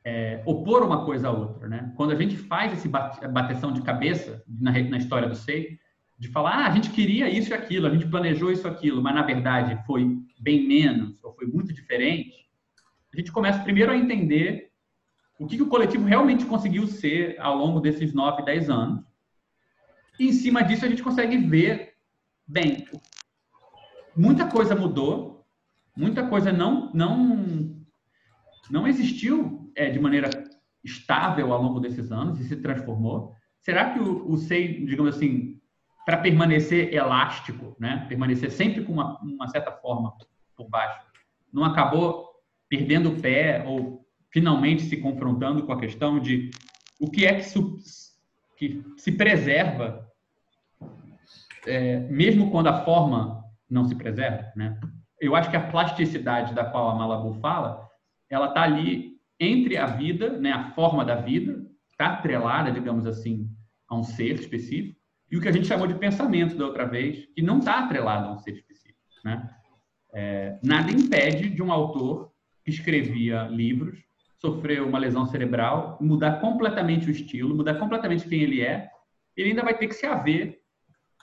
[0.03, 1.67] é, opor uma coisa à outra.
[1.67, 1.93] Né?
[1.95, 5.79] Quando a gente faz esse bateção de cabeça na, na história do SEI,
[6.17, 9.01] de falar, ah, a gente queria isso e aquilo, a gente planejou isso e aquilo,
[9.01, 12.47] mas na verdade foi bem menos ou foi muito diferente,
[13.13, 14.71] a gente começa primeiro a entender
[15.39, 19.03] o que, que o coletivo realmente conseguiu ser ao longo desses 9, 10 anos.
[20.19, 21.93] E em cima disso a gente consegue ver,
[22.47, 22.87] bem,
[24.15, 25.45] muita coisa mudou,
[25.95, 27.75] muita coisa não, não,
[28.69, 30.29] não existiu é, de maneira
[30.83, 33.33] estável ao longo desses anos e se transformou.
[33.61, 35.59] Será que o, o SEI, digamos assim,
[36.05, 38.05] para permanecer elástico, né?
[38.09, 40.13] permanecer sempre com uma, uma certa forma
[40.55, 41.05] por baixo,
[41.51, 42.29] não acabou
[42.67, 46.51] perdendo o pé ou finalmente se confrontando com a questão de
[46.99, 47.43] o que é que,
[48.57, 50.02] que se preserva,
[51.65, 54.79] é, mesmo quando a forma não se preserva, né?
[55.19, 57.87] Eu acho que a plasticidade da qual a Malabu fala,
[58.29, 63.49] ela está ali entre a vida, né, a forma da vida, está atrelada, digamos assim,
[63.87, 64.99] a um ser específico,
[65.31, 68.27] e o que a gente chamou de pensamento da outra vez, que não está atrelado
[68.27, 68.99] a um ser específico.
[69.23, 69.49] Né?
[70.13, 72.31] É, nada impede de um autor
[72.63, 73.99] que escrevia livros,
[74.39, 78.89] sofreu uma lesão cerebral, mudar completamente o estilo, mudar completamente quem ele é,
[79.35, 80.62] ele ainda vai ter que se haver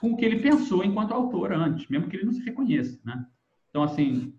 [0.01, 2.99] com o que ele pensou enquanto autor antes, mesmo que ele não se reconheça.
[3.05, 3.23] Né?
[3.69, 4.33] Então, assim,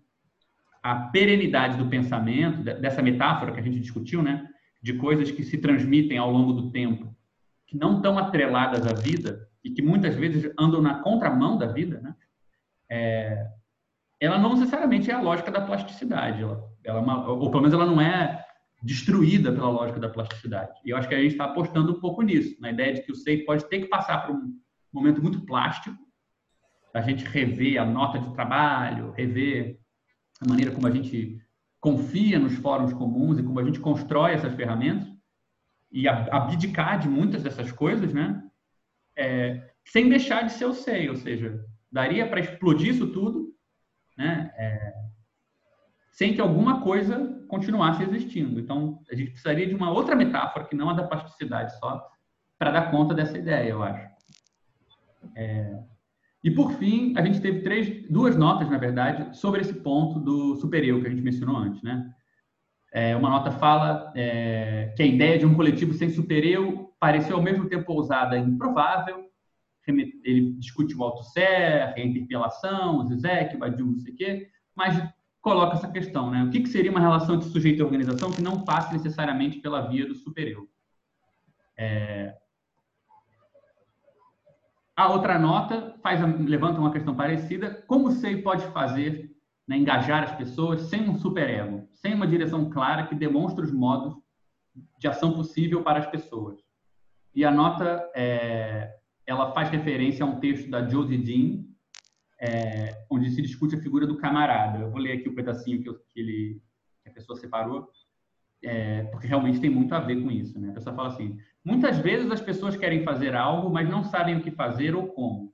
[0.83, 4.45] a perenidade do pensamento, dessa metáfora que a gente discutiu, né?
[4.81, 7.15] de coisas que se transmitem ao longo do tempo,
[7.65, 12.01] que não estão atreladas à vida, e que muitas vezes andam na contramão da vida,
[12.01, 12.13] né?
[12.89, 13.47] É,
[14.19, 17.73] ela não necessariamente é a lógica da plasticidade, ela, ela é uma, ou pelo menos
[17.73, 18.45] ela não é
[18.83, 20.77] destruída pela lógica da plasticidade.
[20.83, 23.11] E eu acho que a gente está apostando um pouco nisso, na ideia de que
[23.13, 24.53] o SEI pode ter que passar por um
[24.93, 25.97] momento muito plástico,
[26.93, 29.79] a gente rever a nota de trabalho, rever
[30.39, 31.41] a maneira como a gente
[31.79, 35.11] confia nos fóruns comuns e como a gente constrói essas ferramentas
[35.91, 38.43] e abdicar de muitas dessas coisas, né?
[39.15, 43.53] é, sem deixar de ser o SEI, ou seja, daria para explodir isso tudo,
[44.17, 44.93] né, é,
[46.11, 48.59] sem que alguma coisa continuasse existindo.
[48.59, 52.07] Então, a gente precisaria de uma outra metáfora que não a da plasticidade só,
[52.57, 54.12] para dar conta dessa ideia, eu acho.
[55.35, 55.79] É,
[56.43, 60.55] e por fim, a gente teve três, duas notas, na verdade, sobre esse ponto do
[60.57, 62.13] supereu que a gente mencionou antes, né?
[62.91, 67.41] É, uma nota fala é, que a ideia de um coletivo sem supereu pareceu ao
[67.41, 69.23] mesmo tempo ousada e improvável.
[69.87, 74.95] Ele discute o auto-ser, a interpelação, o Zizek, o Badiou, não sei o quê, mas
[75.41, 76.43] coloca essa questão, né?
[76.43, 79.87] O que, que seria uma relação de sujeito e organização que não passe necessariamente pela
[79.87, 80.69] via do supereu?
[81.77, 82.33] É...
[84.95, 87.83] A outra nota faz, levanta uma questão parecida.
[87.87, 89.35] Como o SEI pode fazer,
[89.67, 94.15] né, engajar as pessoas sem um superego, sem uma direção clara que demonstre os modos
[94.99, 96.59] de ação possível para as pessoas?
[97.33, 98.95] E a nota, é,
[99.25, 101.63] ela faz referência a um texto da Josie Dean,
[102.39, 104.79] é, onde se discute a figura do camarada.
[104.79, 106.61] Eu vou ler aqui o um pedacinho que, eu, que, ele,
[107.01, 107.89] que a pessoa separou,
[108.63, 110.59] é, porque realmente tem muito a ver com isso.
[110.59, 110.69] Né?
[110.69, 114.41] A pessoa fala assim: muitas vezes as pessoas querem fazer algo, mas não sabem o
[114.41, 115.53] que fazer ou como.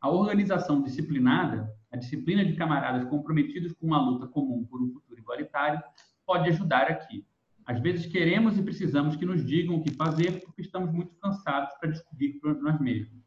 [0.00, 5.20] A organização disciplinada, a disciplina de camaradas comprometidos com uma luta comum por um futuro
[5.20, 5.80] igualitário,
[6.24, 7.26] pode ajudar aqui.
[7.66, 11.72] Às vezes queremos e precisamos que nos digam o que fazer porque estamos muito cansados
[11.78, 13.20] para descobrir por nós mesmos.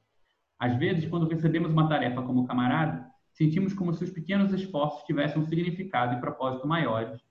[0.58, 5.42] Às vezes, quando recebemos uma tarefa como camarada, sentimos como se os pequenos esforços tivessem
[5.42, 7.22] um significado e propósito maiores,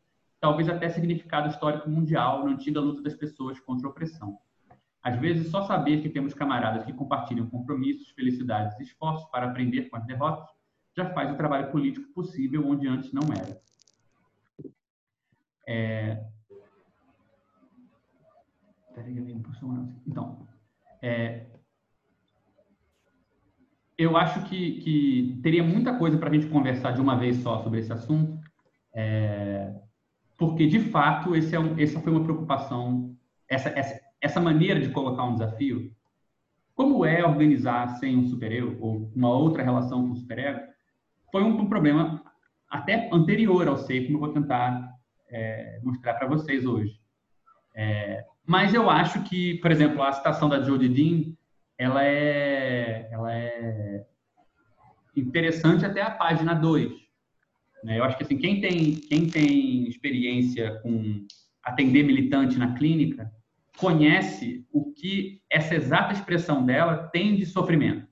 [0.40, 4.38] talvez até significado histórico mundial na antiga luta das pessoas contra a opressão.
[5.02, 9.88] Às vezes, só saber que temos camaradas que compartilham compromissos, felicidades e esforços para aprender
[9.90, 10.48] com as derrotas
[10.96, 13.60] já faz o trabalho político possível onde antes não era.
[15.66, 16.24] É,
[20.06, 20.46] então,
[21.00, 21.46] é,
[23.96, 27.62] eu acho que, que, teria muita coisa para a gente conversar de uma vez só
[27.62, 28.40] sobre esse assunto,
[28.94, 29.74] é,
[30.36, 33.16] porque de fato esse é um, essa foi uma preocupação,
[33.48, 35.92] essa, essa, essa maneira de colocar um desafio.
[36.74, 40.60] Como é organizar sem um superego ou uma outra relação com o superego?
[41.30, 42.22] Foi um, um problema
[42.70, 44.88] até anterior ao SEI, como eu vou tentar
[45.28, 46.98] é, mostrar para vocês hoje.
[47.74, 51.34] É, mas eu acho que, por exemplo, a citação da Jodie Dean,
[51.76, 54.06] ela é, ela é
[55.16, 56.92] interessante até a página 2.
[57.84, 57.98] Né?
[57.98, 61.26] Eu acho que assim, quem tem, quem tem experiência com
[61.62, 63.30] atender militante na clínica
[63.78, 68.06] conhece o que essa exata expressão dela tem de sofrimento.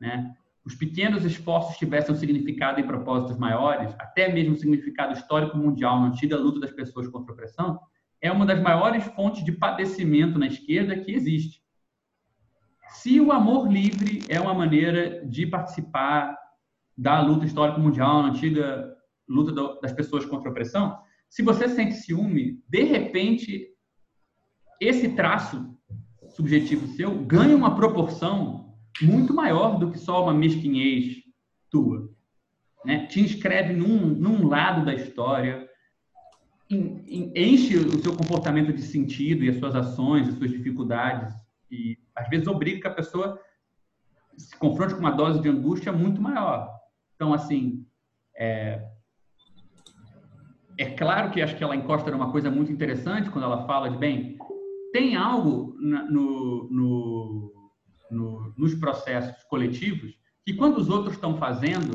[0.00, 0.34] Né?
[0.64, 6.08] Os pequenos esforços tivessem significado em propósitos maiores, até mesmo um significado histórico mundial na
[6.08, 7.80] antiga luta das pessoas contra a opressão,
[8.20, 11.60] é uma das maiores fontes de padecimento na esquerda que existe.
[12.90, 16.38] Se o amor livre é uma maneira de participar
[16.96, 18.94] da luta histórica mundial, na antiga
[19.28, 20.96] luta das pessoas contra a opressão,
[21.28, 23.71] se você sente ciúme, de repente,
[24.82, 25.72] esse traço
[26.30, 31.22] subjetivo seu ganha uma proporção muito maior do que só uma mesquinhez
[31.70, 32.10] tua.
[32.84, 33.06] Né?
[33.06, 35.68] Te inscreve num, num lado da história,
[36.68, 41.32] enche o seu comportamento de sentido e as suas ações, as suas dificuldades,
[41.70, 43.38] e às vezes obriga que a pessoa
[44.36, 46.68] se confronte com uma dose de angústia muito maior.
[47.14, 47.86] Então, assim,
[48.36, 48.82] é,
[50.78, 53.96] é claro que acho que ela encosta numa coisa muito interessante quando ela fala de,
[53.96, 54.36] bem,
[54.92, 57.70] tem algo no, no,
[58.10, 60.14] no, nos processos coletivos
[60.44, 61.94] que quando os outros estão fazendo,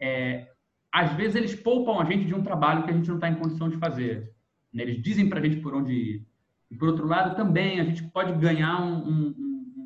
[0.00, 0.48] é,
[0.92, 3.34] às vezes eles poupam a gente de um trabalho que a gente não está em
[3.34, 4.32] condição de fazer.
[4.72, 4.82] Né?
[4.82, 6.26] Eles dizem para a gente por onde ir.
[6.70, 9.34] E, por outro lado, também a gente pode ganhar um, um,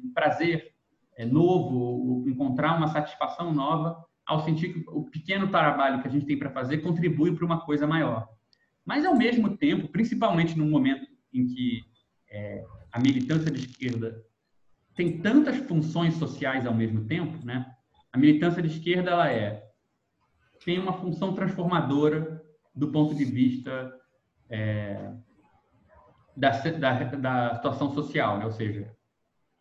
[0.04, 0.72] um prazer
[1.16, 6.24] é, novo, encontrar uma satisfação nova ao sentir que o pequeno trabalho que a gente
[6.24, 8.28] tem para fazer contribui para uma coisa maior.
[8.84, 11.82] Mas, ao mesmo tempo, principalmente num momento em que
[12.30, 14.24] é, a militância de esquerda
[14.94, 17.66] tem tantas funções sociais ao mesmo tempo, né?
[18.12, 19.70] A militância de esquerda ela é
[20.64, 22.42] tem uma função transformadora
[22.74, 23.92] do ponto de vista
[24.48, 25.12] é,
[26.36, 28.44] da, da, da, situação social, né?
[28.44, 28.94] ou seja,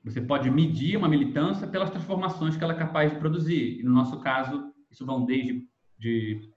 [0.03, 3.79] você pode medir uma militância pelas transformações que ela é capaz de produzir.
[3.79, 5.67] E no nosso caso, isso vão desde
[5.97, 6.49] de,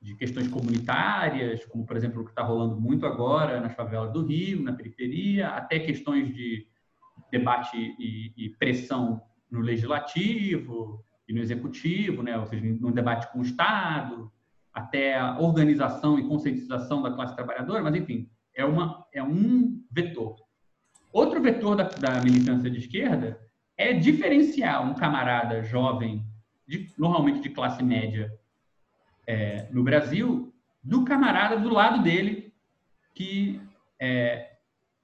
[0.00, 4.24] de questões comunitárias, como por exemplo o que está rolando muito agora nas favelas do
[4.24, 6.66] Rio, na periferia, até questões de
[7.30, 9.20] debate e, e pressão
[9.50, 12.36] no legislativo, e no executivo, né?
[12.36, 14.32] ou seja, no debate com o Estado,
[14.74, 20.34] até a organização e conscientização da classe trabalhadora, mas enfim, é, uma, é um vetor.
[21.12, 23.40] Outro vetor da, da militância de esquerda
[23.76, 26.26] é diferenciar um camarada jovem,
[26.66, 28.32] de, normalmente de classe média
[29.26, 30.52] é, no Brasil,
[30.82, 32.52] do camarada do lado dele,
[33.14, 33.60] que
[34.00, 34.50] é,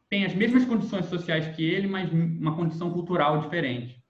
[0.08, 4.02] tem as mesmas condições sociais que ele, mas uma condição cultural diferente.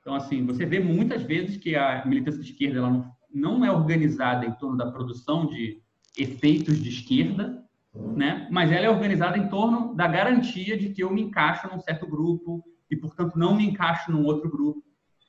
[0.00, 3.70] Então, assim, você vê muitas vezes que a militância de esquerda ela não, não é
[3.70, 5.80] organizada em torno da produção de
[6.18, 7.62] efeitos de esquerda,
[7.94, 8.48] né?
[8.50, 12.06] mas ela é organizada em torno da garantia de que eu me encaixo num certo
[12.06, 14.82] grupo e, portanto, não me encaixo num outro grupo.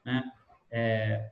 [0.05, 0.23] Né?
[0.71, 1.29] É,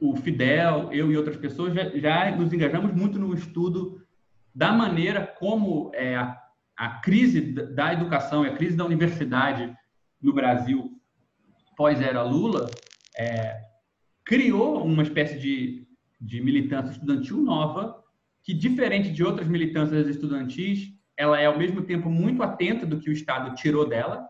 [0.00, 4.00] o Fidel, eu e outras pessoas já, já, nos engajamos muito no estudo
[4.54, 6.40] da maneira como é, a,
[6.76, 9.74] a crise da educação e a crise da universidade
[10.20, 10.98] no Brasil
[11.76, 12.68] pós-era Lula,
[13.16, 13.60] é,
[14.24, 15.86] criou uma espécie de,
[16.20, 18.02] de militância estudantil nova,
[18.42, 23.08] que, diferente de outras militâncias estudantis, ela é, ao mesmo tempo, muito atenta do que
[23.08, 24.28] o Estado tirou dela,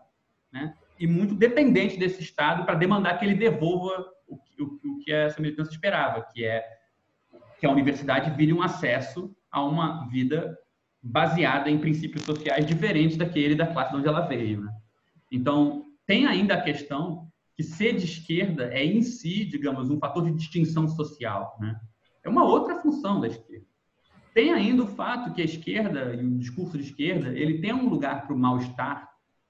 [0.53, 0.75] né?
[0.99, 5.71] e muito dependente desse Estado para demandar que ele devolva o, o, que essa militância
[5.71, 6.63] esperava, que é
[7.59, 10.57] que a universidade vire um acesso a uma vida
[11.01, 14.61] baseada em princípios sociais diferentes daquele da classe de onde ela veio.
[14.61, 14.71] Né?
[15.31, 20.23] Então, tem ainda a questão que ser de esquerda é em si, digamos, um fator
[20.23, 21.57] de distinção social.
[21.59, 21.79] Né?
[22.23, 23.65] É uma outra função da esquerda.
[24.33, 27.89] Tem ainda o fato que a esquerda e o discurso de esquerda ele tem um
[27.89, 29.09] lugar para o mal-estar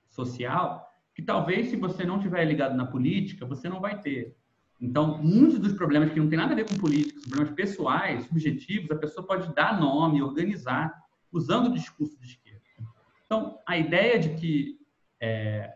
[0.10, 4.36] social que talvez se você não tiver ligado na política você não vai ter.
[4.82, 8.92] Então, muitos dos problemas que não tem nada a ver com política, problemas pessoais, subjetivos,
[8.92, 10.94] a pessoa pode dar nome, organizar,
[11.32, 12.62] usando o discurso de esquerda.
[13.26, 14.80] Então, a ideia de que
[15.22, 15.74] é,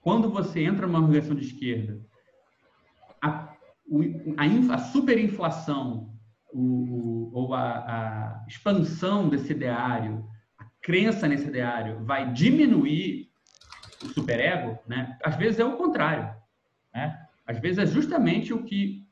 [0.00, 2.00] quando você entra numa organização de esquerda,
[3.20, 3.56] a,
[4.36, 6.14] a, a superinflação
[6.52, 10.24] o, ou a, a, expansão desse ideário,
[10.58, 13.30] a crença nesse ideário vai diminuir
[14.02, 15.18] o superego, né?
[15.24, 16.32] às vezes é o contrário.
[16.94, 17.23] Né?
[17.46, 19.04] Às vezes é justamente o que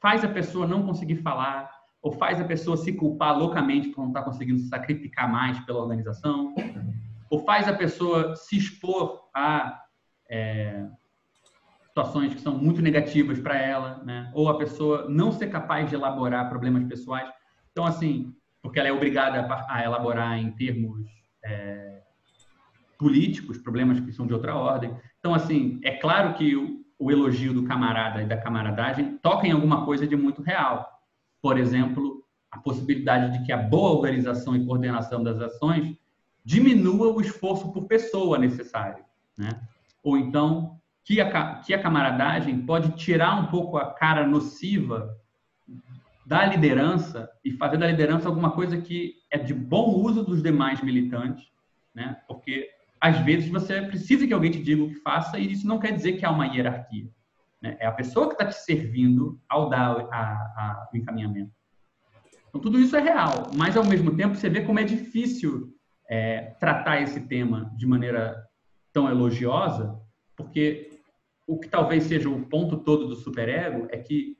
[0.00, 1.70] faz a pessoa não conseguir falar,
[2.02, 5.80] ou faz a pessoa se culpar loucamente por não estar conseguindo se sacrificar mais pela
[5.80, 6.54] organização,
[7.30, 9.82] ou faz a pessoa se expor a
[10.30, 10.86] é,
[11.86, 14.30] situações que são muito negativas para ela, né?
[14.34, 17.28] ou a pessoa não ser capaz de elaborar problemas pessoais.
[17.72, 18.32] Então, assim,
[18.62, 21.04] porque ela é obrigada a, elaborar em termos
[21.44, 22.02] é,
[22.98, 24.96] políticos, problemas que são de outra ordem.
[25.18, 26.54] Então, assim, é claro que
[26.98, 31.00] o, elogio do camarada e da camaradagem toca em alguma coisa de muito real.
[31.40, 35.96] Por exemplo, a possibilidade de que a boa organização e coordenação das ações
[36.44, 39.04] diminua o esforço por pessoa necessário,
[39.36, 39.60] né?
[40.02, 45.16] Ou então que a, que a camaradagem pode tirar um pouco a cara nociva
[46.26, 50.82] da liderança e fazer da liderança alguma coisa que é de bom uso dos demais
[50.82, 51.50] militantes,
[51.94, 52.18] né?
[52.28, 52.68] Porque
[53.00, 55.92] às vezes você precisa que alguém te diga o que faça e isso não quer
[55.92, 57.08] dizer que há uma hierarquia.
[57.60, 57.76] Né?
[57.80, 61.52] É a pessoa que está te servindo ao dar a, a, o encaminhamento.
[62.48, 65.74] Então, tudo isso é real, mas ao mesmo tempo você vê como é difícil
[66.08, 68.42] é, tratar esse tema de maneira
[68.92, 70.00] tão elogiosa,
[70.34, 70.98] porque
[71.46, 74.36] o que talvez seja o ponto todo do superego é que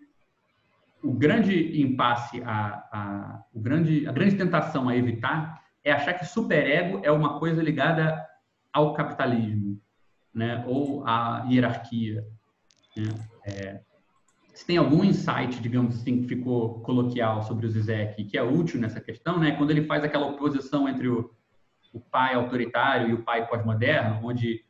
[1.03, 6.25] o grande impasse, a, a, o grande, a grande tentação a evitar é achar que
[6.25, 8.28] superego é uma coisa ligada
[8.79, 9.81] ao capitalismo,
[10.33, 10.65] né?
[10.67, 12.25] ou à hierarquia.
[12.97, 13.13] Né?
[13.45, 13.81] É,
[14.55, 18.81] se tem algum insight, digamos assim, que ficou coloquial sobre o Zizek, que é útil
[18.81, 19.53] nessa questão, né?
[19.53, 21.29] quando ele faz aquela oposição entre o,
[21.93, 24.65] o pai autoritário e o pai pós-moderno, onde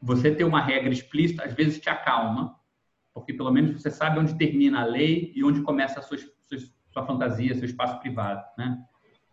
[0.00, 2.56] você ter uma regra explícita às vezes te acalma,
[3.12, 6.58] porque pelo menos você sabe onde termina a lei e onde começa a sua, sua,
[6.92, 8.42] sua fantasia, seu espaço privado.
[8.56, 8.78] Né?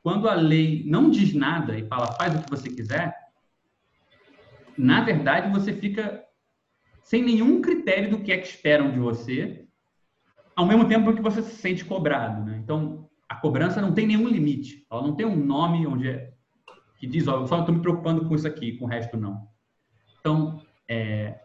[0.02, 3.29] Quando a lei não diz nada e fala faz o que você quiser,
[4.80, 6.24] na verdade você fica
[7.04, 9.68] sem nenhum critério do que é que esperam de você,
[10.56, 12.46] ao mesmo tempo que você se sente cobrado.
[12.46, 12.62] Né?
[12.64, 14.86] Então, a cobrança não tem nenhum limite.
[14.90, 16.32] Ela não tem um nome onde é,
[16.98, 19.50] que diz, ó, eu só estou me preocupando com isso aqui, com o resto não.
[20.22, 21.38] Então, é,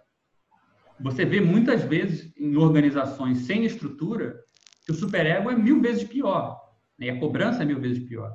[1.00, 4.38] você vê muitas vezes em organizações sem estrutura
[4.86, 6.60] que o superego é mil vezes pior.
[6.96, 7.06] Né?
[7.06, 8.32] E a cobrança é mil vezes pior.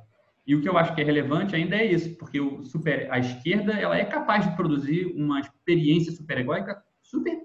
[0.50, 3.20] E o que eu acho que é relevante ainda é isso, porque o super, a
[3.20, 7.40] esquerda ela é capaz de produzir uma experiência superegóica super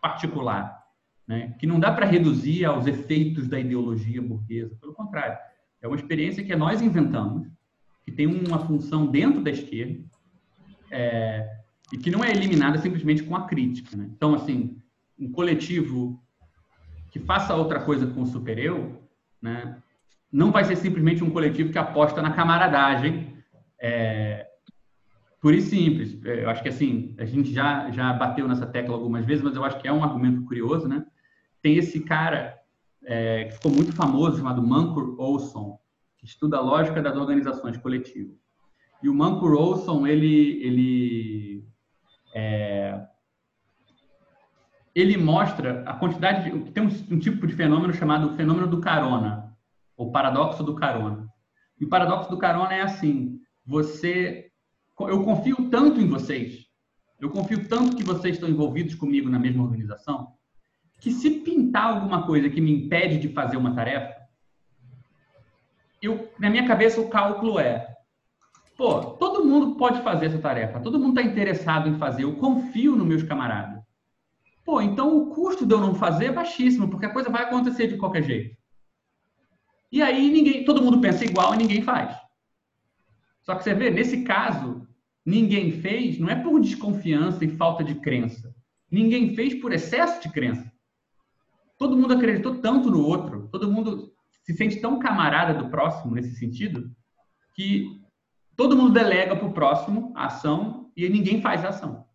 [0.00, 0.80] particular,
[1.26, 1.56] né?
[1.58, 4.76] que não dá para reduzir aos efeitos da ideologia burguesa.
[4.80, 5.36] Pelo contrário,
[5.82, 7.48] é uma experiência que nós inventamos,
[8.04, 10.00] que tem uma função dentro da esquerda,
[10.88, 11.50] é,
[11.92, 13.96] e que não é eliminada simplesmente com a crítica.
[13.96, 14.08] Né?
[14.14, 14.80] Então, assim,
[15.18, 16.22] um coletivo
[17.10, 19.02] que faça outra coisa com o super-eu,
[19.42, 19.82] né,
[20.32, 23.36] não vai ser simplesmente um coletivo que aposta na camaradagem,
[23.80, 24.46] é,
[25.40, 26.22] por e simples.
[26.24, 29.56] É, eu acho que, assim, a gente já, já bateu nessa tecla algumas vezes, mas
[29.56, 31.04] eu acho que é um argumento curioso, né?
[31.62, 32.58] Tem esse cara
[33.04, 35.78] é, que ficou muito famoso, chamado Mancur Olson,
[36.18, 38.36] que estuda a lógica das organizações coletivas.
[39.02, 41.64] E o Mancur Olson, ele, ele
[42.34, 43.00] é,
[44.94, 46.70] ele mostra a quantidade de.
[46.72, 49.49] Tem um, um, tipo de fenômeno chamado fenômeno do carona,
[50.00, 51.28] ou paradoxo do carona.
[51.78, 54.50] E o paradoxo do carona é assim: você.
[54.98, 56.66] Eu confio tanto em vocês,
[57.18, 60.34] eu confio tanto que vocês estão envolvidos comigo na mesma organização,
[61.00, 64.14] que se pintar alguma coisa que me impede de fazer uma tarefa,
[66.02, 67.88] eu, na minha cabeça o cálculo é
[68.76, 72.96] Pô, todo mundo pode fazer essa tarefa, todo mundo está interessado em fazer, eu confio
[72.96, 73.82] nos meus camaradas.
[74.64, 77.86] Pô, então o custo de eu não fazer é baixíssimo, porque a coisa vai acontecer
[77.88, 78.59] de qualquer jeito.
[79.90, 82.16] E aí ninguém, todo mundo pensa igual e ninguém faz.
[83.42, 84.86] Só que você vê, nesse caso,
[85.24, 88.54] ninguém fez, não é por desconfiança e falta de crença.
[88.90, 90.70] Ninguém fez por excesso de crença.
[91.78, 94.12] Todo mundo acreditou tanto no outro, todo mundo
[94.42, 96.90] se sente tão camarada do próximo nesse sentido,
[97.54, 98.00] que
[98.56, 102.06] todo mundo delega para o próximo a ação e ninguém faz a ação.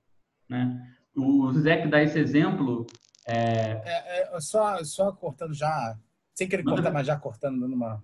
[0.49, 0.79] Né?
[1.15, 2.85] O Zé que dá esse exemplo.
[3.25, 3.81] É...
[3.83, 5.97] É, é, só, só cortando já,
[6.35, 8.03] sem querer cortar, mas já cortando numa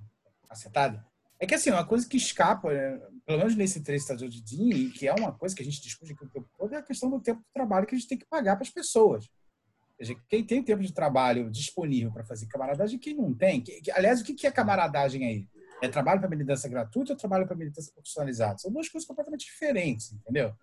[0.50, 1.06] acertada.
[1.40, 5.08] É que assim, uma coisa que escapa, né, pelo menos nesse trecho de Dean, que
[5.08, 7.20] é uma coisa que a gente discute aqui o tempo todo, é a questão do
[7.20, 9.26] tempo de trabalho que a gente tem que pagar para as pessoas.
[9.26, 13.64] Ou seja, quem tem tempo de trabalho disponível para fazer camaradagem e quem não tem.
[13.94, 15.50] Aliás, o que é camaradagem aí?
[15.82, 18.60] É trabalho para militância gratuita ou trabalho para militância profissionalizada?
[18.60, 20.54] São duas coisas completamente diferentes, entendeu?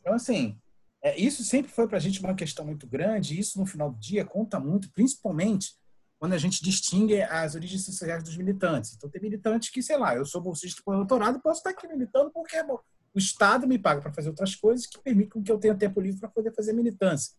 [0.00, 0.58] Então, assim,
[1.00, 3.92] é, isso sempre foi para a gente uma questão muito grande, e isso no final
[3.92, 5.77] do dia conta muito, principalmente
[6.18, 8.94] quando a gente distingue as origens sociais dos militantes.
[8.94, 12.30] Então, tem militantes que, sei lá, eu sou bolsista por doutorado, posso estar aqui militando
[12.32, 12.78] porque bom,
[13.14, 16.20] o Estado me paga para fazer outras coisas que permitem que eu tenha tempo livre
[16.20, 17.34] para poder fazer militância.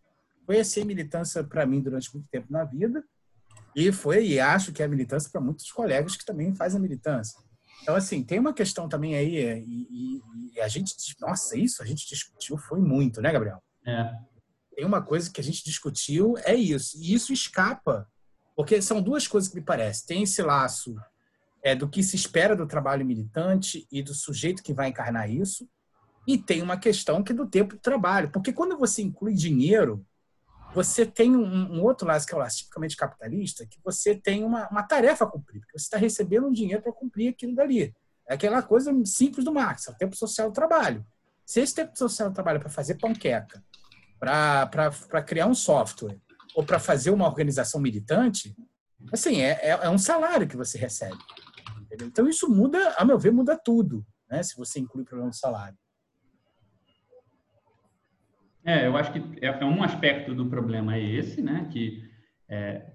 [0.45, 3.03] Foi assim a militância para mim durante muito tempo na vida,
[3.75, 7.39] e foi, e acho que é militância para muitos colegas que também fazem militância.
[7.81, 10.21] Então, assim, tem uma questão também aí, e, e,
[10.55, 13.61] e, a gente, nossa, isso a gente discutiu foi muito, né, Gabriel?
[13.85, 14.11] É.
[14.75, 16.97] Tem uma coisa que a gente discutiu, é isso.
[16.97, 18.07] E isso escapa,
[18.59, 20.05] porque são duas coisas que me parecem.
[20.05, 20.93] Tem esse laço
[21.63, 25.65] é, do que se espera do trabalho militante e do sujeito que vai encarnar isso,
[26.27, 28.29] e tem uma questão que é do tempo de trabalho.
[28.31, 30.05] Porque quando você inclui dinheiro,
[30.75, 34.43] você tem um, um, outro lado que é o lado tipicamente capitalista, que você tem
[34.43, 37.95] uma, uma tarefa a cumprir, você está recebendo um dinheiro para cumprir aquilo dali.
[38.27, 41.05] É aquela coisa simples do Marx, é o tempo social do trabalho.
[41.45, 43.63] Se esse tempo social do trabalho é para fazer panqueca,
[44.19, 46.19] para criar um software,
[46.59, 48.53] ou para fazer uma organização militante,
[49.13, 51.17] assim, é, é, é, um salário que você recebe.
[51.83, 52.07] Entendeu?
[52.07, 54.43] Então, isso muda, a meu ver, muda tudo, né?
[54.43, 55.77] se você inclui o problema do salário.
[58.65, 61.69] É, eu acho que é, é, um aspecto do problema é esse, né?
[61.71, 62.03] Que
[62.49, 62.91] é...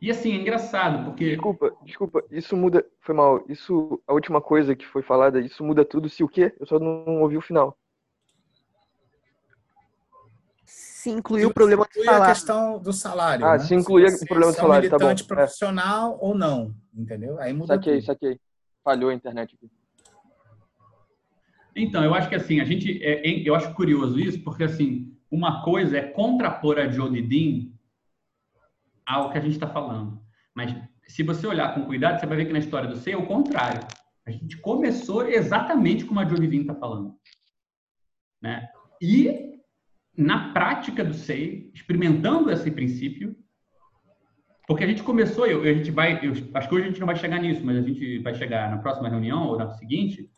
[0.00, 3.44] e assim é engraçado porque desculpa, desculpa, isso muda, foi mal.
[3.48, 6.08] Isso, a última coisa que foi falada, isso muda tudo.
[6.08, 6.54] Se o quê?
[6.60, 7.76] Eu só não ouvi o final.
[10.98, 12.24] Se incluir o problema do salário.
[12.24, 13.46] a questão do salário.
[13.46, 13.58] Ah, né?
[13.60, 15.14] se incluir o problema do é salário, tá bom.
[15.28, 16.18] profissional é.
[16.20, 17.38] ou não, entendeu?
[17.38, 17.76] Aí muda.
[17.76, 18.06] Saquei, tudo.
[18.06, 18.40] saquei.
[18.82, 19.70] Falhou a internet aqui.
[21.76, 25.62] Então, eu acho que assim, a gente, é, eu acho curioso isso, porque assim, uma
[25.62, 27.72] coisa é contrapor a Jodidin
[29.06, 30.20] ao que a gente está falando.
[30.52, 30.74] Mas
[31.06, 33.24] se você olhar com cuidado, você vai ver que na história do SEI é o
[33.24, 33.86] contrário.
[34.26, 37.14] A gente começou exatamente como a Jodidin está falando.
[38.42, 38.68] Né?
[39.00, 39.48] E
[40.18, 43.36] na prática do SEI, experimentando esse princípio,
[44.66, 47.06] porque a gente começou, eu, a gente vai, eu, acho que hoje a gente não
[47.06, 50.28] vai chegar nisso, mas a gente vai chegar na próxima reunião ou na seguinte,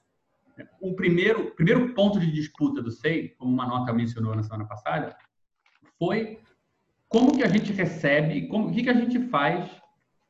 [0.83, 5.17] o primeiro, primeiro ponto de disputa do SEI, como uma nota mencionou na semana passada,
[5.99, 6.39] foi
[7.09, 9.67] como que a gente recebe, como, o que, que a gente faz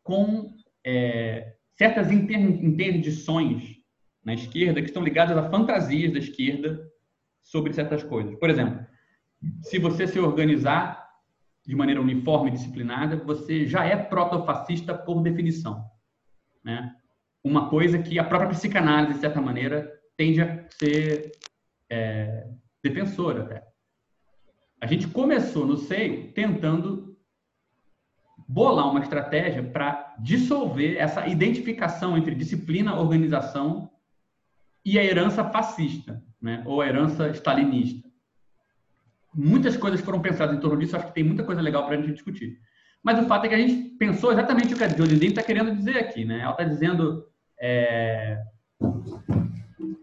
[0.05, 0.55] com
[0.86, 3.81] é, certas interdições
[4.24, 6.89] na esquerda que estão ligadas a fantasias da esquerda
[7.43, 8.39] sobre certas coisas.
[8.39, 8.86] Por exemplo,
[9.62, 11.08] se você se organizar
[11.66, 15.84] de maneira uniforme e disciplinada, você já é protofascista por definição.
[16.64, 16.94] Né?
[17.42, 21.32] Uma coisa que a própria psicanálise, de certa maneira, tende a ser
[21.88, 22.48] é,
[22.82, 23.66] defensora até.
[24.80, 27.16] A gente começou no seio tentando
[28.48, 33.90] bolar uma estratégia para dissolver essa identificação entre disciplina, organização
[34.84, 36.62] e a herança fascista, né?
[36.66, 38.10] ou a herança stalinista.
[39.35, 42.01] Muitas coisas foram pensadas em torno disso, acho que tem muita coisa legal para a
[42.01, 42.59] gente discutir.
[43.02, 45.74] Mas o fato é que a gente pensou exatamente o que a Jodie está querendo
[45.74, 46.24] dizer aqui.
[46.24, 46.40] Né?
[46.40, 47.24] Ela está dizendo
[47.59, 48.39] é,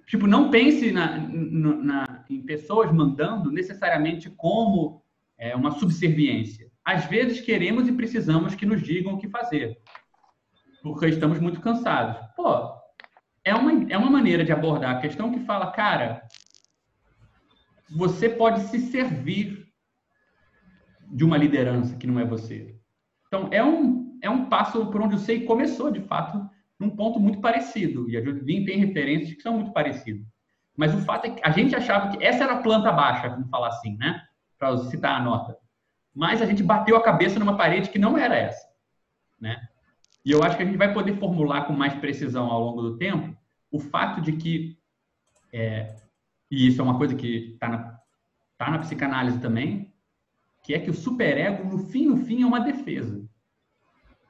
[0.08, 5.04] Tipo, não pense na, na, em pessoas mandando necessariamente como
[5.38, 6.72] é, uma subserviência.
[6.84, 9.78] Às vezes queremos e precisamos que nos digam o que fazer,
[10.82, 12.26] porque estamos muito cansados.
[12.38, 12.72] Pô,
[13.44, 16.22] é uma, é uma maneira de abordar a questão que fala, cara,
[17.90, 19.68] você pode se servir
[21.10, 22.76] de uma liderança que não é você.
[23.28, 26.50] Então, é um, é um passo por onde o SEI começou, de fato,
[26.80, 28.10] num ponto muito parecido.
[28.10, 30.26] E a Judvin tem referências que são muito parecidas.
[30.76, 33.50] Mas o fato é que a gente achava que essa era a planta baixa, vamos
[33.50, 34.22] falar assim, né?
[34.60, 35.58] Para citar a nota.
[36.14, 38.68] Mas a gente bateu a cabeça numa parede que não era essa,
[39.40, 39.68] né?
[40.24, 42.98] E eu acho que a gente vai poder formular com mais precisão ao longo do
[42.98, 43.36] tempo
[43.72, 44.78] o fato de que,
[45.54, 45.96] é,
[46.50, 48.00] e isso é uma coisa que está na,
[48.58, 49.94] tá na psicanálise também,
[50.64, 53.28] que é que o superego, no fim, no fim, é uma defesa.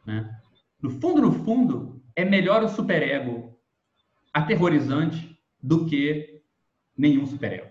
[0.05, 0.39] Né?
[0.81, 3.59] No fundo, no fundo, é melhor o superego
[4.33, 6.41] aterrorizante do que
[6.97, 7.69] nenhum superego.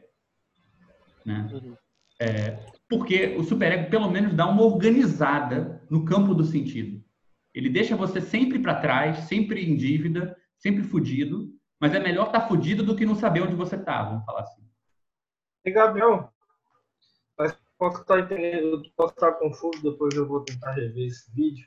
[1.24, 1.48] Né?
[1.52, 1.76] Uhum.
[2.20, 2.58] É,
[2.88, 7.04] porque o superego, pelo menos, dá uma organizada no campo do sentido.
[7.54, 12.40] Ele deixa você sempre para trás, sempre em dívida, sempre fudido, mas é melhor estar
[12.40, 14.62] tá fudido do que não saber onde você está, vamos falar assim.
[15.64, 16.32] E Gabriel,
[17.78, 18.28] posso estar,
[18.96, 21.66] posso estar confuso, depois eu vou tentar rever esse vídeo.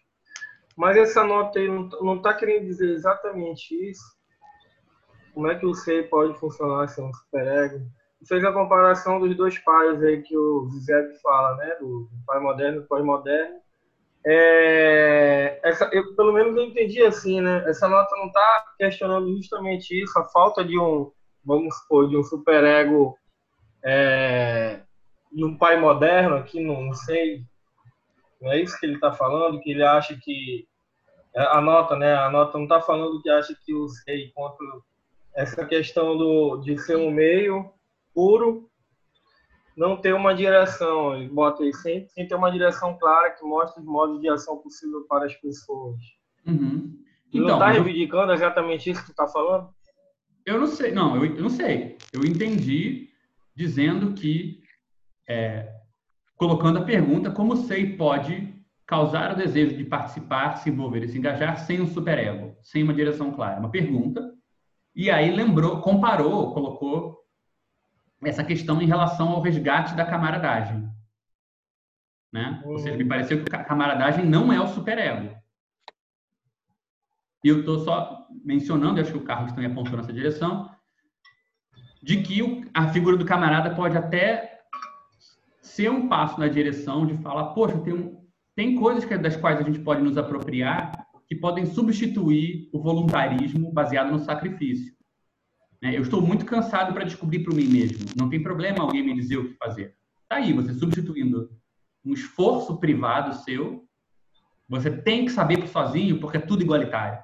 [0.76, 4.18] Mas essa nota aí não está querendo dizer exatamente isso.
[5.34, 7.86] Como é que o SEI pode funcionar sem um superego?
[8.26, 11.76] Fez a comparação dos dois pais aí que o Zizek fala, né?
[11.76, 13.60] Do pai moderno e pós-moderno.
[14.26, 17.64] É, essa, eu, pelo menos eu entendi assim, né?
[17.68, 21.12] Essa nota não está questionando justamente isso, a falta de um,
[21.44, 23.18] vamos supor, de um superego
[23.84, 24.82] é,
[25.32, 27.44] no pai moderno, aqui não, sei,
[28.42, 30.68] não é isso que ele está falando, que ele acha que
[31.36, 32.14] é, a nota, né?
[32.16, 34.66] A nota não está falando que acha que o SEI contra
[35.34, 37.72] essa questão do, de ser um meio
[38.14, 38.69] puro,
[39.76, 41.28] não ter uma direção.
[41.30, 45.06] Bota aí sem, sem ter uma direção clara que mostre os modos de ação possível
[45.08, 46.00] para as pessoas.
[46.46, 46.98] Uhum.
[47.34, 49.70] Então, não está reivindicando exatamente isso que tu está falando?
[50.46, 51.98] Eu não sei, não, eu, eu, não sei.
[52.12, 53.10] Eu entendi
[53.56, 54.62] dizendo que,
[55.28, 55.72] é,
[56.36, 58.54] colocando a pergunta, como o SEI pode
[58.86, 62.94] causar o desejo de participar, se envolver e se engajar sem um superego, sem uma
[62.94, 63.60] direção clara.
[63.60, 64.34] Uma pergunta.
[64.96, 67.19] E aí lembrou, comparou, colocou
[68.24, 70.90] essa questão em relação ao resgate da camaradagem.
[72.32, 72.62] Né?
[72.66, 75.36] Ou seja, me pareceu que a camaradagem não é o superego.
[77.44, 80.70] E eu estou só mencionando, acho que o Carlos também apontou nessa direção,
[82.02, 84.62] de que a figura do camarada pode até
[85.62, 88.26] ser um passo na direção de falar, poxa, tem, um,
[88.56, 90.92] tem coisas das quais a gente pode nos apropriar
[91.28, 94.99] que podem substituir o voluntarismo baseado no sacrifício.
[95.82, 95.96] Né?
[95.96, 98.06] Eu estou muito cansado para descobrir para mim mesmo.
[98.18, 99.96] Não tem problema alguém me dizer o que fazer.
[100.24, 101.50] Está aí, você substituindo
[102.06, 103.88] um esforço privado seu,
[104.68, 107.20] você tem que saber por sozinho, porque é tudo igualitário,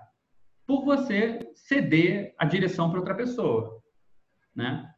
[0.65, 3.79] por você ceder a direção para outra pessoa.
[4.55, 4.89] Né?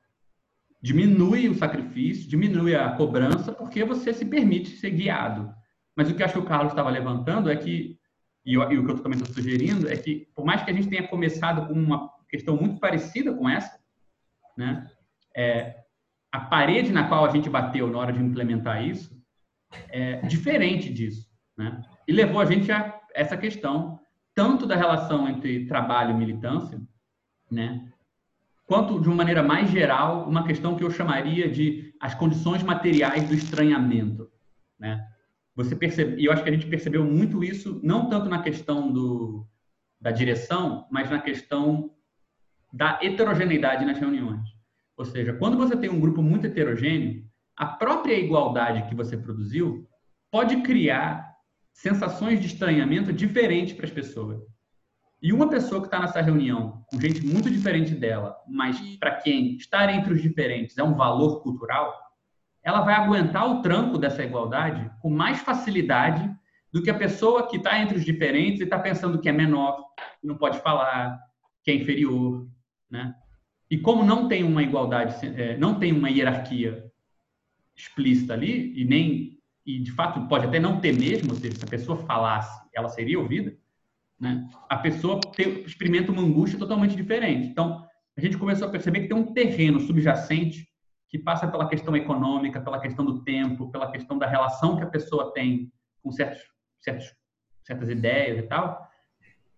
[0.82, 5.54] Diminui o sacrifício, diminui a cobrança, porque você se permite ser guiado.
[5.96, 8.00] Mas o que acho que o Carlos estava levantando é que,
[8.46, 11.08] e, o que eu também estou sugerindo, é que, por mais que a gente tenha
[11.08, 13.80] começado com uma questão muito parecida com essa,
[14.58, 14.90] né?
[15.36, 15.84] É,
[16.32, 19.16] a parede na qual a gente bateu na hora de implementar isso
[19.90, 21.82] é diferente disso, né?
[22.08, 24.00] E levou a gente a essa questão
[24.36, 26.80] tanto da relação entre trabalho e militância,
[27.50, 27.92] né?
[28.66, 33.28] Quanto de uma maneira mais geral, uma questão que eu chamaria de as condições materiais
[33.28, 34.30] do estranhamento,
[34.80, 35.04] né?
[35.56, 39.48] Você percebe, eu acho que a gente percebeu muito isso não tanto na questão do
[40.00, 41.90] da direção, mas na questão
[42.72, 44.42] da heterogeneidade nas reuniões.
[44.98, 47.24] Ou seja, quando você tem um grupo muito heterogêneo,
[47.56, 49.88] a própria igualdade que você produziu
[50.32, 51.28] pode criar
[51.72, 54.42] sensações de estranhamento diferentes para as pessoas.
[55.22, 59.56] E uma pessoa que está nessa reunião com gente muito diferente dela, mas para quem
[59.56, 61.96] estar entre os diferentes é um valor cultural,
[62.64, 66.30] ela vai aguentar o tranco dessa igualdade com mais facilidade
[66.72, 69.84] do que a pessoa que está entre os diferentes e está pensando que é menor,
[70.20, 71.20] que não pode falar,
[71.64, 72.48] que é inferior,
[72.90, 73.16] né?
[73.70, 76.90] E como não tem uma igualdade, é, não tem uma hierarquia
[77.76, 81.64] explícita ali, e nem, e de fato pode até não ter mesmo, ou seja, se
[81.64, 83.56] a pessoa falasse, ela seria ouvida,
[84.20, 84.50] né?
[84.70, 85.20] a pessoa
[85.66, 87.48] experimenta uma angústia totalmente diferente.
[87.48, 87.86] Então,
[88.18, 90.68] a gente começou a perceber que tem um terreno subjacente
[91.08, 94.90] que passa pela questão econômica, pela questão do tempo, pela questão da relação que a
[94.90, 96.42] pessoa tem com certos,
[96.80, 97.14] certos,
[97.64, 98.90] certas ideias e tal,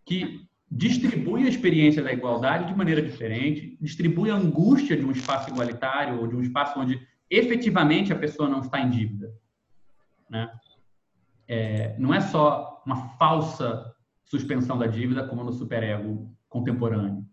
[0.05, 5.49] que distribui a experiência da igualdade de maneira diferente, distribui a angústia de um espaço
[5.49, 9.33] igualitário ou de um espaço onde efetivamente a pessoa não está em dívida.
[10.29, 10.49] Né?
[11.47, 13.93] É, não é só uma falsa
[14.23, 17.25] suspensão da dívida como no superego contemporâneo,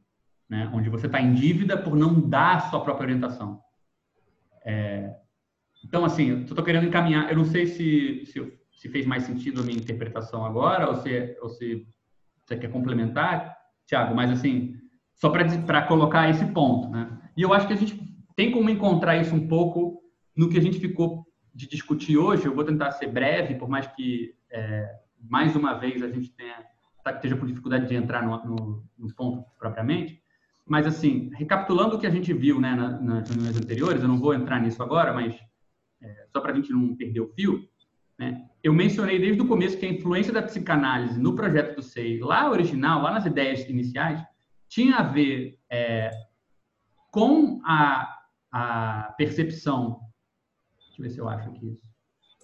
[0.49, 0.71] né?
[0.73, 3.61] onde você está em dívida por não dar a sua própria orientação.
[4.65, 5.15] É,
[5.85, 9.61] então, assim, eu estou querendo encaminhar, eu não sei se, se, se, fez mais sentido
[9.61, 11.87] a minha interpretação agora ou se, ou se
[12.47, 13.57] você quer complementar,
[13.87, 14.15] Tiago?
[14.15, 14.77] Mas, assim,
[15.15, 17.19] só para colocar esse ponto, né?
[17.37, 18.01] E eu acho que a gente
[18.37, 20.01] tem como encontrar isso um pouco
[20.37, 22.47] no que a gente ficou de discutir hoje.
[22.47, 24.89] Eu vou tentar ser breve, por mais que, é,
[25.29, 26.65] mais uma vez, a gente tenha,
[27.03, 30.21] tá, esteja com dificuldade de entrar no, no, no, ponto propriamente.
[30.67, 34.35] Mas, assim, recapitulando o que a gente viu né, nas reuniões anteriores, eu não vou
[34.35, 35.35] entrar nisso agora, mas
[36.03, 37.67] é, só para a gente não perder o fio,
[38.19, 38.49] né?
[38.63, 42.51] Eu mencionei desde o começo que a influência da psicanálise no projeto do SEI, lá
[42.51, 44.21] original, lá nas ideias iniciais,
[44.69, 46.11] tinha a ver é,
[47.11, 48.09] com a,
[48.51, 50.01] a percepção,
[50.79, 51.87] deixa eu ver se eu acho aqui isso,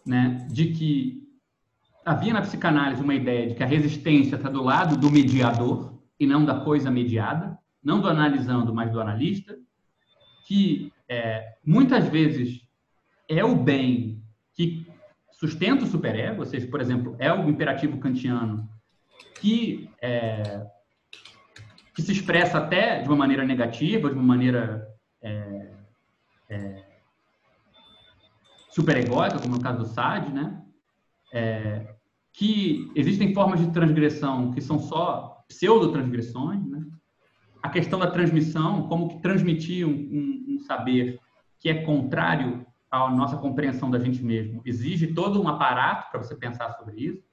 [0.06, 1.22] né, de que
[2.04, 6.26] havia na psicanálise uma ideia de que a resistência está do lado do mediador e
[6.26, 9.56] não da coisa mediada, não do analisando, mas do analista,
[10.46, 12.60] que é, muitas vezes
[13.28, 14.22] é o bem
[14.54, 14.86] que
[15.42, 18.68] sustenta o superego, ou seja, por exemplo, é o imperativo kantiano
[19.40, 20.64] que, é,
[21.96, 24.86] que se expressa até de uma maneira negativa, de uma maneira
[25.20, 25.72] é,
[26.48, 26.84] é,
[28.70, 30.62] superegóica, como no caso do Sade, né?
[31.34, 31.92] É,
[32.32, 36.86] que existem formas de transgressão que são só pseudo-transgressões, né?
[37.60, 41.18] A questão da transmissão, como que transmitir um, um, um saber
[41.58, 46.36] que é contrário a nossa compreensão da gente mesmo exige todo um aparato para você
[46.36, 47.24] pensar sobre isso.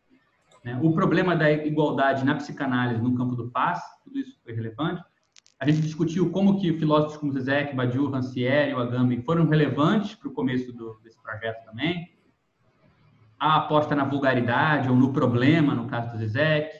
[0.64, 0.80] Né?
[0.81, 5.03] O problema da igualdade na psicanálise, no campo do passe, tudo isso foi relevante.
[5.60, 10.34] A gente discutiu como que filósofos como Zizek, Badiou, Rancière Agamben foram relevantes para o
[10.34, 12.10] começo do, desse projeto também.
[13.38, 16.72] A aposta na vulgaridade ou no problema, no caso do Zizek.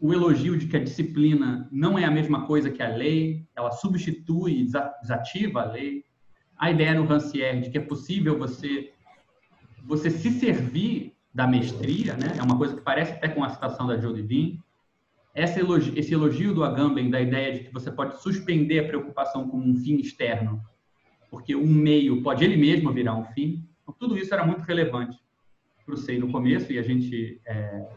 [0.00, 3.70] O elogio de que a disciplina não é a mesma coisa que a lei, ela
[3.70, 4.66] substitui,
[5.00, 6.07] desativa a lei
[6.58, 8.92] a ideia no Rancière de que é possível você
[9.84, 12.34] você se servir da mestria, né?
[12.36, 14.60] É uma coisa que parece até com a citação da Joe Devine.
[15.34, 19.48] Esse elogio, esse elogio do Agamben da ideia de que você pode suspender a preocupação
[19.48, 20.60] como um fim externo,
[21.30, 23.64] porque um meio pode ele mesmo virar um fim.
[23.82, 25.16] Então, tudo isso era muito relevante
[25.86, 27.88] para o SEI no começo e a gente é,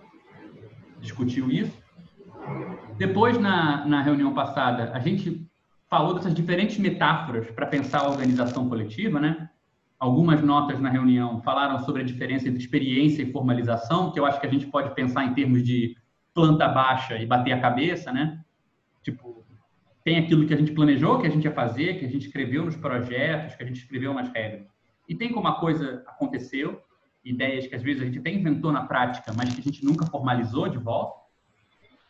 [1.01, 1.77] discutiu isso.
[2.97, 5.45] Depois, na, na reunião passada, a gente
[5.91, 9.49] falou dessas diferentes metáforas para pensar a organização coletiva, né?
[9.99, 14.39] Algumas notas na reunião falaram sobre a diferença entre experiência e formalização, que eu acho
[14.39, 15.97] que a gente pode pensar em termos de
[16.33, 18.41] planta baixa e bater a cabeça, né?
[19.03, 19.45] Tipo,
[20.01, 22.63] tem aquilo que a gente planejou, que a gente ia fazer, que a gente escreveu
[22.63, 24.65] nos projetos, que a gente escreveu nas regras.
[25.09, 26.81] E tem como a coisa aconteceu,
[27.21, 30.05] ideias que às vezes a gente até inventou na prática, mas que a gente nunca
[30.05, 31.19] formalizou de volta.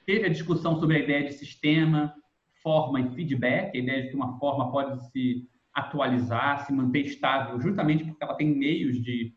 [0.06, 2.14] Teve a discussão sobre a ideia de sistema,
[2.62, 7.60] forma e feedback, a ideia de que uma forma pode se atualizar, se manter estável,
[7.60, 9.34] justamente porque ela tem meios de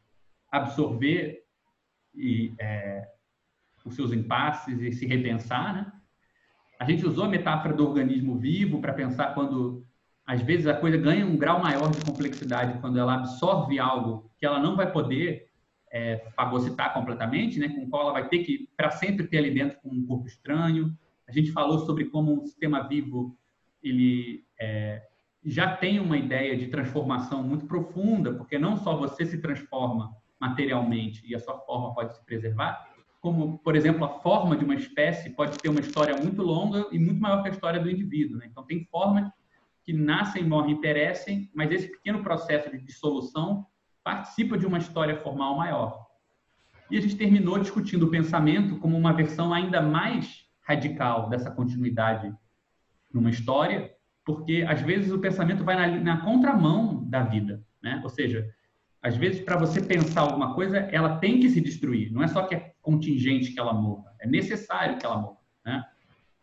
[0.51, 1.44] absorver
[2.14, 3.09] e, é,
[3.84, 5.92] os seus impasses e se repensar, né?
[6.78, 9.86] A gente usou a metáfora do organismo vivo para pensar quando,
[10.26, 14.44] às vezes, a coisa ganha um grau maior de complexidade quando ela absorve algo que
[14.44, 15.48] ela não vai poder
[15.92, 17.68] é, fagocitar completamente, né?
[17.68, 20.26] Com o qual ela vai ter que, para sempre, ter ali dentro com um corpo
[20.26, 20.96] estranho.
[21.26, 23.36] A gente falou sobre como um sistema vivo
[23.82, 25.02] ele é,
[25.44, 30.10] já tem uma ideia de transformação muito profunda, porque não só você se transforma
[30.40, 32.88] materialmente e a sua forma pode se preservar,
[33.20, 36.98] como, por exemplo, a forma de uma espécie pode ter uma história muito longa e
[36.98, 38.38] muito maior que a história do indivíduo.
[38.38, 38.46] Né?
[38.51, 39.30] Então, tem formas
[39.82, 43.66] que nascem, morrem e perecem, mas esse pequeno processo de dissolução
[44.02, 46.06] participa de uma história formal maior.
[46.90, 52.35] E a gente terminou discutindo o pensamento como uma versão ainda mais radical dessa continuidade
[53.12, 53.93] numa história,
[54.24, 58.01] porque às vezes o pensamento vai na, na contramão da vida, né?
[58.03, 58.51] Ou seja,
[59.01, 62.11] às vezes para você pensar alguma coisa, ela tem que se destruir.
[62.11, 65.85] Não é só que é contingente que ela morra, é necessário que ela morra, né?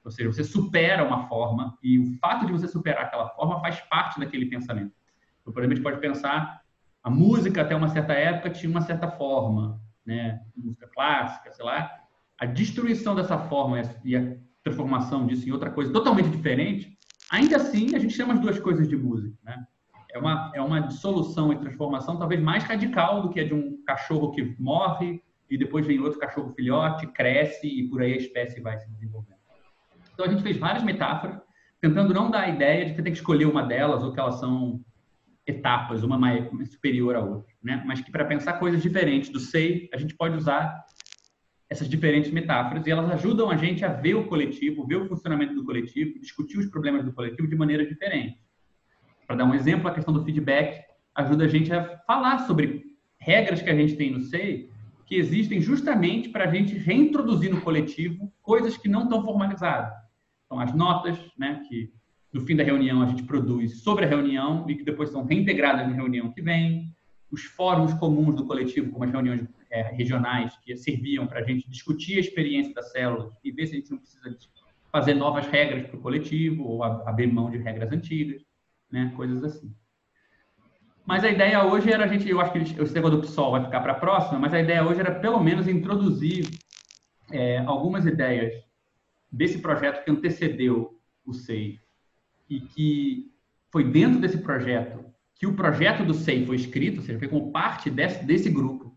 [0.04, 3.80] Ou seja, você supera uma forma e o fato de você superar aquela forma faz
[3.82, 4.94] parte daquele pensamento.
[5.42, 6.62] Então, por exemplo, a gente pode pensar
[7.04, 10.42] a música até uma certa época tinha uma certa forma, né?
[10.56, 12.01] Música clássica, sei lá.
[12.42, 16.98] A destruição dessa forma e a transformação disso em outra coisa totalmente diferente,
[17.32, 19.64] ainda assim a gente chama as duas coisas de música, né?
[20.12, 23.84] É uma, é uma dissolução e transformação talvez mais radical do que a de um
[23.86, 28.60] cachorro que morre e depois vem outro cachorro filhote, cresce e por aí a espécie
[28.60, 29.38] vai se desenvolvendo.
[30.12, 31.40] Então a gente fez várias metáforas,
[31.80, 34.40] tentando não dar a ideia de que tem que escolher uma delas ou que elas
[34.40, 34.84] são
[35.46, 37.84] etapas, uma mais superior à outra, né?
[37.86, 40.84] Mas que para pensar coisas diferentes do sei, a gente pode usar
[41.72, 45.56] essas diferentes metáforas e elas ajudam a gente a ver o coletivo, ver o funcionamento
[45.56, 48.44] do coletivo, discutir os problemas do coletivo de maneira diferente.
[49.26, 50.84] Para dar um exemplo, a questão do feedback
[51.16, 52.84] ajuda a gente a falar sobre
[53.18, 54.70] regras que a gente tem no SEI
[55.06, 59.94] que existem justamente para a gente reintroduzir no coletivo coisas que não estão formalizadas.
[60.46, 61.94] Então, as notas, né, que
[62.34, 65.88] no fim da reunião a gente produz sobre a reunião e que depois são reintegradas
[65.88, 66.94] na reunião que vem,
[67.32, 71.68] os fóruns comuns do coletivo, como as reuniões é, regionais, que serviam para a gente
[71.70, 74.38] discutir a experiência das células e ver se a gente não precisa
[74.92, 78.42] fazer novas regras para o coletivo ou abrir mão de regras antigas,
[78.92, 79.74] né, coisas assim.
[81.06, 83.64] Mas a ideia hoje era a gente, eu acho que esse negócio do PSOL vai
[83.64, 86.48] ficar para a próxima, mas a ideia hoje era pelo menos introduzir
[87.32, 88.54] é, algumas ideias
[89.32, 91.80] desse projeto que antecedeu o SEI
[92.50, 93.32] e que
[93.72, 97.52] foi dentro desse projeto que o projeto do SEI foi escrito, ou seja, foi como
[97.52, 98.96] parte desse, desse grupo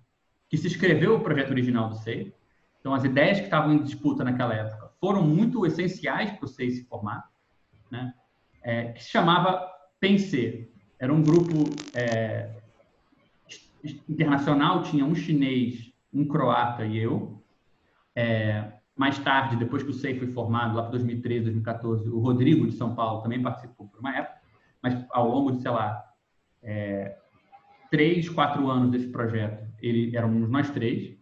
[0.55, 2.33] que se escreveu o projeto original do SEI.
[2.79, 6.71] Então, as ideias que estavam em disputa naquela época foram muito essenciais para o SEI
[6.71, 7.29] se formar,
[7.91, 8.15] né?
[8.63, 9.69] É, que se chamava
[9.99, 11.53] PENSE, era um grupo
[11.93, 12.55] é,
[14.09, 17.43] internacional, tinha um chinês, um croata e eu.
[18.15, 22.65] É, mais tarde, depois que o SEI foi formado, lá para 2013, 2014, o Rodrigo
[22.69, 24.39] de São Paulo também participou por uma época,
[24.81, 26.05] mas ao longo de, sei lá,
[26.63, 27.19] é,
[27.91, 31.17] três, quatro anos desse projeto, ele éramos nós três.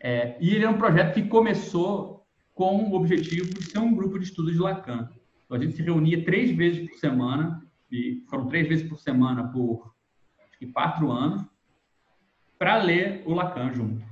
[0.00, 4.18] É, e ele é um projeto que começou com o objetivo de ser um grupo
[4.18, 5.08] de estudo de Lacan.
[5.44, 9.48] Então, a gente se reunia três vezes por semana e foram três vezes por semana
[9.48, 9.92] por
[10.72, 11.44] quatro anos,
[12.58, 14.04] para ler o Lacan junto.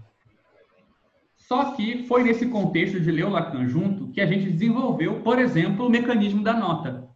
[1.37, 5.39] Só que foi nesse contexto de ler o Lacan junto que a gente desenvolveu, por
[5.39, 7.09] exemplo, o mecanismo da nota.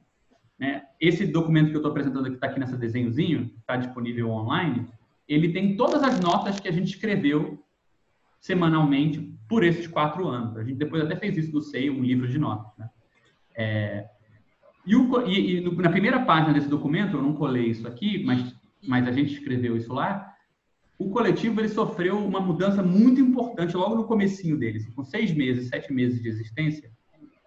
[0.59, 0.85] Né?
[1.01, 4.87] Esse documento que eu estou apresentando aqui, está aqui nesse desenhozinho, está disponível online,
[5.29, 7.63] ele tem todas as notas que a gente escreveu
[8.41, 10.57] semanalmente por esses quatro anos.
[10.57, 12.77] A gente depois até fez isso no SEI, um livro de notas.
[12.77, 12.91] Né?
[13.57, 14.09] É,
[14.87, 18.55] e, o, e, e na primeira página desse documento, eu não colei isso aqui, mas,
[18.87, 20.35] mas a gente escreveu isso lá,
[20.99, 24.85] o coletivo ele sofreu uma mudança muito importante logo no comecinho dele.
[24.95, 26.91] Com seis meses, sete meses de existência,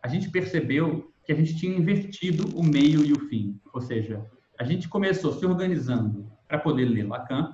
[0.04, 3.60] a gente percebeu que a gente tinha invertido o meio e o fim.
[3.74, 4.26] Ou seja,
[4.60, 7.54] a gente começou se organizando para poder ler Lacan,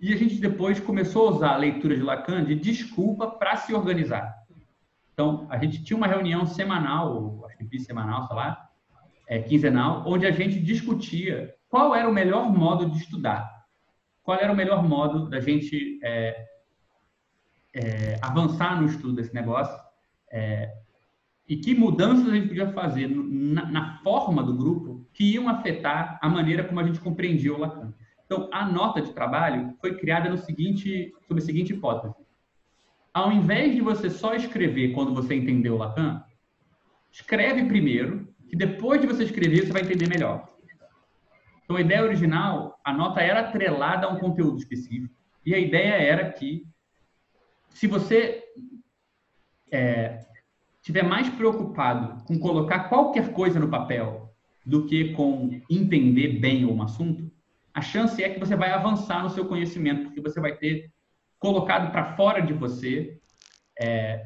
[0.00, 3.72] E a gente depois começou a usar a leitura de Lacan de desculpa para se
[3.72, 4.34] organizar.
[5.12, 8.68] Então, a gente tinha uma reunião semanal, acho que bissemanal, sei lá,
[9.28, 13.48] é, quinzenal, onde a gente discutia qual era o melhor modo de estudar,
[14.22, 16.46] qual era o melhor modo da gente é,
[17.74, 19.76] é, avançar no estudo desse negócio
[20.30, 20.72] é,
[21.48, 26.18] e que mudanças a gente podia fazer na, na, forma do grupo que iam afetar
[26.22, 27.92] a maneira como a gente compreendia o Lacan.
[28.26, 32.14] Então, a nota de trabalho foi criada no seguinte, sob a seguinte hipótese.
[33.12, 36.24] Ao invés de você só escrever quando você entendeu o Lacan,
[37.12, 40.48] escreve primeiro, que depois de você escrever, você vai entender melhor.
[41.64, 45.14] Então, a ideia original, a nota era atrelada a um conteúdo específico.
[45.44, 46.66] E a ideia era que,
[47.70, 48.42] se você
[49.70, 50.26] é,
[50.82, 54.34] tiver mais preocupado com colocar qualquer coisa no papel
[54.64, 57.30] do que com entender bem um assunto,
[57.74, 60.90] a chance é que você vai avançar no seu conhecimento, porque você vai ter
[61.38, 63.18] colocado para fora de você
[63.78, 64.24] é,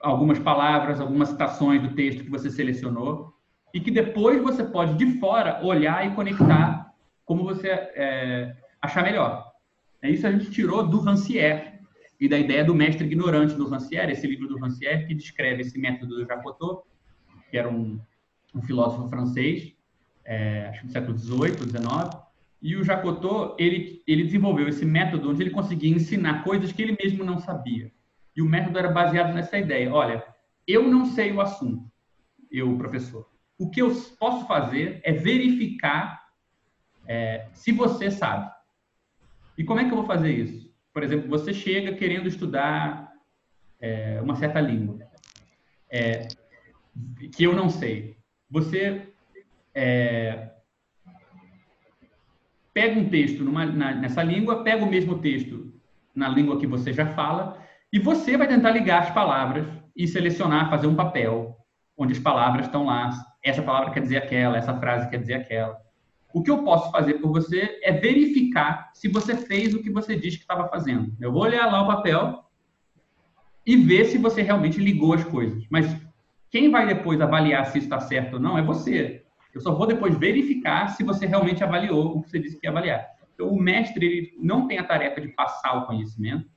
[0.00, 3.32] algumas palavras, algumas citações do texto que você selecionou,
[3.74, 6.92] e que depois você pode, de fora, olhar e conectar
[7.24, 9.52] como você é, achar melhor.
[10.00, 11.72] É isso a gente tirou do Rancière,
[12.22, 15.76] e da ideia do mestre ignorante do Rancière, esse livro do Rancière que descreve esse
[15.76, 16.84] método do Jacotot,
[17.50, 18.00] que era um,
[18.54, 19.74] um filósofo francês,
[20.24, 22.22] é, acho que do século XVIII, XIX,
[22.60, 26.96] e o Jacotot, ele, ele desenvolveu esse método onde ele conseguia ensinar coisas que ele
[27.02, 27.90] mesmo não sabia.
[28.36, 30.24] E o método era baseado nessa ideia, olha,
[30.66, 31.90] eu não sei o assunto,
[32.50, 33.28] eu, professor.
[33.58, 36.22] O que eu posso fazer é verificar
[37.06, 38.50] é, se você sabe.
[39.58, 40.72] E como é que eu vou fazer isso?
[40.92, 43.10] por exemplo, você chega querendo estudar
[43.80, 44.98] é, uma certa língua,
[45.90, 46.28] é,
[47.34, 48.18] que eu não sei.
[48.50, 49.11] Você
[49.74, 50.50] é,
[52.72, 55.72] pega um texto numa, na, nessa língua, pega o mesmo texto
[56.14, 57.58] na língua que você já fala,
[57.92, 59.66] e você vai tentar ligar as palavras
[59.96, 61.56] e selecionar, fazer um papel
[61.96, 63.10] onde as palavras estão lá.
[63.44, 65.76] Essa palavra quer dizer aquela, essa frase quer dizer aquela.
[66.32, 70.16] O que eu posso fazer por você é verificar se você fez o que você
[70.16, 71.14] disse que estava fazendo.
[71.20, 72.42] Eu vou olhar lá o papel
[73.66, 75.66] e ver se você realmente ligou as coisas.
[75.70, 75.94] Mas
[76.50, 79.21] quem vai depois avaliar se está certo ou não é você.
[79.54, 82.70] Eu só vou depois verificar se você realmente avaliou o que você disse que ia
[82.70, 83.06] avaliar.
[83.34, 86.48] Então, o mestre ele não tem a tarefa de passar o conhecimento,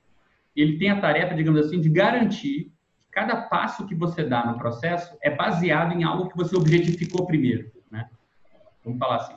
[0.54, 4.58] ele tem a tarefa, digamos assim, de garantir que cada passo que você dá no
[4.58, 7.70] processo é baseado em algo que você objetificou primeiro.
[7.90, 8.08] Né?
[8.82, 9.34] Vamos falar assim.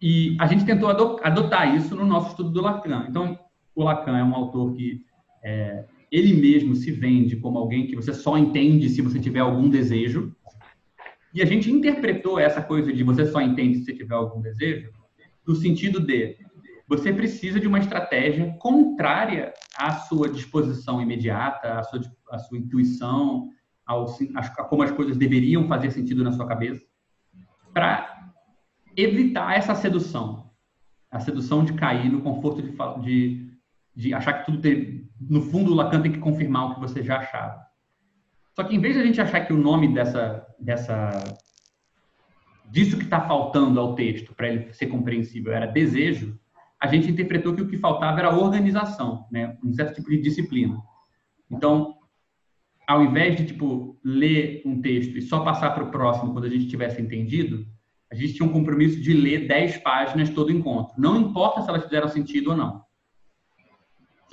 [0.00, 3.06] E a gente tentou adotar isso no nosso estudo do Lacan.
[3.08, 3.38] Então,
[3.74, 5.04] o Lacan é um autor que
[5.42, 9.68] é, ele mesmo se vende como alguém que você só entende se você tiver algum
[9.68, 10.34] desejo.
[11.34, 14.90] E a gente interpretou essa coisa de você só entende se tiver algum desejo
[15.46, 16.36] no sentido de
[16.86, 22.00] você precisa de uma estratégia contrária à sua disposição imediata, à sua,
[22.30, 23.48] à sua intuição,
[23.86, 26.84] ao, a como as coisas deveriam fazer sentido na sua cabeça,
[27.72, 28.32] para
[28.96, 30.50] evitar essa sedução.
[31.10, 33.50] A sedução de cair no conforto de, de,
[33.94, 35.08] de achar que tudo tem.
[35.20, 37.63] No fundo, o Lacan tem que confirmar o que você já achava.
[38.54, 41.10] Só que em vez de a gente achar que o nome dessa, dessa
[42.70, 46.38] disso que está faltando ao texto para ele ser compreensível era desejo,
[46.80, 49.56] a gente interpretou que o que faltava era organização, né?
[49.64, 50.76] um certo tipo de disciplina.
[51.50, 51.96] Então,
[52.86, 56.50] ao invés de tipo ler um texto e só passar para o próximo quando a
[56.50, 57.66] gente tivesse entendido,
[58.10, 60.94] a gente tinha um compromisso de ler 10 páginas todo encontro.
[60.98, 62.82] Não importa se elas fizeram sentido ou não.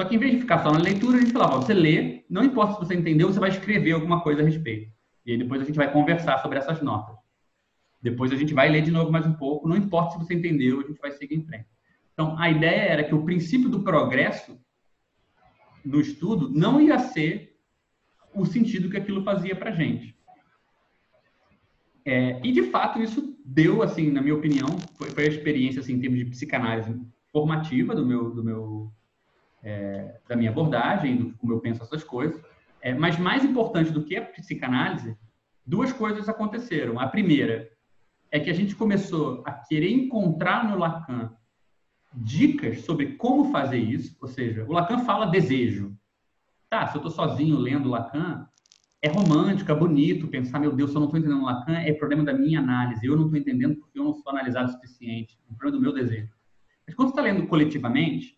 [0.02, 2.44] Só que em vez de ficar só na leitura, a gente falava, você lê, não
[2.44, 4.92] importa se você entendeu, você vai escrever alguma coisa a respeito.
[5.24, 7.16] E aí depois a gente vai conversar sobre essas notas.
[8.02, 10.80] Depois a gente vai ler de novo mais um pouco, não importa se você entendeu,
[10.80, 11.68] a gente vai seguir em frente.
[12.14, 14.60] Então, a ideia era que o princípio do progresso
[15.86, 17.56] no estudo não ia ser
[18.34, 20.18] o sentido que aquilo fazia para gente.
[22.04, 25.94] É, e de fato isso deu, assim, na minha opinião, foi, foi a experiência assim,
[25.94, 27.00] em termos de psicanálise
[27.32, 28.92] formativa do meu, do meu,
[29.64, 32.42] é, da minha abordagem, do como eu penso essas coisas.
[32.82, 35.16] É, mas mais importante do que a psicanálise,
[35.66, 37.00] duas coisas aconteceram.
[37.00, 37.70] A primeira
[38.32, 41.36] é que a gente começou a querer encontrar no Lacan
[42.14, 45.96] dicas sobre como fazer isso, ou seja, o Lacan fala desejo.
[46.70, 48.48] Tá, se eu estou sozinho lendo Lacan,
[49.02, 52.24] é romântico, é bonito pensar, meu Deus, se eu não estou entendendo Lacan, é problema
[52.24, 53.06] da minha análise.
[53.06, 55.40] Eu não estou entendendo porque eu não sou analisado o suficiente.
[55.50, 56.32] É problema do meu desejo.
[56.86, 58.38] Mas quando você está lendo coletivamente,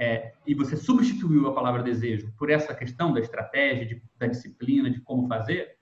[0.00, 4.90] é, e você substituiu a palavra desejo por essa questão da estratégia, de, da disciplina,
[4.90, 5.76] de como fazer,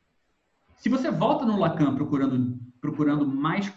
[0.75, 3.73] se você volta no Lacan procurando, procurando mais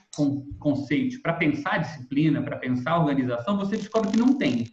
[0.58, 4.66] conceitos para pensar a disciplina, para pensar a organização, você descobre que não tem.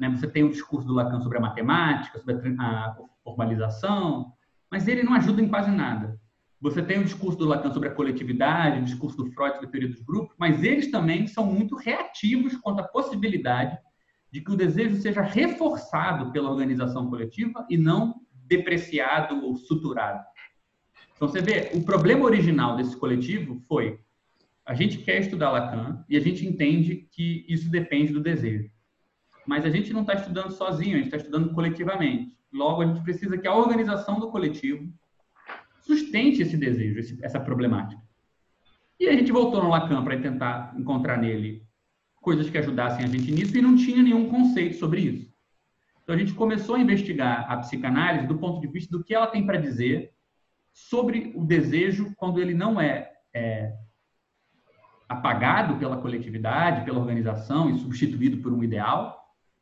[0.00, 0.10] Né?
[0.10, 4.32] Você tem o discurso do Lacan sobre a matemática, sobre a formalização,
[4.68, 6.18] mas ele não ajuda em quase nada.
[6.60, 9.70] Você tem o discurso do Lacan sobre a coletividade, o discurso do Freud sobre a
[9.70, 13.78] teoria dos grupos, mas eles também são muito reativos quanto à possibilidade
[14.30, 20.24] de que o desejo seja reforçado pela organização coletiva e não depreciado ou suturado.
[21.16, 24.00] Então você vê, o problema original desse coletivo foi
[24.64, 28.70] a gente quer estudar Lacan e a gente entende que isso depende do desejo.
[29.46, 32.36] Mas a gente não está estudando sozinho, a gente está estudando coletivamente.
[32.52, 34.92] Logo, a gente precisa que a organização do coletivo
[35.80, 38.00] sustente esse desejo, essa problemática.
[39.00, 41.66] E a gente voltou no Lacan para tentar encontrar nele
[42.20, 45.32] coisas que ajudassem a gente nisso e não tinha nenhum conceito sobre isso.
[46.02, 49.26] Então a gente começou a investigar a psicanálise do ponto de vista do que ela
[49.26, 50.12] tem para dizer
[50.72, 53.74] sobre o desejo quando ele não é, é
[55.08, 59.18] apagado pela coletividade, pela organização e substituído por um ideal,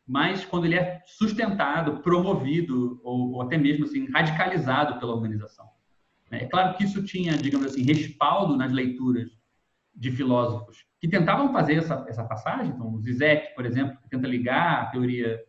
[0.06, 5.66] mas quando ele é sustentado, promovido ou, ou até mesmo assim radicalizado pela organização.
[6.30, 9.30] É claro que isso tinha, digamos assim, respaldo nas leituras
[9.96, 12.68] de filósofos que tentavam fazer essa, essa passagem.
[12.68, 15.40] Então, o Zizek, por exemplo, que tenta ligar a teoria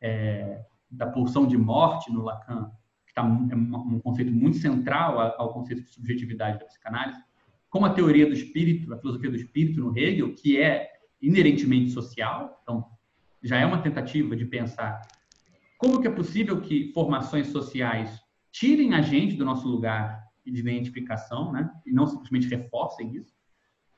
[0.00, 2.70] é, da pulsão de morte no Lacan,
[3.06, 7.20] que tá, é um conceito muito central ao conceito de subjetividade da psicanálise,
[7.68, 10.90] com a teoria do espírito, a filosofia do espírito no Hegel, que é
[11.20, 12.60] inerentemente social.
[12.62, 12.86] Então,
[13.42, 15.00] já é uma tentativa de pensar
[15.78, 18.20] como que é possível que formações sociais
[18.50, 21.70] tirem a gente do nosso lugar de identificação, né?
[21.86, 23.31] E não simplesmente reforcem isso.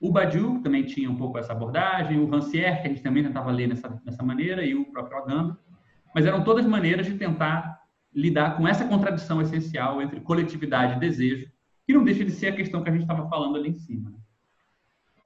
[0.04, 3.50] O Badiou também tinha um pouco essa abordagem, o Rancière, que a gente também tentava
[3.50, 5.56] ler nessa, dessa maneira, e o próprio Agamben.
[6.14, 7.80] Mas eram todas maneiras de tentar
[8.14, 11.50] lidar com essa contradição essencial entre coletividade e desejo,
[11.86, 14.10] que não deixa de ser a questão que a gente estava falando ali em cima.
[14.10, 14.18] Né?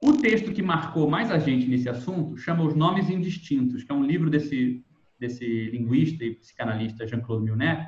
[0.01, 3.95] O texto que marcou mais a gente nesse assunto chama Os Nomes Indistintos, que é
[3.95, 4.81] um livro desse,
[5.19, 7.85] desse linguista e psicanalista Jean-Claude Milner,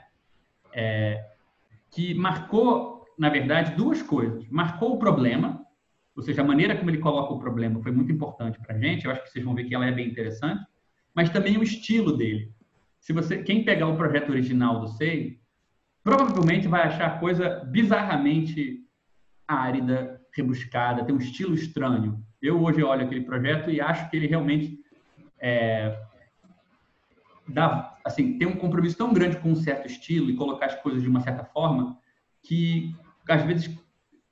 [0.73, 1.23] é,
[1.89, 4.45] que marcou, na verdade, duas coisas.
[4.49, 5.60] Marcou o problema,
[6.15, 9.05] ou seja, a maneira como ele coloca o problema foi muito importante para a gente.
[9.05, 10.65] Eu acho que vocês vão ver que ela é bem interessante,
[11.13, 12.51] mas também o estilo dele.
[12.99, 15.39] Se você, quem pegar o projeto original do SEI,
[16.03, 18.85] provavelmente vai achar coisa bizarramente
[19.47, 22.23] árida, rebuscada, tem um estilo estranho.
[22.41, 24.79] Eu hoje olho aquele projeto e acho que ele realmente
[25.39, 25.99] é,
[27.47, 31.01] dá, assim, tem um compromisso tão grande com um certo estilo e colocar as coisas
[31.01, 31.97] de uma certa forma
[32.43, 32.95] que
[33.27, 33.69] às vezes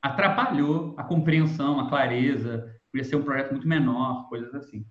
[0.01, 4.85] atrapalhou a compreensão, a clareza, podia ser um projeto muito menor, coisas assim.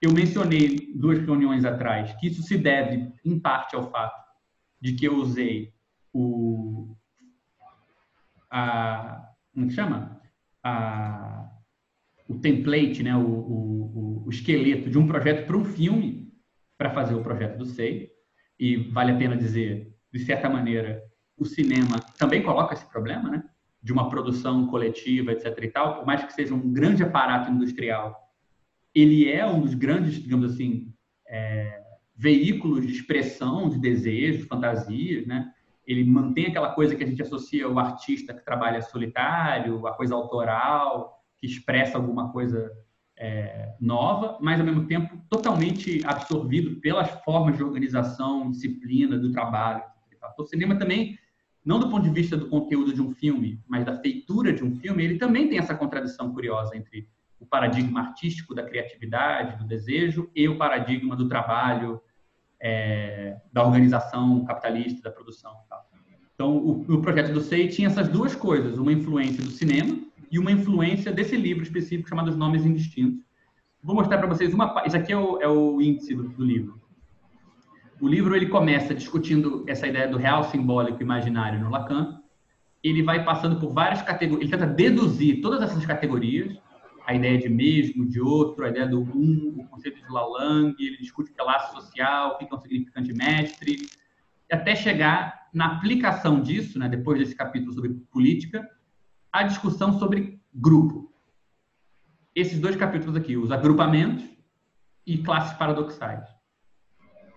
[0.00, 4.22] Eu mencionei duas reuniões atrás que isso se deve, em parte, ao fato
[4.80, 5.72] de que eu usei
[6.12, 6.94] o.
[8.50, 10.20] A, como que chama?
[10.62, 11.50] A,
[12.28, 16.32] o template, né, o, o, o esqueleto de um projeto para um filme
[16.78, 18.10] para fazer o projeto do SEI.
[18.58, 21.02] E vale a pena dizer, de certa maneira,
[21.36, 23.42] o cinema também coloca esse problema, né?
[23.84, 25.46] De uma produção coletiva, etc.
[25.62, 28.18] e tal, por mais que seja um grande aparato industrial,
[28.94, 30.92] ele é um dos grandes, digamos assim,
[31.28, 31.82] é,
[32.16, 35.52] veículos de expressão de desejos, fantasias, né?
[35.86, 40.14] Ele mantém aquela coisa que a gente associa ao artista que trabalha solitário, a coisa
[40.14, 42.72] autoral, que expressa alguma coisa
[43.18, 49.82] é, nova, mas ao mesmo tempo totalmente absorvido pelas formas de organização, disciplina do trabalho.
[50.10, 51.18] Então, o cinema também,
[51.64, 54.74] não do ponto de vista do conteúdo de um filme, mas da feitura de um
[54.76, 57.08] filme, ele também tem essa contradição curiosa entre
[57.40, 62.00] o paradigma artístico da criatividade, do desejo, e o paradigma do trabalho,
[62.60, 65.52] é, da organização capitalista, da produção.
[66.34, 69.98] Então, o, o projeto do SEI tinha essas duas coisas, uma influência do cinema,
[70.30, 73.24] e uma influência desse livro específico chamado Os Nomes Indistintos.
[73.80, 74.82] Vou mostrar para vocês uma.
[74.84, 76.80] Isso aqui é o, é o índice do, do, livro.
[78.04, 82.20] O livro ele começa discutindo essa ideia do real simbólico imaginário no Lacan.
[82.82, 84.42] Ele vai passando por várias categorias.
[84.42, 86.54] Ele tenta deduzir todas essas categorias.
[87.06, 90.76] A ideia de mesmo, de outro, a ideia do um, o conceito de Lalang.
[90.78, 93.78] Ele discute o que é laço social, o que é um significante mestre.
[94.52, 98.68] Até chegar na aplicação disso, né, depois desse capítulo sobre política,
[99.32, 101.10] a discussão sobre grupo.
[102.34, 104.26] Esses dois capítulos aqui, os agrupamentos
[105.06, 106.33] e classes paradoxais.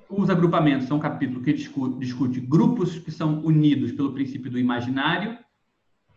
[0.10, 5.38] Os agrupamentos são um capítulo que discute, grupos que são unidos pelo princípio do imaginário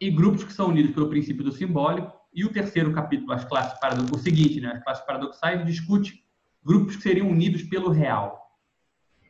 [0.00, 2.12] e grupos que são unidos pelo princípio do simbólico.
[2.32, 6.24] E o terceiro capítulo, as classes paradoxais, o seguinte, né, as classes paradoxais, discute
[6.64, 8.40] grupos que seriam unidos pelo real.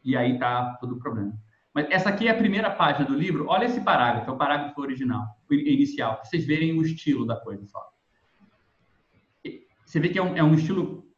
[0.05, 1.33] E aí está todo o problema.
[1.73, 3.47] Mas essa aqui é a primeira página do livro.
[3.49, 7.65] Olha esse parágrafo, é o parágrafo original, inicial, para vocês verem o estilo da coisa
[7.67, 7.91] só.
[9.87, 11.10] Você vê que é um, é um estilo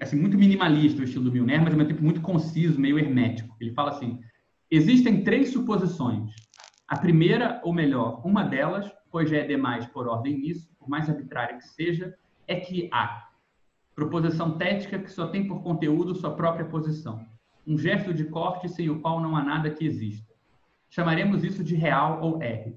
[0.00, 3.56] assim, muito minimalista, o estilo do Milner, mas é um tipo muito conciso, meio hermético.
[3.60, 4.20] Ele fala assim:
[4.70, 6.30] existem três suposições.
[6.86, 11.08] A primeira, ou melhor, uma delas, pois já é demais por ordem nisso, por mais
[11.08, 12.14] arbitrária que seja,
[12.46, 13.28] é que há
[13.94, 17.24] proposição tética que só tem por conteúdo sua própria posição
[17.66, 20.32] um gesto de corte sem o qual não há nada que exista.
[20.90, 22.76] Chamaremos isso de real ou R.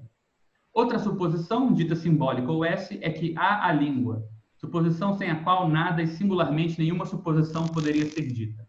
[0.72, 4.26] Outra suposição, dita simbólica ou S, é que há a língua,
[4.58, 8.68] suposição sem a qual nada e singularmente nenhuma suposição poderia ser dita.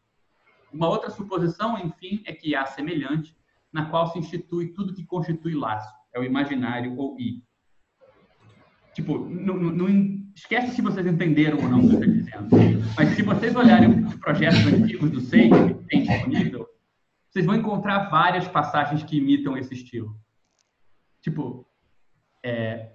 [0.71, 3.35] Uma outra suposição, enfim, é que há semelhante,
[3.73, 7.43] na qual se institui tudo que constitui laço, é o imaginário ou I.
[8.93, 9.87] Tipo, não, não,
[10.35, 12.47] esquece se vocês entenderam ou não o que eu estou dizendo.
[12.95, 16.67] Mas se vocês olharem os projetos antigos do SEI, que tem disponível,
[17.29, 20.15] vocês vão encontrar várias passagens que imitam esse estilo.
[21.21, 21.67] Tipo,
[22.43, 22.91] é,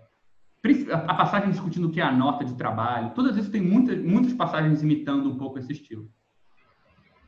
[0.90, 4.32] a passagem discutindo o que é a nota de trabalho, todas isso tem muitas, muitas
[4.32, 6.08] passagens imitando um pouco esse estilo.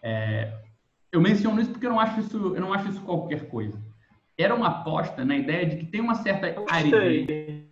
[0.03, 0.59] É,
[1.13, 3.79] eu menciono isso porque eu não acho isso, eu não acho isso qualquer coisa.
[4.39, 7.67] Era uma aposta na ideia de que tem uma certa aridez.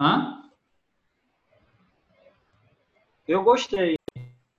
[0.00, 0.42] Hã?
[3.26, 3.96] Eu gostei.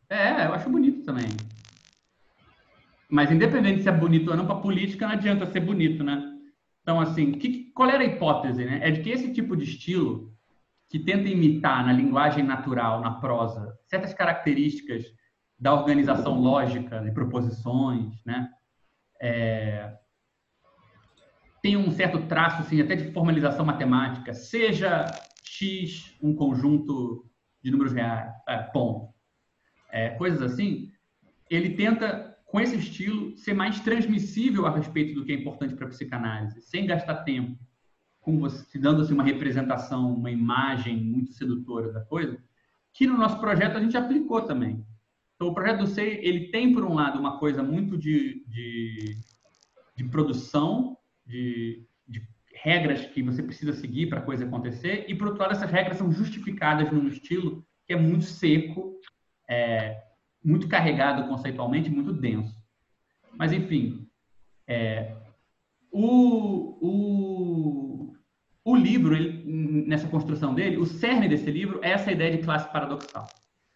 [0.10, 1.28] É, eu acho bonito também.
[3.10, 6.32] Mas independente se é bonito ou não, para política não adianta ser bonito, né?
[6.82, 8.80] Então, assim, que, qual era a hipótese, né?
[8.82, 10.34] É de que esse tipo de estilo,
[10.92, 15.06] que tenta imitar na linguagem natural, na prosa, certas características
[15.58, 18.50] da organização lógica de proposições, né?
[19.22, 19.96] É,
[21.62, 25.06] tem um certo traço, assim, até de formalização matemática, seja
[25.46, 27.26] X um conjunto
[27.64, 29.14] de números reais, é, ponto,
[29.92, 30.92] é, coisas assim,
[31.50, 35.86] ele tenta, com esse estilo, ser mais transmissível a respeito do que é importante para
[35.86, 37.58] a psicanálise, sem gastar tempo,
[38.22, 42.38] com você, dando assim, uma representação, uma imagem muito sedutora da coisa,
[42.94, 44.86] que no nosso projeto a gente aplicou também.
[45.36, 49.18] Então, o projeto do SEI, ele tem, por um lado, uma coisa muito de, de,
[49.96, 50.96] de produção,
[51.26, 52.22] de, de
[52.54, 55.98] regras que você precisa seguir para a coisa acontecer, e por outro lado, essas regras
[55.98, 59.00] são justificadas num estilo que é muito seco,
[59.50, 60.04] é,
[60.44, 62.56] muito carregado conceitualmente, muito denso.
[63.36, 64.08] Mas, enfim,
[64.68, 65.16] é,
[65.92, 67.91] o, o,
[68.64, 69.44] o livro, ele,
[69.88, 73.28] nessa construção dele, o cerne desse livro é essa ideia de classe paradoxal.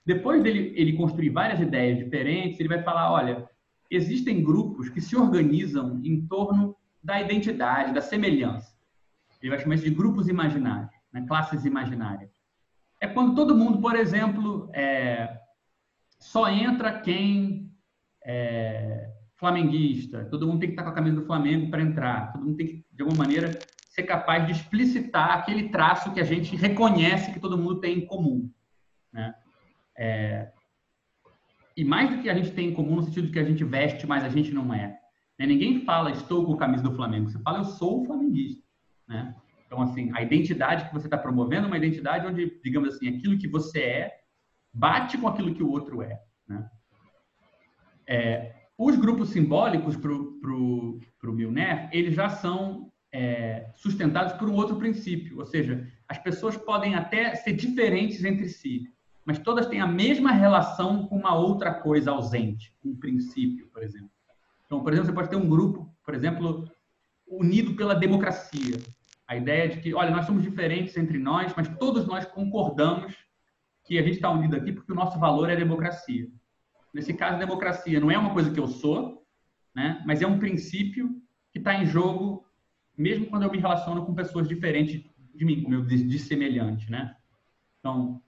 [0.06, 3.49] Depois dele ele construir várias ideias diferentes, ele vai falar, olha,
[3.90, 8.76] existem grupos que se organizam em torno da identidade, da semelhança.
[9.41, 11.26] Ele vai chamar isso de grupos imaginários, né?
[11.28, 12.32] classes imaginárias.
[13.02, 15.40] É quando todo mundo, por exemplo, é,
[16.20, 17.72] só entra quem
[18.24, 22.45] é flamenguista, todo mundo tem que estar com a camisa do Flamengo para entrar, todo
[22.45, 23.52] mundo tem que, de alguma maneira,
[23.96, 28.06] ser capaz de explicitar aquele traço que a gente reconhece que todo mundo tem em
[28.06, 28.52] comum.
[29.12, 29.34] Né?
[29.98, 30.52] É,
[31.78, 33.64] e mais do que a gente tem em comum, no sentido de que a gente
[33.64, 35.00] veste, mas a gente não é.
[35.40, 35.46] Né?
[35.46, 37.30] Ninguém fala, estou com a camisa do Flamengo.
[37.30, 38.62] Você fala, eu sou flamenguista.
[39.08, 39.34] Né?
[39.66, 43.38] Então, assim, a identidade que você está promovendo é uma identidade onde, digamos assim, aquilo
[43.38, 44.20] que você é
[44.74, 46.20] bate com aquilo que o outro é.
[46.46, 46.70] Né?
[48.08, 52.85] é os grupos simbólicos para o Milner, eles já são
[53.16, 58.50] é, sustentados por um outro princípio, ou seja, as pessoas podem até ser diferentes entre
[58.50, 58.92] si,
[59.24, 64.12] mas todas têm a mesma relação com uma outra coisa ausente, um princípio, por exemplo.
[64.66, 66.70] Então, por exemplo, você pode ter um grupo, por exemplo,
[67.26, 68.78] unido pela democracia.
[69.26, 73.16] A ideia de que, olha, nós somos diferentes entre nós, mas todos nós concordamos
[73.86, 76.28] que a gente está unido aqui porque o nosso valor é a democracia.
[76.94, 79.26] Nesse caso, a democracia não é uma coisa que eu sou,
[79.74, 80.04] né?
[80.06, 81.16] mas é um princípio
[81.52, 82.45] que está em jogo,
[82.98, 85.04] mesmo quando eu me relaciono com pessoas diferentes
[85.34, 86.90] de mim, como eu disse, semelhante.
[86.90, 87.16] Né?
[87.80, 88.22] Então,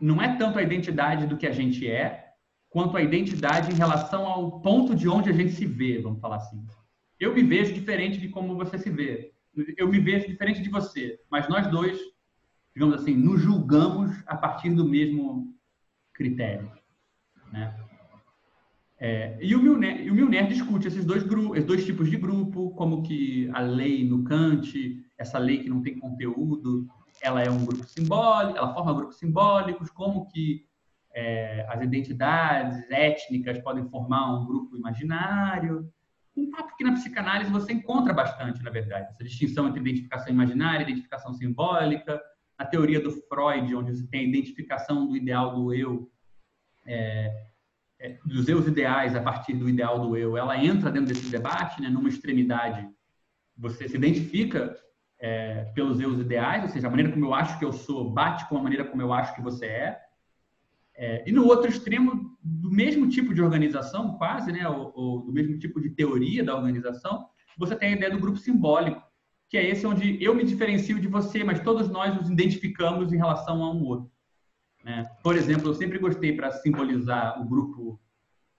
[0.00, 2.32] não é tanto a identidade do que a gente é,
[2.70, 6.36] quanto a identidade em relação ao ponto de onde a gente se vê, vamos falar
[6.36, 6.64] assim.
[7.18, 9.32] Eu me vejo diferente de como você se vê.
[9.76, 12.14] Eu me vejo diferente de você, mas nós dois
[12.74, 15.56] digamos assim, nos julgamos a partir do mesmo
[16.12, 16.70] critério.
[17.52, 17.72] Né?
[18.98, 23.02] É, e o Milner, o Milner discute esses dois, esses dois tipos de grupo, como
[23.02, 24.72] que a lei no Kant,
[25.18, 26.86] essa lei que não tem conteúdo,
[27.20, 30.66] ela é um grupo simbólico, ela forma grupos simbólicos, como que
[31.12, 35.90] é, as identidades étnicas podem formar um grupo imaginário.
[36.36, 40.80] Um papo que na psicanálise você encontra bastante, na verdade, essa distinção entre identificação imaginária
[40.80, 42.20] e identificação simbólica,
[42.58, 46.10] a teoria do Freud, onde você tem a identificação do ideal do eu,
[46.86, 47.53] é,
[48.04, 51.80] é, dos eu ideais a partir do ideal do eu, ela entra dentro desse debate,
[51.80, 52.86] né, numa extremidade.
[53.56, 54.76] Você se identifica
[55.18, 58.46] é, pelos eu ideais, ou seja, a maneira como eu acho que eu sou bate
[58.46, 60.00] com a maneira como eu acho que você é.
[60.94, 65.32] é e no outro extremo, do mesmo tipo de organização, quase, né, ou, ou do
[65.32, 67.26] mesmo tipo de teoria da organização,
[67.56, 69.02] você tem a ideia do grupo simbólico,
[69.48, 73.16] que é esse onde eu me diferencio de você, mas todos nós nos identificamos em
[73.16, 74.13] relação a um outro.
[74.84, 75.08] Né?
[75.22, 77.98] Por exemplo, eu sempre gostei para simbolizar o grupo,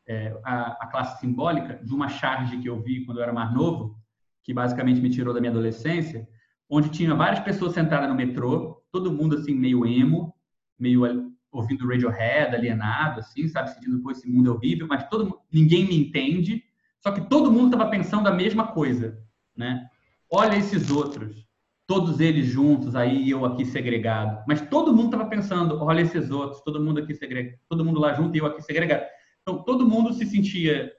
[0.08, 3.54] é, a, a, classe simbólica, de uma charge que eu vi quando eu era mais
[3.54, 3.96] novo,
[4.44, 6.28] que basicamente me tirou da minha adolescência,
[6.68, 10.34] onde tinha várias pessoas sentadas no metrô, todo mundo assim meio emo,
[10.80, 15.88] meio ouvindo Radiohead, alienado, assim, sabe, sentindo pô, esse mundo é horrível, mas todo ninguém
[15.88, 16.64] me entende,
[17.00, 19.18] só que todo mundo estava pensando a mesma coisa,
[19.56, 19.88] né?
[20.30, 21.48] Olha esses outros,
[21.88, 24.44] todos eles juntos, aí eu aqui segregado.
[24.48, 28.14] Mas todo mundo estava pensando, olha esses outros, todo mundo aqui segregado, todo mundo lá
[28.14, 29.06] junto e eu aqui segregado.
[29.42, 30.92] Então todo mundo se sentia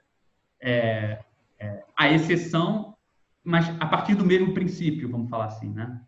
[0.62, 1.18] é,
[1.58, 2.96] é, a exceção,
[3.42, 6.00] mas a partir do mesmo princípio, vamos falar assim, né?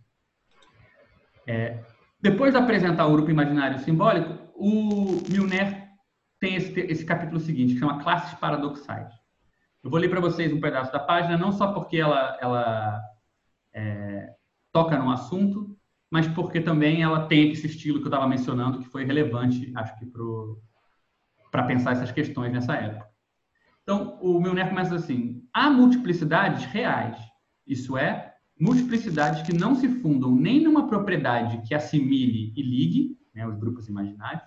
[1.46, 1.82] É,
[2.20, 5.88] depois de apresentar o grupo imaginário simbólico, o Milner
[6.38, 9.12] tem esse, esse capítulo seguinte, que chama Classes Paradoxais.
[9.82, 13.00] Eu vou ler para vocês um pedaço da página, não só porque ela, ela
[13.72, 14.34] é,
[14.78, 15.76] toca no assunto,
[16.08, 19.98] mas porque também ela tem esse estilo que eu estava mencionando, que foi relevante, acho
[19.98, 20.06] que,
[21.50, 23.08] para pensar essas questões nessa época.
[23.82, 27.18] Então, o Milner começa assim: há multiplicidades reais,
[27.66, 33.46] isso é, multiplicidades que não se fundam nem numa propriedade que assimile e ligue, né,
[33.46, 34.44] os grupos imaginários,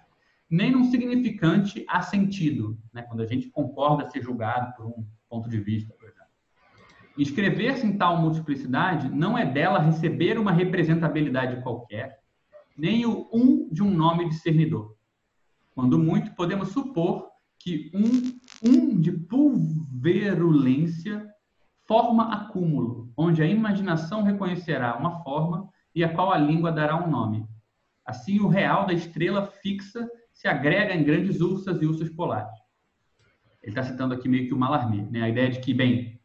[0.50, 5.60] nem num significante assentido, né, quando a gente concorda ser julgado por um ponto de
[5.60, 5.94] vista.
[7.18, 12.20] Inscrever-se em tal multiplicidade não é dela receber uma representabilidade qualquer,
[12.78, 14.96] nem o um de um nome discernidor.
[15.76, 17.30] Quando muito, podemos supor
[17.60, 21.30] que um, um de pulverulência
[21.88, 27.10] forma acúmulo, onde a imaginação reconhecerá uma forma e a qual a língua dará um
[27.10, 27.46] nome.
[28.06, 32.58] Assim, o real da estrela fixa se agrega em grandes ursas e ursas polares.
[33.62, 35.22] Ele está citando aqui meio que o Mallarmé, né?
[35.22, 36.20] a ideia de que, bem,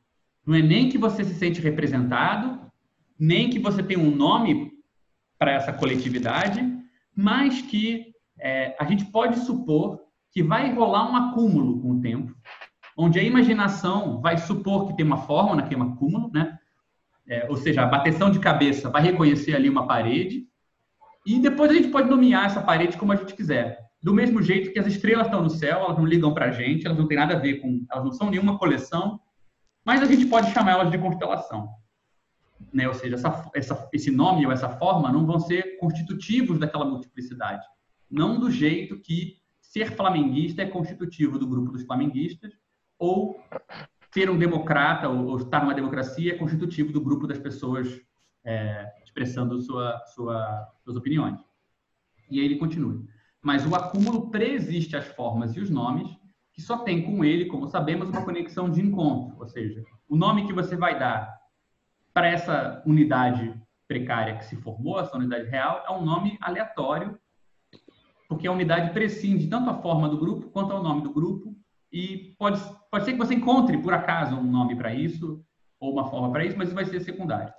[0.47, 2.60] não é nem que você se sente representado,
[3.18, 4.70] nem que você tem um nome
[5.39, 6.64] para essa coletividade,
[7.14, 10.01] mas que é, a gente pode supor
[10.31, 12.35] que vai rolar um acúmulo com o tempo,
[12.97, 16.56] onde a imaginação vai supor que tem uma forma naquele acúmulo, né?
[17.28, 20.47] É, ou seja, a bateção de cabeça vai reconhecer ali uma parede,
[21.27, 23.81] e depois a gente pode nomear essa parede como a gente quiser.
[24.01, 26.86] Do mesmo jeito que as estrelas estão no céu, elas não ligam para a gente,
[26.86, 29.18] elas não têm nada a ver com, elas não são nenhuma coleção
[29.87, 31.69] mas a gente pode chamar elas de constelação.
[32.73, 32.89] Né?
[32.89, 37.65] Ou seja, essa, essa, esse nome ou essa forma não vão ser constitutivos daquela multiplicidade.
[38.11, 42.53] Não do jeito que ser flamenguista é constitutivo do grupo dos flamenguistas,
[42.99, 43.41] ou
[44.13, 48.01] ser um democrata ou, ou estar numa democracia é constitutivo do grupo das pessoas
[48.45, 51.39] é, expressando sua, sua, suas opiniões.
[52.29, 53.05] E aí ele continua.
[53.41, 56.11] Mas o acúmulo preexiste às formas e os nomes,
[56.57, 60.47] que só tem com ele, como sabemos, uma conexão de encontro, ou seja, o nome
[60.47, 61.39] que você vai dar
[62.15, 63.55] para essa unidade
[63.87, 67.20] precária que se formou, essa unidade real, é um nome aleatório,
[68.27, 71.55] porque a unidade prescinde tanto a forma do grupo quanto ao nome do grupo,
[71.93, 72.59] e pode,
[72.91, 75.45] pode ser que você encontre, por acaso, um nome para isso,
[75.78, 77.53] ou uma forma para isso, mas isso vai ser secundário.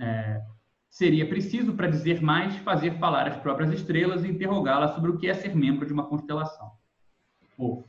[0.00, 0.42] É,
[0.90, 5.28] seria preciso, para dizer mais, fazer falar as próprias estrelas e interrogá-las sobre o que
[5.28, 6.72] é ser membro de uma constelação.
[7.56, 7.84] Ou,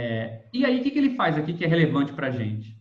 [0.00, 2.80] é, e aí, o que, que ele faz aqui que é relevante para a gente?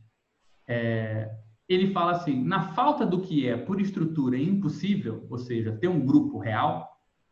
[0.67, 1.35] É,
[1.67, 6.05] ele fala assim: na falta do que é por estrutura impossível, ou seja, ter um
[6.05, 6.87] grupo real,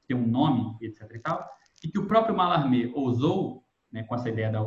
[0.08, 1.08] ter um nome, etc.
[1.14, 1.48] e tal,
[1.84, 4.66] e que o próprio Mallarmé ousou, né, com essa ideia da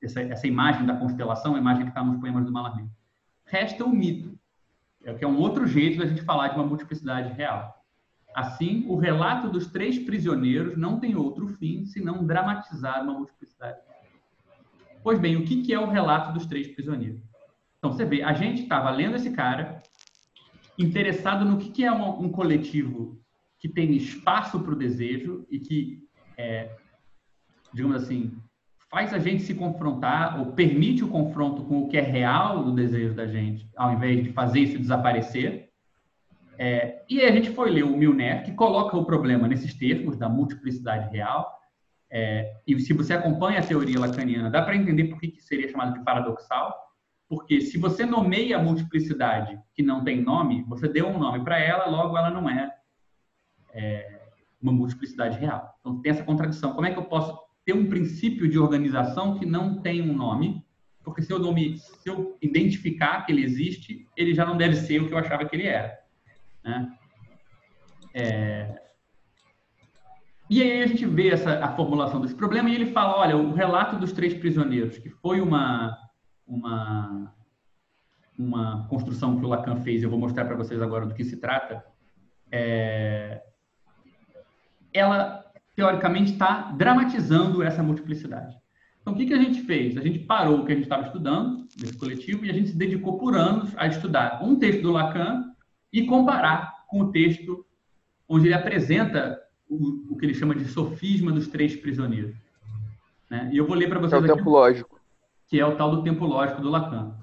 [0.00, 2.86] essa, essa imagem da constelação, a imagem que está nos poemas do Mallarmé,
[3.44, 4.38] resta o mito,
[5.02, 7.82] é que é um outro jeito da gente falar de uma multiplicidade real.
[8.32, 13.80] Assim, o relato dos três prisioneiros não tem outro fim senão dramatizar uma multiplicidade
[15.02, 17.20] Pois bem, o que, é o relato dos três prisioneiros?
[17.78, 19.82] Então, você vê, a gente estava lendo esse cara,
[20.78, 23.20] interessado no que, que é um, um coletivo
[23.58, 26.00] que tem espaço para o desejo e que,
[26.36, 26.76] é,
[27.72, 28.32] digamos assim,
[28.90, 32.72] faz a gente se confrontar ou permite o confronto com o que é real do
[32.72, 35.70] desejo da gente, ao invés de fazer isso desaparecer.
[36.58, 40.28] É, e a gente foi ler o Milner, que coloca o problema nesses termos da
[40.28, 41.61] multiplicidade real,
[42.14, 45.66] é, e se você acompanha a teoria lacaniana, dá para entender por que, que seria
[45.70, 46.78] chamado de paradoxal,
[47.26, 51.58] porque se você nomeia a multiplicidade que não tem nome, você deu um nome para
[51.58, 52.70] ela, logo ela não é,
[53.72, 54.20] é,
[54.60, 55.74] uma multiplicidade real.
[55.80, 56.74] Então tem essa contradição.
[56.74, 57.34] Como é que eu posso
[57.64, 60.62] ter um princípio de organização que não tem um nome,
[61.02, 65.00] porque se eu, nome, se eu identificar que ele existe, ele já não deve ser
[65.00, 65.98] o que eu achava que ele era.
[66.62, 66.92] Né?
[68.12, 68.81] É...
[70.52, 73.54] E aí a gente vê essa, a formulação desse problema e ele fala, olha, o
[73.54, 75.96] relato dos três prisioneiros, que foi uma,
[76.46, 77.34] uma,
[78.38, 81.38] uma construção que o Lacan fez, eu vou mostrar para vocês agora do que se
[81.38, 81.82] trata,
[82.50, 83.42] é...
[84.92, 85.42] ela,
[85.74, 88.54] teoricamente, está dramatizando essa multiplicidade.
[89.00, 89.96] Então, o que, que a gente fez?
[89.96, 92.76] A gente parou o que a gente estava estudando nesse coletivo e a gente se
[92.76, 95.50] dedicou por anos a estudar um texto do Lacan
[95.90, 97.64] e comparar com o texto
[98.28, 99.40] onde ele apresenta
[99.72, 102.36] o, o que ele chama de sofisma dos três prisioneiros.
[103.30, 103.48] Né?
[103.52, 104.22] E eu vou ler para vocês.
[104.22, 105.00] Que é o tempo lógico.
[105.48, 107.16] Que é o tal do tempo lógico do Lacan.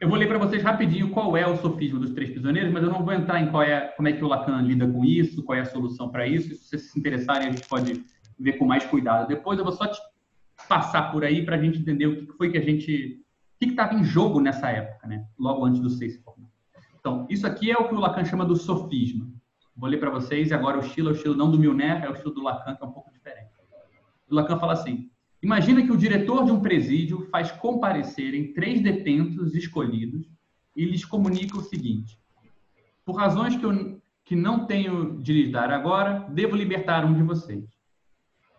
[0.00, 2.88] Eu vou ler para vocês rapidinho qual é o sofisma dos três prisioneiros, mas eu
[2.88, 5.58] não vou entrar em qual é, como é que o Lacan lida com isso, qual
[5.58, 6.54] é a solução para isso.
[6.54, 8.02] Se vocês se interessarem, a gente pode
[8.38, 9.28] ver com mais cuidado.
[9.28, 10.00] Depois eu vou só te
[10.66, 13.20] passar por aí para a gente entender o que foi que a gente.
[13.56, 15.26] O que estava em jogo nessa época, né?
[15.38, 16.48] logo antes do seis formar.
[16.98, 19.28] Então, isso aqui é o que o Lacan chama do sofisma.
[19.80, 22.12] Vou ler para vocês, agora o estilo é o estilo não do Milner, é o
[22.12, 23.50] estilo do Lacan, que é um pouco diferente.
[24.30, 25.10] O Lacan fala assim:
[25.42, 30.30] imagina que o diretor de um presídio faz comparecerem três detentos escolhidos
[30.76, 32.18] e lhes comunica o seguinte:
[33.04, 37.22] por razões que eu que não tenho de lhes dar agora, devo libertar um de
[37.22, 37.64] vocês.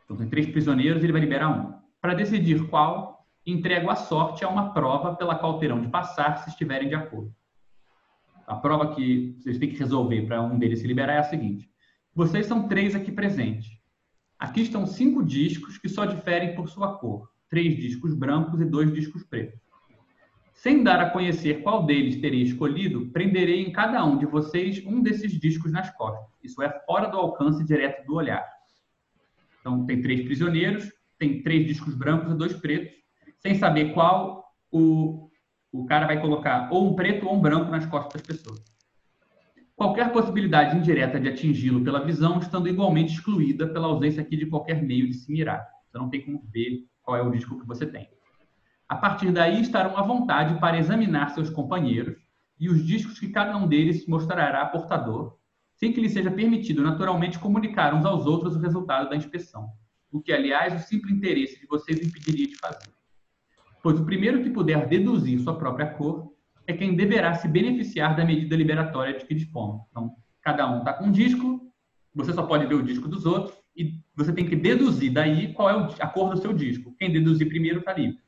[0.04, 1.74] Então, tem três prisioneiros, ele vai liberar um.
[2.02, 6.50] Para decidir qual, entrego a sorte a uma prova pela qual terão de passar se
[6.50, 7.34] estiverem de acordo.
[8.52, 11.72] A prova que vocês têm que resolver para um deles se liberar é a seguinte:
[12.14, 13.70] vocês são três aqui presentes.
[14.38, 18.94] Aqui estão cinco discos que só diferem por sua cor: três discos brancos e dois
[18.94, 19.58] discos pretos.
[20.52, 25.02] Sem dar a conhecer qual deles teria escolhido, prenderei em cada um de vocês um
[25.02, 26.28] desses discos nas costas.
[26.44, 28.46] Isso é fora do alcance direto do olhar.
[29.62, 32.92] Então, tem três prisioneiros, tem três discos brancos e dois pretos,
[33.40, 35.31] sem saber qual o,
[35.72, 38.64] o cara vai colocar ou um preto ou um branco nas costas das pessoas.
[39.76, 44.84] Qualquer possibilidade indireta de atingi-lo pela visão estando igualmente excluída pela ausência aqui de qualquer
[44.84, 45.68] meio de se mirar.
[45.88, 48.10] Você não tem como ver qual é o disco que você tem.
[48.88, 52.18] A partir daí estarão à vontade para examinar seus companheiros
[52.60, 55.38] e os discos que cada um deles mostrará portador,
[55.76, 59.72] sem que lhe seja permitido naturalmente comunicar uns aos outros o resultado da inspeção
[60.12, 62.90] o que, aliás, o simples interesse de vocês impediria de fazer.
[63.84, 66.32] Pois o primeiro que puder deduzir sua própria cor
[66.68, 69.80] é quem deverá se beneficiar da medida liberatória de que dispõe.
[69.90, 71.62] Então, cada um está com um disco,
[72.14, 75.70] você só pode ver o disco dos outros, e você tem que deduzir daí qual
[75.70, 76.94] é a cor do seu disco.
[77.00, 78.20] Quem deduzir primeiro está livre.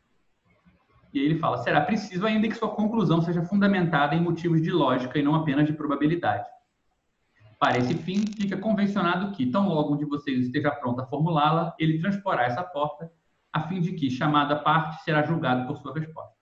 [1.13, 4.71] E aí ele fala: será preciso ainda que sua conclusão seja fundamentada em motivos de
[4.71, 6.45] lógica e não apenas de probabilidade.
[7.59, 11.73] Para esse fim, fica convencionado que, tão logo um de vocês esteja pronto a formulá-la,
[11.79, 13.11] ele transporá essa porta,
[13.53, 16.33] a fim de que, chamada parte, será julgado por sua resposta.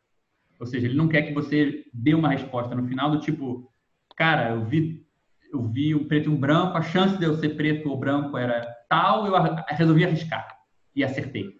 [0.59, 3.69] Ou seja, ele não quer que você dê uma resposta no final do tipo,
[4.15, 5.05] cara, eu vi,
[5.51, 8.37] eu vi um preto e um branco, a chance de eu ser preto ou branco
[8.37, 9.33] era tal, eu
[9.67, 10.47] resolvi arriscar
[10.95, 11.59] e acertei.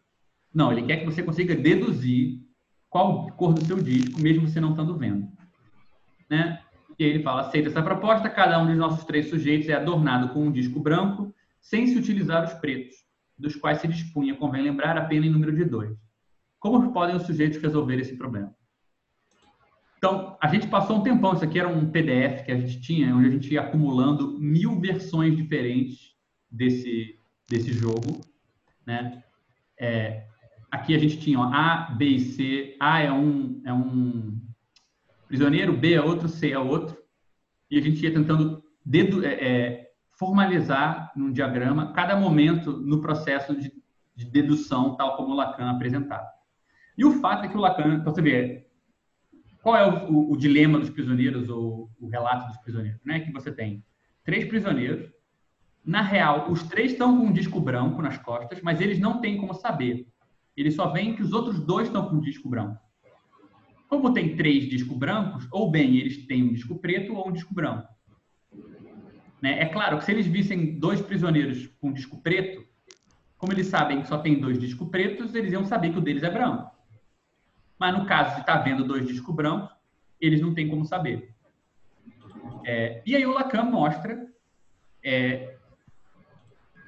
[0.54, 2.40] Não, ele quer que você consiga deduzir
[2.90, 5.28] qual cor do seu disco, mesmo você não estando vendo.
[6.30, 6.62] Né?
[7.00, 10.46] E ele fala: aceita essa proposta, cada um dos nossos três sujeitos é adornado com
[10.46, 12.98] um disco branco, sem se utilizar os pretos,
[13.42, 15.98] dos quais se dispunha, convém lembrar, apenas em número de dois.
[16.60, 18.56] Como podem os sujeitos resolver esse problema?
[19.98, 23.16] Então, a gente passou um tempão, isso aqui era um PDF que a gente tinha,
[23.16, 26.16] onde a gente ia acumulando mil versões diferentes
[26.50, 28.22] desse, desse jogo.
[28.86, 29.24] Né?
[29.80, 30.26] É,
[30.72, 32.78] aqui a gente tinha ó, A, B e C.
[32.80, 34.42] A é um, é um
[35.28, 36.98] prisioneiro, B é outro, C é outro,
[37.70, 39.91] e a gente ia tentando dedo, é, é,
[40.22, 43.74] formalizar num diagrama cada momento no processo de,
[44.16, 46.30] de, dedução, tal como o Lacan apresentava.
[46.96, 48.68] E o fato é que o Lacan, então você vê,
[49.64, 53.02] qual é o, o, o dilema dos prisioneiros, ou o relato dos prisioneiros?
[53.04, 53.22] Né?
[53.22, 53.84] Que você tem
[54.24, 55.12] três prisioneiros,
[55.84, 59.40] na real, os três estão com um disco branco nas costas, mas eles não têm
[59.40, 60.08] como saber.
[60.56, 62.80] Eles só veem que os outros dois estão com um disco branco.
[63.90, 67.56] Como tem três discos brancos, ou bem eles têm um disco preto ou um disco
[67.56, 67.91] branco.
[69.42, 69.60] Né?
[69.60, 72.64] É claro que se eles vissem dois prisioneiros com disco preto,
[73.38, 76.22] como eles sabem que só tem dois discos pretos, eles iam saber que o deles
[76.22, 76.70] é branco.
[77.80, 79.76] Mas no caso de estar tá vendo dois discos brancos,
[80.20, 81.34] eles não têm como saber.
[82.64, 84.28] É, e aí o Lacan mostra
[85.04, 85.56] é,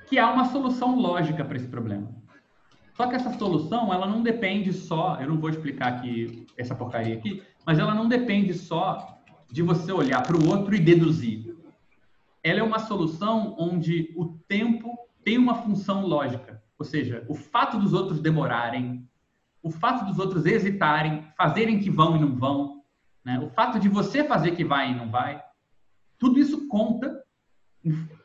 [0.08, 2.14] que há uma solução lógica para esse problema.
[2.94, 7.16] Só que essa solução, ela não depende só, eu não vou explicar aqui essa porcaria
[7.16, 9.20] aqui, mas ela não depende só
[9.52, 11.53] de você olhar para o outro e deduzir.
[12.44, 16.62] Ela é uma solução onde o tempo tem uma função lógica.
[16.78, 19.08] Ou seja, o fato dos outros demorarem,
[19.62, 22.84] o fato dos outros hesitarem, fazerem que vão e não vão,
[23.24, 23.40] né?
[23.40, 25.42] o fato de você fazer que vai e não vai,
[26.20, 27.24] tudo isso conta,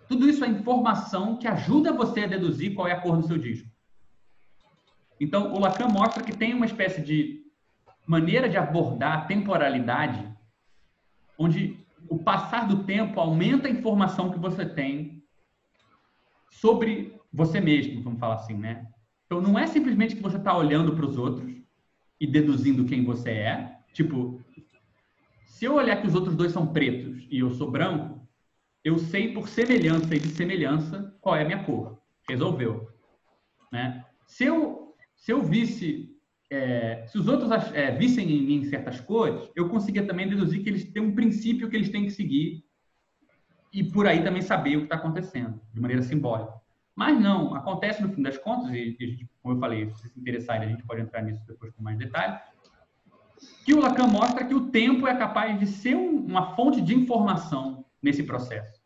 [0.08, 3.38] tudo isso é informação que ajuda você a deduzir qual é a cor do seu
[3.38, 3.68] disco.
[5.20, 7.44] Então, o Lacan mostra que tem uma espécie de
[8.06, 10.26] maneira de abordar a temporalidade,
[11.36, 11.78] onde
[12.08, 15.22] o passar do tempo aumenta a informação que você tem
[16.50, 18.86] sobre você mesmo, vamos falar assim, né?
[19.26, 21.46] Então, não é simplesmente que você está olhando para os outros
[22.18, 23.78] e deduzindo quem você é.
[23.92, 24.42] Tipo,
[25.46, 28.26] se eu olhar que os outros dois são pretos e eu sou branco,
[28.82, 32.00] eu sei por semelhança e de semelhança qual é a minha cor.
[32.28, 32.88] Resolveu.
[33.70, 34.04] Né?
[34.26, 36.17] Se eu, se eu visse,
[36.50, 40.68] é, se os outros é, vissem em mim certas cores, eu conseguia também deduzir que
[40.68, 42.64] eles têm um princípio que eles têm que seguir
[43.72, 46.54] e por aí também saber o que está acontecendo, de maneira simbólica.
[46.96, 50.68] Mas não, acontece no fim das contas, e, e como eu falei, se se interessarem,
[50.68, 52.38] a gente pode entrar nisso depois com mais detalhe,
[53.64, 56.94] que o Lacan mostra que o tempo é capaz de ser um, uma fonte de
[56.94, 58.80] informação nesse processo.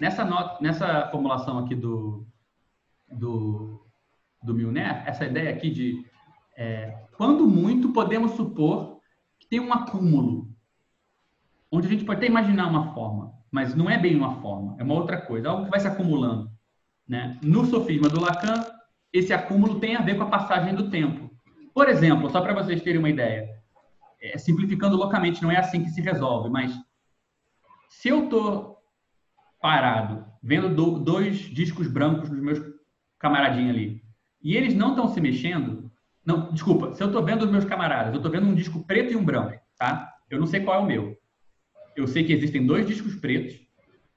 [0.00, 2.26] Nessa, nota, nessa formulação aqui do,
[3.10, 3.84] do,
[4.42, 6.04] do Milner, essa ideia aqui de
[6.56, 9.00] é, quando muito podemos supor
[9.38, 10.50] que tem um acúmulo,
[11.70, 14.82] onde a gente pode até imaginar uma forma, mas não é bem uma forma, é
[14.82, 16.50] uma outra coisa, algo que vai se acumulando.
[17.08, 17.38] Né?
[17.42, 18.64] No sofisma do Lacan,
[19.12, 21.30] esse acúmulo tem a ver com a passagem do tempo.
[21.72, 23.48] Por exemplo, só para vocês terem uma ideia,
[24.20, 26.74] é, simplificando loucamente, não é assim que se resolve, mas
[27.88, 28.76] se eu estou
[29.60, 32.60] parado, vendo do, dois discos brancos dos meus
[33.18, 34.02] camaradinhos ali,
[34.42, 35.85] e eles não estão se mexendo,
[36.26, 39.12] não, desculpa, se eu estou vendo os meus camaradas, eu estou vendo um disco preto
[39.12, 40.12] e um branco, tá?
[40.28, 41.16] Eu não sei qual é o meu.
[41.94, 43.64] Eu sei que existem dois discos pretos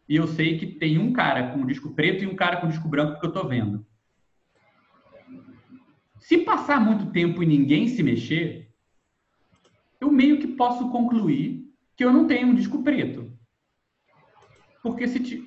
[0.07, 2.65] e eu sei que tem um cara com um disco preto e um cara com
[2.65, 3.85] um disco branco que eu estou vendo.
[6.17, 8.71] Se passar muito tempo e ninguém se mexer,
[10.01, 13.31] eu meio que posso concluir que eu não tenho um disco preto.
[14.81, 15.45] Porque se,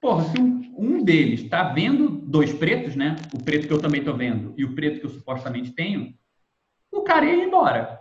[0.00, 3.16] porra, se um, um deles está vendo dois pretos, né?
[3.34, 6.14] O preto que eu também estou vendo e o preto que eu supostamente tenho,
[6.90, 8.00] o cara ia embora.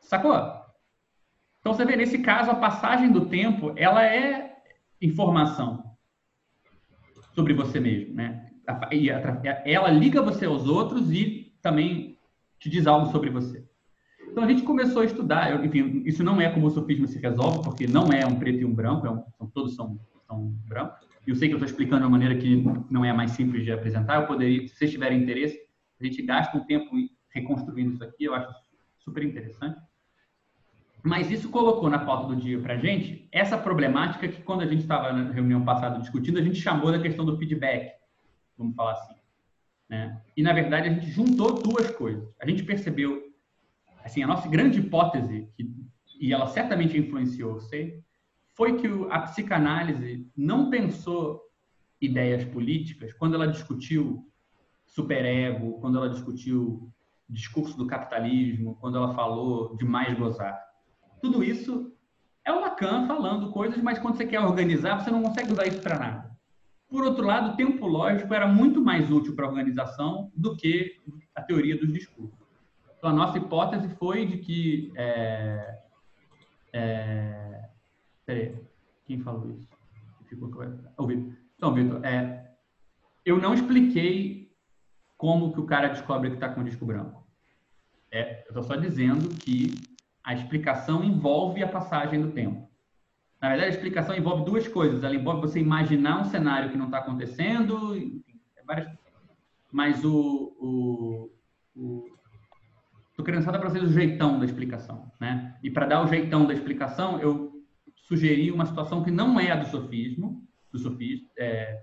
[0.00, 0.34] Sacou?
[1.60, 4.56] Então você vê, nesse caso, a passagem do tempo, ela é
[5.00, 5.96] informação
[7.34, 8.50] sobre você mesmo, né?
[8.92, 12.18] E ela liga você aos outros e também
[12.58, 13.66] te diz algo sobre você.
[14.30, 17.62] Então a gente começou a estudar, enfim, isso não é como o sofisma se resolve,
[17.62, 19.98] porque não é um preto e um branco, é um, todos são,
[21.26, 23.32] E eu sei que eu estou explicando de uma maneira que não é a mais
[23.32, 25.60] simples de apresentar, eu poderia, se vocês tiverem interesse,
[26.00, 26.90] a gente gasta um tempo
[27.28, 28.48] reconstruindo isso aqui, eu acho
[28.98, 29.78] super interessante.
[31.02, 34.66] Mas isso colocou na pauta do dia para a gente essa problemática que, quando a
[34.66, 37.92] gente estava na reunião passada discutindo, a gente chamou da questão do feedback,
[38.56, 39.14] vamos falar assim.
[39.88, 40.20] Né?
[40.36, 42.28] E, na verdade, a gente juntou duas coisas.
[42.40, 43.22] A gente percebeu,
[44.04, 45.70] assim, a nossa grande hipótese, que,
[46.20, 48.02] e ela certamente influenciou você,
[48.58, 51.40] foi que a psicanálise não pensou
[52.00, 54.28] ideias políticas quando ela discutiu
[54.84, 56.92] superego, quando ela discutiu
[57.28, 60.60] discurso do capitalismo, quando ela falou de mais gozar.
[61.22, 61.92] Tudo isso
[62.44, 65.80] é o Lacan falando coisas, mas quando você quer organizar, você não consegue usar isso
[65.80, 66.36] para nada.
[66.88, 70.96] Por outro lado, o tempo lógico era muito mais útil para a organização do que
[71.32, 72.36] a teoria dos discursos.
[72.96, 74.90] Então, a nossa hipótese foi de que.
[74.96, 75.78] É,
[76.72, 77.57] é,
[78.28, 78.54] peraí,
[79.06, 79.66] quem falou isso?
[80.28, 80.50] Ficou
[80.98, 81.34] ouvido.
[81.56, 82.50] Então, Vitor, é,
[83.24, 84.52] eu não expliquei
[85.16, 87.26] como que o cara descobre que está com o disco branco.
[88.10, 89.70] É, eu estou só dizendo que
[90.22, 92.68] a explicação envolve a passagem do tempo.
[93.40, 95.02] Na verdade, a explicação envolve duas coisas.
[95.02, 98.92] Ela envolve você imaginar um cenário que não está acontecendo, enfim, é várias
[99.72, 101.32] Mas o.
[103.10, 105.10] Estou querendo só dar para vocês o jeitão da explicação.
[105.18, 105.58] Né?
[105.62, 107.57] E para dar o jeitão da explicação, eu
[108.08, 111.82] sugeri uma situação que não é a do sofismo, do sofismo, é,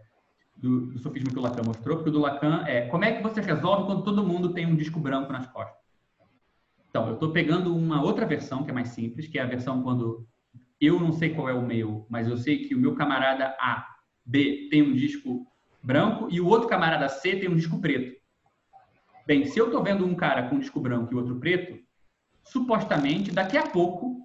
[0.58, 3.22] do, do, sofismo que o Lacan mostrou, porque o do Lacan é como é que
[3.22, 5.86] você resolve quando todo mundo tem um disco branco nas costas?
[6.90, 9.84] Então, eu estou pegando uma outra versão que é mais simples, que é a versão
[9.84, 10.28] quando
[10.82, 13.86] eu não sei qual é o meu, mas eu sei que o meu camarada A,
[14.26, 15.46] B tem um disco
[15.84, 18.20] branco e o outro camarada C tem um disco preto.
[19.28, 21.78] Bem, se eu estou vendo um cara com um disco branco e outro preto,
[22.44, 24.25] supostamente, daqui a pouco,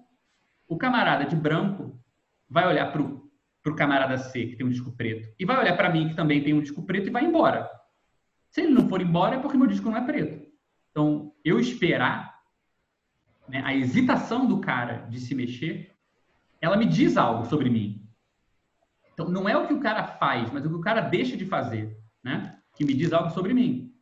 [0.71, 2.01] o camarada de branco
[2.49, 5.89] vai olhar para o camarada C, que tem um disco preto, e vai olhar para
[5.89, 7.69] mim, que também tem um disco preto, e vai embora.
[8.49, 10.49] Se ele não for embora, é porque meu disco não é preto.
[10.89, 12.39] Então, eu esperar
[13.49, 15.93] né, a hesitação do cara de se mexer,
[16.61, 18.07] ela me diz algo sobre mim.
[19.13, 21.45] Então, não é o que o cara faz, mas o que o cara deixa de
[21.45, 22.57] fazer, né?
[22.75, 23.93] que me diz algo sobre mim.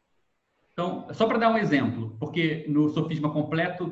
[0.72, 3.91] Então, só para dar um exemplo, porque no sofisma completo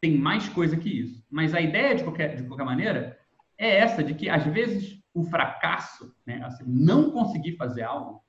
[0.00, 1.24] tem mais coisa que isso.
[1.30, 3.18] Mas a ideia, de qualquer, de qualquer maneira,
[3.58, 8.22] é essa de que, às vezes, o fracasso, né, assim, não conseguir fazer algo,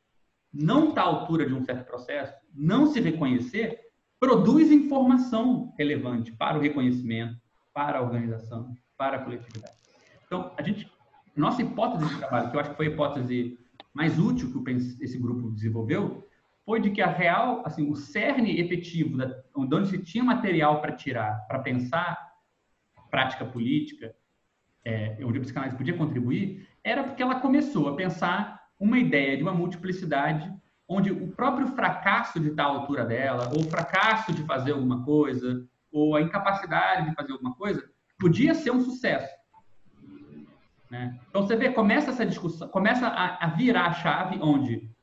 [0.53, 3.79] não estar tá à altura de um certo processo, não se reconhecer,
[4.19, 7.37] produz informação relevante para o reconhecimento,
[7.73, 9.75] para a organização, para a coletividade.
[10.25, 10.89] Então, a gente,
[11.35, 13.59] nossa hipótese de trabalho, que eu acho que foi a hipótese
[13.93, 16.26] mais útil que esse grupo desenvolveu,
[16.67, 20.91] foi de que a real, assim, o cerne efetivo, da, onde se tinha material para
[20.91, 22.27] tirar, para pensar
[23.09, 24.13] prática política,
[24.83, 29.43] é, onde a psicanálise podia contribuir, era porque ela começou a pensar uma ideia de
[29.43, 30.53] uma multiplicidade
[30.89, 35.65] onde o próprio fracasso de à altura dela, ou o fracasso de fazer alguma coisa,
[35.89, 37.81] ou a incapacidade de fazer alguma coisa,
[38.19, 39.33] podia ser um sucesso.
[40.91, 41.17] Né?
[41.29, 44.96] Então você vê, começa essa discussão, começa a, a virar a chave onde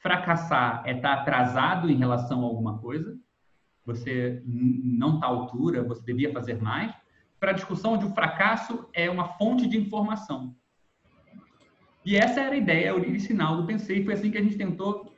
[0.00, 3.16] fracassar é estar atrasado em relação a alguma coisa,
[3.84, 6.94] você não está à altura, você devia fazer mais,
[7.38, 10.54] para a discussão onde o fracasso é uma fonte de informação.
[12.04, 15.14] E essa era a ideia original do Pensei, foi assim que a gente tentou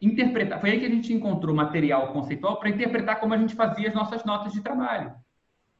[0.00, 0.60] interpretar.
[0.60, 3.94] Foi aí que a gente encontrou material conceitual para interpretar como a gente fazia as
[3.94, 5.14] nossas notas de trabalho.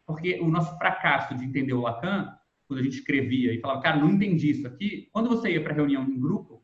[0.07, 2.35] Porque o nosso fracasso de entender o Lacan,
[2.67, 5.73] quando a gente escrevia e falava, cara, não entendi isso aqui, quando você ia para
[5.73, 6.64] a reunião em grupo,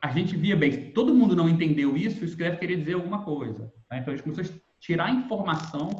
[0.00, 3.22] a gente via bem, se todo mundo não entendeu isso, isso deve querer dizer alguma
[3.22, 3.72] coisa.
[3.88, 3.98] Tá?
[3.98, 5.90] Então a gente começou a tirar informação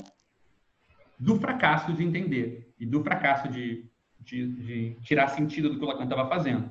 [1.18, 3.88] do fracasso de entender e do fracasso de,
[4.20, 6.70] de, de tirar sentido do que o Lacan estava fazendo.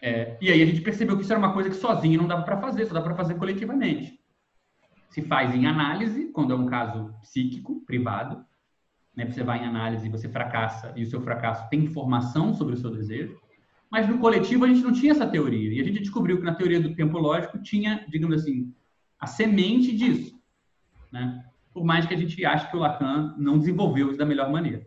[0.00, 2.42] É, e aí a gente percebeu que isso era uma coisa que sozinho não dava
[2.42, 4.18] para fazer, só dá para fazer coletivamente.
[5.08, 8.44] Se faz em análise, quando é um caso psíquico, privado,
[9.18, 9.26] né?
[9.26, 12.88] Você vai em análise, você fracassa e o seu fracasso tem informação sobre o seu
[12.88, 13.36] desejo.
[13.90, 16.54] Mas no coletivo a gente não tinha essa teoria e a gente descobriu que na
[16.54, 18.72] teoria do tempo lógico tinha, digamos assim,
[19.18, 20.38] a semente disso,
[21.10, 21.44] né?
[21.72, 24.86] Por mais que a gente ache que o Lacan não desenvolveu isso da melhor maneira.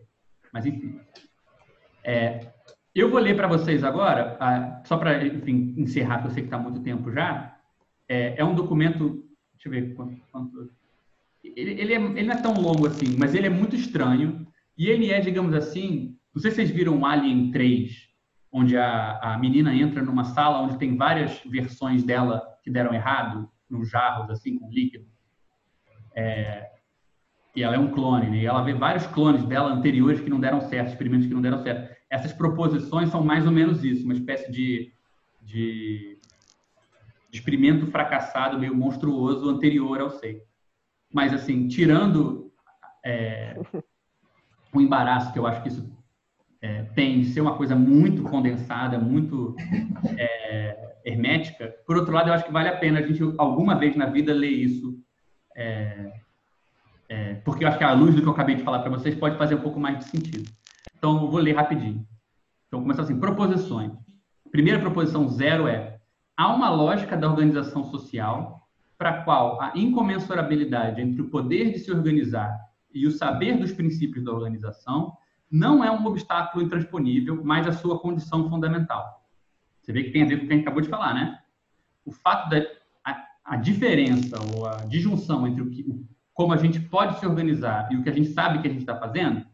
[0.52, 1.00] Mas enfim,
[2.04, 2.52] é,
[2.94, 4.38] eu vou ler para vocês agora,
[4.84, 7.56] só para encerrar, porque eu sei que está muito tempo já.
[8.08, 9.24] É, é, um documento,
[9.54, 10.20] deixa eu ver quanto.
[10.30, 10.70] quanto
[11.42, 14.46] ele, ele, é, ele, não é tão longo assim, mas ele é muito estranho.
[14.76, 18.08] E ele é, digamos assim, não sei se vocês viram Alien 3,
[18.52, 23.50] onde a, a menina entra numa sala onde tem várias versões dela que deram errado,
[23.68, 25.06] nos jarros, assim, com líquido.
[26.14, 26.70] É,
[27.56, 28.36] e ela é um clone, né?
[28.38, 31.62] E ela vê vários clones dela anteriores que não deram certo, experimentos que não deram
[31.62, 34.92] certo essas proposições são mais ou menos isso, uma espécie de,
[35.40, 36.18] de,
[37.30, 40.42] de experimento fracassado, meio monstruoso, anterior ao sei.
[41.10, 42.52] Mas, assim, tirando
[43.02, 43.56] é,
[44.74, 45.90] o embaraço que eu acho que isso
[46.62, 49.56] é, tem ser uma coisa muito condensada, muito
[50.16, 53.96] é, hermética, por outro lado, eu acho que vale a pena a gente, alguma vez
[53.96, 54.96] na vida, ler isso.
[55.56, 56.12] É,
[57.08, 59.14] é, porque eu acho que a luz do que eu acabei de falar para vocês
[59.16, 60.48] pode fazer um pouco mais de sentido.
[60.96, 62.06] Então, eu vou ler rapidinho.
[62.68, 63.92] Então, começar assim, proposições.
[64.50, 65.98] Primeira proposição zero é,
[66.36, 71.80] há uma lógica da organização social para a qual a incomensurabilidade entre o poder de
[71.80, 72.56] se organizar
[72.94, 75.12] e o saber dos princípios da organização
[75.52, 79.22] não é um obstáculo intransponível, mas a sua condição fundamental.
[79.80, 81.38] Você vê que tem a ver com o que a gente acabou de falar, né?
[82.04, 82.64] O fato da
[83.04, 85.84] a, a diferença ou a disjunção entre o que,
[86.32, 88.80] como a gente pode se organizar e o que a gente sabe que a gente
[88.80, 89.46] está fazendo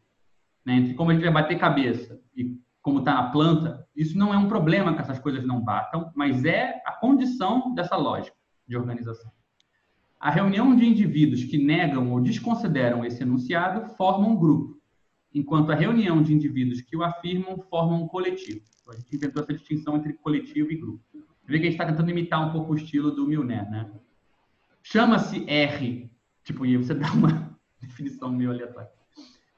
[0.69, 4.35] né, entre como a gente vai bater cabeça e como está na planta, isso não
[4.35, 8.77] é um problema que essas coisas não batam, mas é a condição dessa lógica de
[8.77, 9.33] organização.
[10.21, 14.78] A reunião de indivíduos que negam ou desconsideram esse enunciado forma um grupo,
[15.35, 18.63] enquanto a reunião de indivíduos que o afirmam forma um coletivo.
[18.81, 21.05] Então, a gente inventou essa distinção entre coletivo e grupo.
[21.13, 23.91] Você vê que a gente está tentando imitar um pouco o estilo do Milner, né?
[24.83, 26.11] Chama-se R,
[26.45, 28.91] tipo, e você dá uma definição meio aleatória.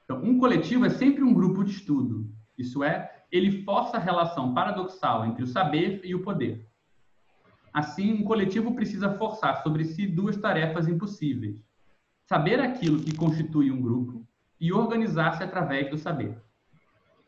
[0.04, 2.28] Então, um coletivo é sempre um grupo de estudo.
[2.58, 6.66] Isso é, ele força a relação paradoxal entre o saber e o poder.
[7.72, 11.62] Assim, um coletivo precisa forçar sobre si duas tarefas impossíveis:
[12.26, 14.26] saber aquilo que constitui um grupo
[14.60, 16.36] e organizar-se através do saber.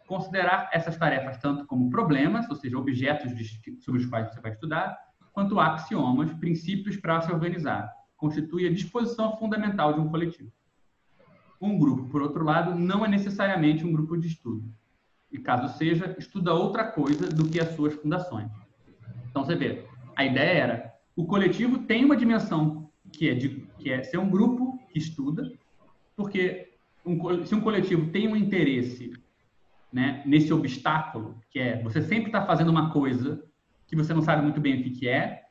[0.07, 3.33] Considerar essas tarefas tanto como problemas, ou seja, objetos
[3.81, 4.99] sobre os quais você vai estudar,
[5.33, 10.53] quanto axiomas, princípios para se organizar, constitui a disposição fundamental de um coletivo.
[11.61, 14.71] Um grupo, por outro lado, não é necessariamente um grupo de estudo.
[15.31, 18.51] E caso seja, estuda outra coisa do que as suas fundações.
[19.31, 23.91] Então você vê, a ideia era, o coletivo tem uma dimensão que é, de, que
[23.91, 25.51] é ser um grupo que estuda,
[26.15, 26.72] porque
[27.05, 29.13] um, se um coletivo tem um interesse
[29.93, 33.45] né, nesse obstáculo, que é você sempre está fazendo uma coisa
[33.87, 35.43] que você não sabe muito bem o que, que é,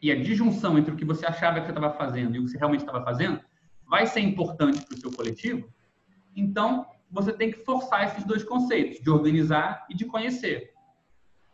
[0.00, 2.50] e a disjunção entre o que você achava que você estava fazendo e o que
[2.50, 3.40] você realmente estava fazendo
[3.86, 5.68] vai ser importante para o seu coletivo,
[6.36, 10.72] então você tem que forçar esses dois conceitos, de organizar e de conhecer.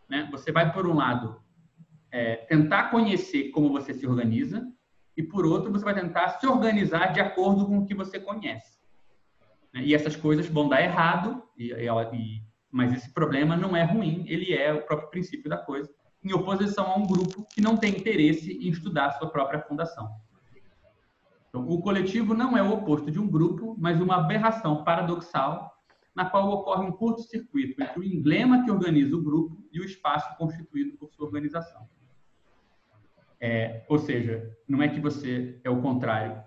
[0.09, 0.29] Né?
[0.31, 1.41] Você vai, por um lado,
[2.11, 4.67] é, tentar conhecer como você se organiza,
[5.17, 8.80] e por outro, você vai tentar se organizar de acordo com o que você conhece.
[9.73, 9.83] Né?
[9.85, 14.53] E essas coisas vão dar errado, e, e, mas esse problema não é ruim, ele
[14.53, 15.91] é o próprio princípio da coisa,
[16.23, 20.11] em oposição a um grupo que não tem interesse em estudar sua própria fundação.
[21.49, 25.75] Então, o coletivo não é o oposto de um grupo, mas uma aberração paradoxal
[26.15, 30.37] na qual ocorre um curto-circuito entre o emblema que organiza o grupo e o espaço
[30.37, 31.89] constituído por sua organização.
[33.41, 36.43] É, ou seja, não é que você é o contrário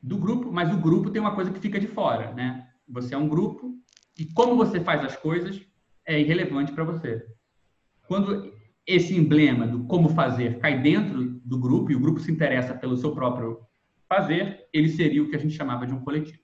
[0.00, 2.68] do grupo, mas o grupo tem uma coisa que fica de fora, né?
[2.88, 3.74] Você é um grupo
[4.18, 5.60] e como você faz as coisas
[6.06, 7.24] é irrelevante para você.
[8.06, 8.52] Quando
[8.86, 12.96] esse emblema do como fazer cai dentro do grupo e o grupo se interessa pelo
[12.96, 13.60] seu próprio
[14.08, 16.38] fazer, ele seria o que a gente chamava de um coletivo.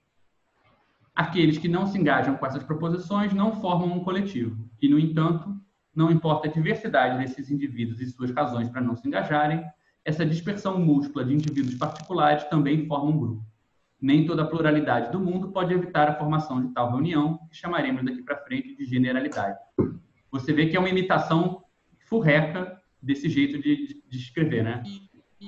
[1.15, 4.69] Aqueles que não se engajam com essas proposições não formam um coletivo.
[4.81, 5.59] E, no entanto,
[5.95, 9.63] não importa a diversidade desses indivíduos e suas razões para não se engajarem,
[10.05, 13.45] essa dispersão múltipla de indivíduos particulares também forma um grupo.
[13.99, 18.05] Nem toda a pluralidade do mundo pode evitar a formação de tal reunião, que chamaremos
[18.05, 19.57] daqui para frente de generalidade.
[20.31, 21.63] Você vê que é uma imitação
[22.07, 24.83] furreca desse jeito de, de escrever, né?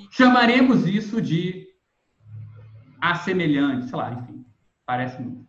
[0.10, 1.68] Chamaremos isso de
[3.00, 4.44] assemelhante, sei lá, enfim,
[4.86, 5.48] parece muito.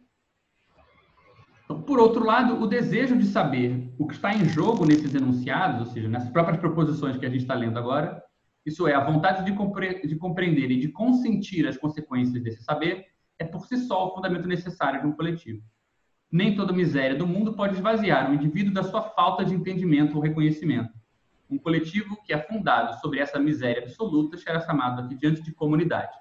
[1.64, 5.80] Então, por outro lado, o desejo de saber o que está em jogo nesses enunciados,
[5.80, 8.22] ou seja, nessas próprias proposições que a gente está lendo agora,
[8.69, 13.07] isso é, a vontade de, compre de compreender e de consentir as consequências desse saber,
[13.39, 15.62] é por si só o fundamento necessário de um coletivo.
[16.31, 20.23] Nem toda miséria do mundo pode esvaziar o indivíduo da sua falta de entendimento ou
[20.23, 20.93] reconhecimento.
[21.49, 26.15] Um coletivo que é fundado sobre essa miséria absoluta será chamado aqui diante de comunidade.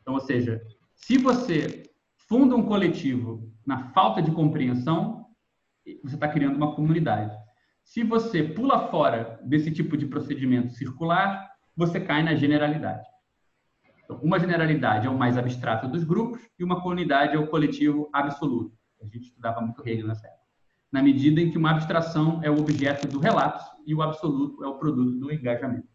[0.00, 0.62] Então, ou seja,
[0.94, 1.82] se você
[2.28, 5.26] funda um coletivo na falta de compreensão,
[6.02, 7.36] você está criando uma comunidade.
[7.92, 13.06] Se você pula fora desse tipo de procedimento circular, você cai na generalidade.
[14.02, 18.08] Então, uma generalidade é o mais abstrato dos grupos e uma comunidade é o coletivo
[18.10, 18.74] absoluto.
[18.98, 20.42] A gente estudava muito Hegel nessa época.
[20.90, 24.68] Na medida em que uma abstração é o objeto do relato e o absoluto é
[24.68, 25.88] o produto do engajamento.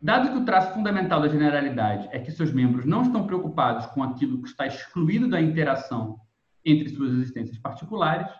[0.00, 4.04] Dado que o traço fundamental da generalidade é que seus membros não estão preocupados com
[4.04, 6.20] aquilo que está excluído da interação
[6.64, 8.30] entre suas existências particulares,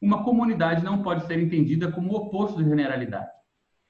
[0.00, 3.30] uma comunidade não pode ser entendida como o oposto da generalidade.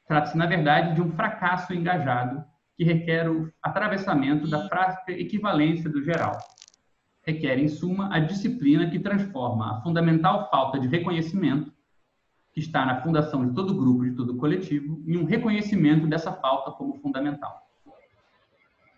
[0.06, 2.44] Trata-se, na verdade, de um fracasso engajado
[2.76, 6.36] que requer o atravessamento da prática equivalência do geral.
[7.22, 11.72] Requer, em suma, a disciplina que transforma a fundamental falta de reconhecimento
[12.52, 16.72] que está na fundação de todo grupo, de todo coletivo, e um reconhecimento dessa falta
[16.72, 17.56] como fundamental.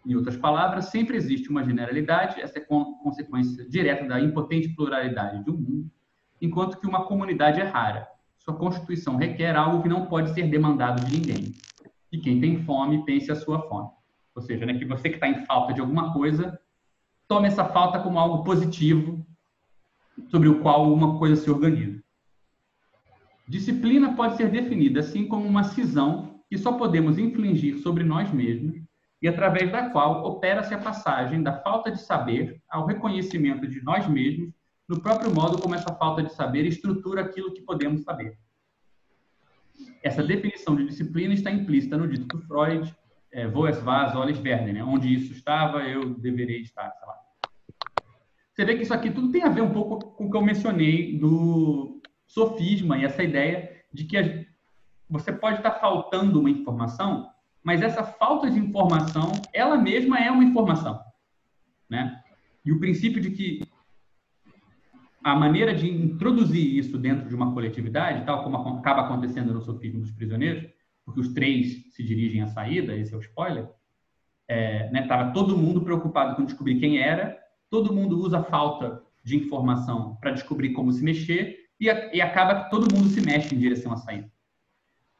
[0.06, 5.50] Em outras palavras, sempre existe uma generalidade, essa é consequência direta da impotente pluralidade de
[5.50, 5.90] um mundo,
[6.42, 8.08] enquanto que uma comunidade é rara.
[8.36, 11.54] Sua constituição requer algo que não pode ser demandado de ninguém.
[12.10, 13.88] E quem tem fome, pense a sua fome.
[14.34, 16.58] Ou seja, né, que você que está em falta de alguma coisa,
[17.28, 19.24] tome essa falta como algo positivo
[20.28, 22.02] sobre o qual uma coisa se organiza.
[23.46, 28.82] Disciplina pode ser definida assim como uma cisão que só podemos infligir sobre nós mesmos
[29.20, 34.08] e através da qual opera-se a passagem da falta de saber ao reconhecimento de nós
[34.08, 34.52] mesmos
[34.92, 38.38] no próprio modo como essa falta de saber estrutura aquilo que podemos saber.
[40.02, 42.94] Essa definição de disciplina está implícita no dito do Freud,
[43.32, 44.84] é, Voes Vaz, Oles Werner, né?
[44.84, 47.14] onde isso estava, eu deveria estar, sei lá.
[48.52, 50.42] Você vê que isso aqui tudo tem a ver um pouco com o que eu
[50.42, 54.46] mencionei do sofisma e essa ideia de que
[55.08, 57.30] você pode estar faltando uma informação,
[57.64, 61.00] mas essa falta de informação, ela mesma é uma informação,
[61.88, 62.22] né?
[62.62, 63.71] E o princípio de que
[65.22, 70.00] a maneira de introduzir isso dentro de uma coletividade, tal como acaba acontecendo no sofismo
[70.00, 70.68] dos prisioneiros,
[71.04, 73.68] porque os três se dirigem à saída, esse é o spoiler,
[74.48, 77.38] é, né, tava todo mundo preocupado com descobrir quem era,
[77.70, 82.64] todo mundo usa a falta de informação para descobrir como se mexer, e, e acaba
[82.64, 84.30] que todo mundo se mexe em direção à saída.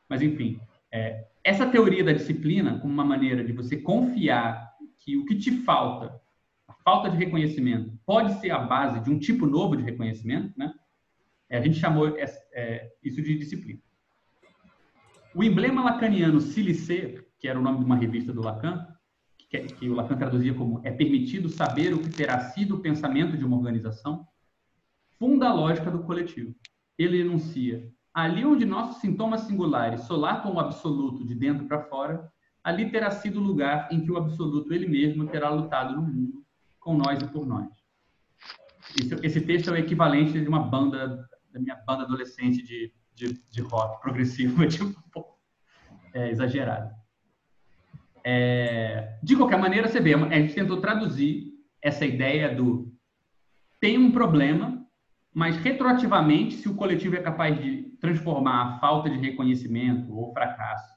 [0.09, 5.25] Mas, enfim, é, essa teoria da disciplina, como uma maneira de você confiar que o
[5.25, 6.21] que te falta,
[6.69, 10.73] a falta de reconhecimento, pode ser a base de um tipo novo de reconhecimento, né?
[11.49, 13.81] É, a gente chamou é, isso de disciplina.
[15.35, 18.87] O emblema lacaniano Silicê, que era o nome de uma revista do Lacan,
[19.79, 23.45] que o Lacan traduzia como é permitido saber o que terá sido o pensamento de
[23.45, 24.27] uma organização,
[25.19, 26.55] funda a lógica do coletivo.
[26.99, 32.31] Ele enuncia ali onde nossos sintomas singulares solapam o absoluto de dentro para fora,
[32.63, 36.42] ali terá sido o lugar em que o absoluto ele mesmo terá lutado no mundo,
[36.83, 37.69] com nós e por nós.
[38.99, 43.41] Esse, esse texto é o equivalente de uma banda, da minha banda adolescente de, de,
[43.51, 45.25] de rock progressivo, tipo,
[46.13, 46.91] é, exagerado.
[48.25, 52.93] É, de qualquer maneira, você vê, a gente tentou traduzir essa ideia do
[53.81, 54.87] tem um problema,
[55.35, 60.93] mas retroativamente, se o coletivo é capaz de transformar a falta de reconhecimento ou fracasso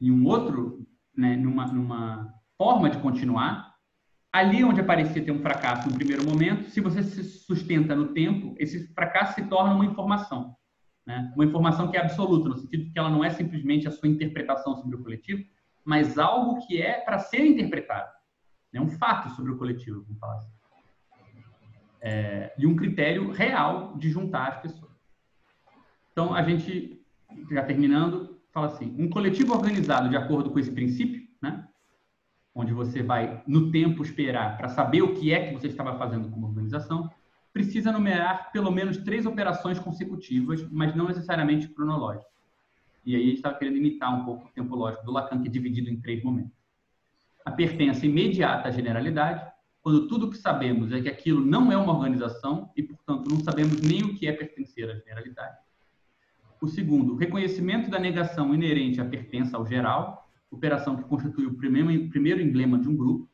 [0.00, 0.86] em um outro,
[1.16, 3.69] né, numa, numa forma de continuar,
[4.32, 8.54] ali onde aparecia ter um fracasso no primeiro momento, se você se sustenta no tempo,
[8.58, 10.56] esse fracasso se torna uma informação.
[11.06, 11.32] Né?
[11.34, 14.76] Uma informação que é absoluta, no sentido que ela não é simplesmente a sua interpretação
[14.76, 15.42] sobre o coletivo,
[15.84, 18.10] mas algo que é para ser interpretado.
[18.72, 20.52] É um fato sobre o coletivo, vamos falar assim.
[22.02, 24.92] É, e um critério real de juntar as pessoas.
[26.12, 27.04] Então, a gente,
[27.50, 31.19] já terminando, fala assim: um coletivo organizado de acordo com esse princípio, né,
[32.54, 36.28] onde você vai, no tempo, esperar para saber o que é que você estava fazendo
[36.30, 37.10] como organização,
[37.52, 42.30] precisa numerar pelo menos três operações consecutivas, mas não necessariamente cronológicas.
[43.04, 45.48] E aí a gente estava querendo imitar um pouco o tempo lógico do Lacan, que
[45.48, 46.52] é dividido em três momentos.
[47.44, 49.50] A pertença imediata à generalidade,
[49.82, 53.40] quando tudo o que sabemos é que aquilo não é uma organização e, portanto, não
[53.40, 55.56] sabemos nem o que é pertencer à generalidade.
[56.60, 60.19] O segundo, o reconhecimento da negação inerente à pertença ao geral,
[60.50, 63.28] operação que constitui o primeiro, emblema de um grupo,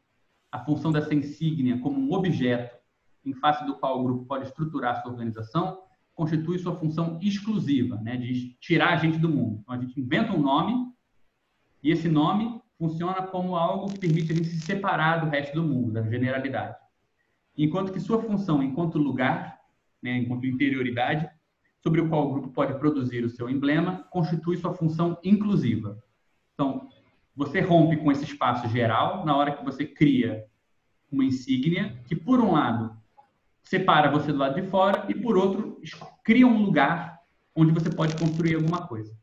[0.51, 2.77] a função dessa insígnia como um objeto
[3.25, 5.83] em face do qual o grupo pode estruturar sua organização,
[6.15, 9.59] constitui sua função exclusiva, né, de tirar a gente do mundo.
[9.61, 10.75] Então, a gente inventa um nome
[11.83, 15.63] e esse nome funciona como algo que permite a gente se separar do resto do
[15.63, 16.77] mundo, da generalidade.
[17.57, 19.59] Enquanto que sua função enquanto lugar,
[20.03, 21.29] né, enquanto interioridade,
[21.83, 26.03] sobre o qual o grupo pode produzir o seu emblema, constitui sua função inclusiva.
[26.55, 26.89] Então,
[27.37, 30.45] você rompe com esse espaço geral na hora que você cria
[31.13, 32.97] uma insígnia que, por um lado,
[33.63, 35.79] separa você do lado de fora e, por outro,
[36.25, 37.21] cria um lugar
[37.55, 39.15] onde você pode construir alguma coisa.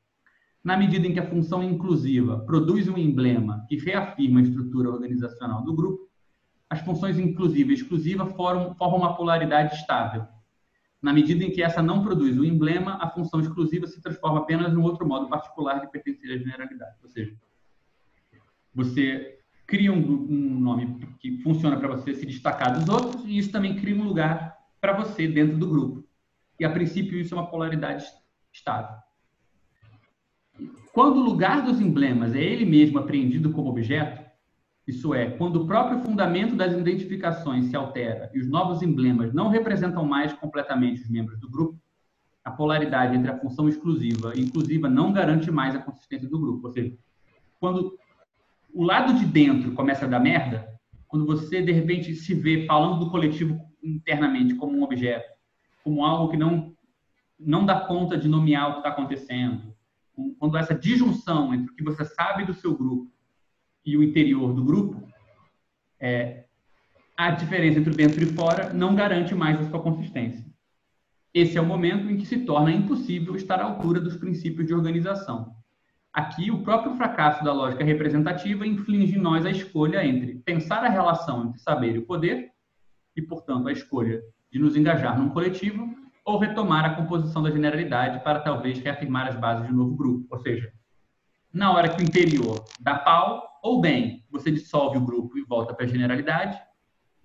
[0.64, 5.64] Na medida em que a função inclusiva produz um emblema que reafirma a estrutura organizacional
[5.64, 6.08] do grupo,
[6.69, 10.25] as funções inclusiva e exclusiva formam, formam uma polaridade estável.
[11.01, 14.72] Na medida em que essa não produz um emblema, a função exclusiva se transforma apenas
[14.72, 16.95] num outro modo particular de pertencer à generalidade.
[17.03, 17.35] Ou seja,
[18.74, 23.52] você cria um, um nome que funciona para você se destacar dos outros e isso
[23.52, 26.03] também cria um lugar para você dentro do grupo.
[26.60, 28.06] E a princípio isso é uma polaridade
[28.52, 28.95] estável.
[30.93, 34.24] Quando o lugar dos emblemas é ele mesmo apreendido como objeto,
[34.88, 39.48] isso é, quando o próprio fundamento das identificações se altera e os novos emblemas não
[39.48, 41.82] representam mais completamente os membros do grupo,
[42.43, 46.68] a polaridade entre a função exclusiva e inclusiva não garante mais a consistência do grupo.
[46.68, 46.93] Ou seja,
[47.60, 47.98] quando
[48.74, 50.68] o lado de dentro começa a dar merda,
[51.08, 55.30] quando você de repente se vê falando do coletivo internamente como um objeto,
[55.84, 56.74] como algo que não
[57.40, 59.76] não dá conta de nomear o que está acontecendo,
[60.40, 63.11] quando essa disjunção entre o que você sabe do seu grupo
[63.85, 65.03] e o interior do grupo,
[66.00, 66.45] é,
[67.18, 70.45] a diferença entre dentro e fora não garante mais a sua consistência.
[71.34, 74.74] Esse é o momento em que se torna impossível estar à altura dos princípios de
[74.74, 75.53] organização.
[76.14, 80.90] Aqui, o próprio fracasso da lógica representativa inflige em nós a escolha entre pensar a
[80.90, 82.51] relação entre saber e poder,
[83.16, 85.90] e, portanto, a escolha de nos engajar num coletivo,
[86.24, 90.27] ou retomar a composição da generalidade para talvez reafirmar as bases de um novo grupo.
[90.30, 90.72] Ou seja,
[91.51, 95.74] na hora que o interior dá pau, ou bem você dissolve o grupo e volta
[95.74, 96.61] para a generalidade,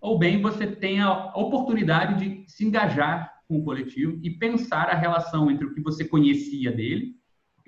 [0.00, 4.94] ou bem você tem a oportunidade de se engajar com o coletivo e pensar a
[4.94, 7.17] relação entre o que você conhecia dele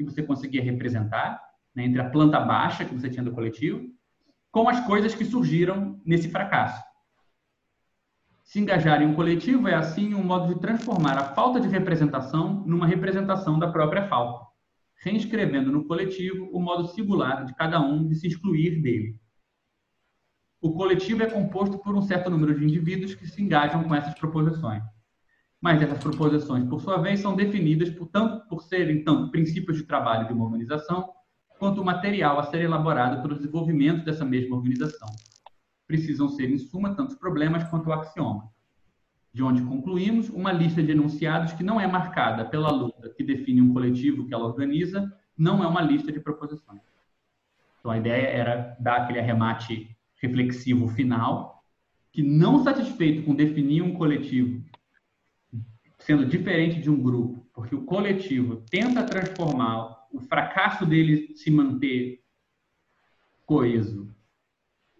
[0.04, 1.40] que você conseguia representar,
[1.74, 3.86] né, entre a planta baixa que você tinha do coletivo,
[4.50, 6.82] com as coisas que surgiram nesse fracasso.
[8.42, 12.64] Se engajar em um coletivo é, assim, um modo de transformar a falta de representação
[12.66, 14.44] numa representação da própria falta,
[15.02, 19.20] reescrevendo no coletivo o modo singular de cada um de se excluir dele.
[20.60, 24.14] O coletivo é composto por um certo número de indivíduos que se engajam com essas
[24.14, 24.82] proposições
[25.60, 29.84] mas essas proposições, por sua vez, são definidas por, tanto por serem tanto princípios de
[29.84, 31.10] trabalho de uma organização,
[31.58, 35.08] quanto o material a ser elaborado pelo desenvolvimento dessa mesma organização.
[35.86, 38.50] Precisam ser, em suma, tantos problemas quanto o axioma.
[39.32, 43.60] De onde concluímos uma lista de enunciados que não é marcada pela luta que define
[43.60, 46.80] um coletivo que ela organiza, não é uma lista de proposições.
[47.78, 51.62] Então, a ideia era dar aquele arremate reflexivo final,
[52.12, 54.62] que não satisfeito com definir um coletivo
[56.00, 62.20] sendo diferente de um grupo porque o coletivo tenta transformar o fracasso dele se manter
[63.44, 64.10] coeso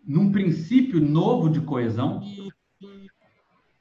[0.05, 2.21] num princípio novo de coesão,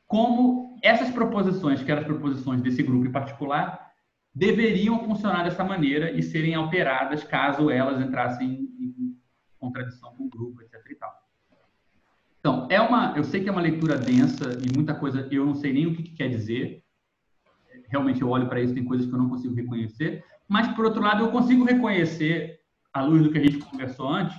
[0.06, 3.92] como essas proposições, que eram as proposições desse grupo em particular,
[4.34, 9.18] deveriam funcionar dessa maneira e serem alteradas caso elas entrassem em
[9.58, 10.76] contradição com o grupo, etc.
[10.90, 11.14] E tal.
[12.40, 15.56] Então, é uma, eu sei que é uma leitura densa e muita coisa eu não
[15.56, 16.84] sei nem o que, que quer dizer.
[17.90, 20.24] Realmente eu olho para isso, tem coisas que eu não consigo reconhecer.
[20.48, 22.60] Mas, por outro lado, eu consigo reconhecer,
[22.94, 24.38] à luz do que a gente conversou antes,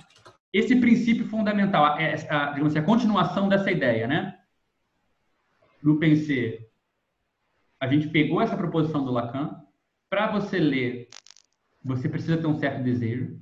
[0.53, 4.37] esse princípio fundamental, a, a, digamos assim, a continuação dessa ideia, né?
[5.81, 6.69] No Pensée,
[7.79, 9.55] a gente pegou essa proposição do Lacan,
[10.09, 11.09] para você ler,
[11.83, 13.39] você precisa ter um certo desejo.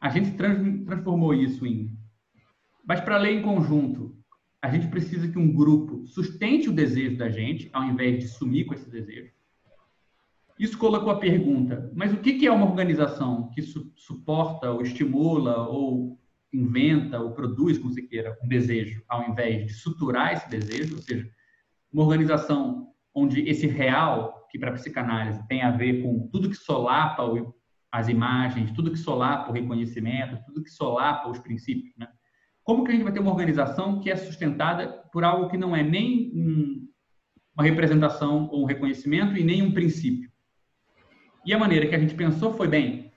[0.00, 1.98] A gente trans, transformou isso em.
[2.86, 4.16] Mas para ler em conjunto,
[4.64, 8.64] a gente precisa que um grupo sustente o desejo da gente, ao invés de sumir
[8.64, 9.30] com esse desejo.
[10.58, 15.68] Isso colocou a pergunta: mas o que é uma organização que su suporta, ou estimula,
[15.68, 16.18] ou
[16.50, 20.96] inventa, ou produz, como você queira, um desejo, ao invés de suturar esse desejo?
[20.96, 21.28] Ou seja,
[21.92, 26.56] uma organização onde esse real, que para a psicanálise tem a ver com tudo que
[26.56, 27.22] solapa
[27.92, 32.08] as imagens, tudo que solapa o reconhecimento, tudo que solapa os princípios, né?
[32.64, 35.76] Como que a gente vai ter uma organização que é sustentada por algo que não
[35.76, 36.88] é nem um,
[37.54, 40.30] uma representação ou um reconhecimento e nem um princípio?
[41.44, 43.12] E a maneira que a gente pensou foi, bem,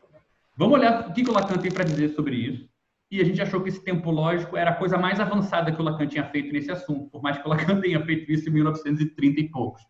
[0.57, 2.69] vamos olhar o que, que o Lacan tem para dizer sobre isso.
[3.09, 5.83] E a gente achou que esse tempo lógico era a coisa mais avançada que o
[5.83, 9.39] Lacan tinha feito nesse assunto, por mais que o Lacan tenha feito isso em 1930
[9.39, 9.81] e poucos.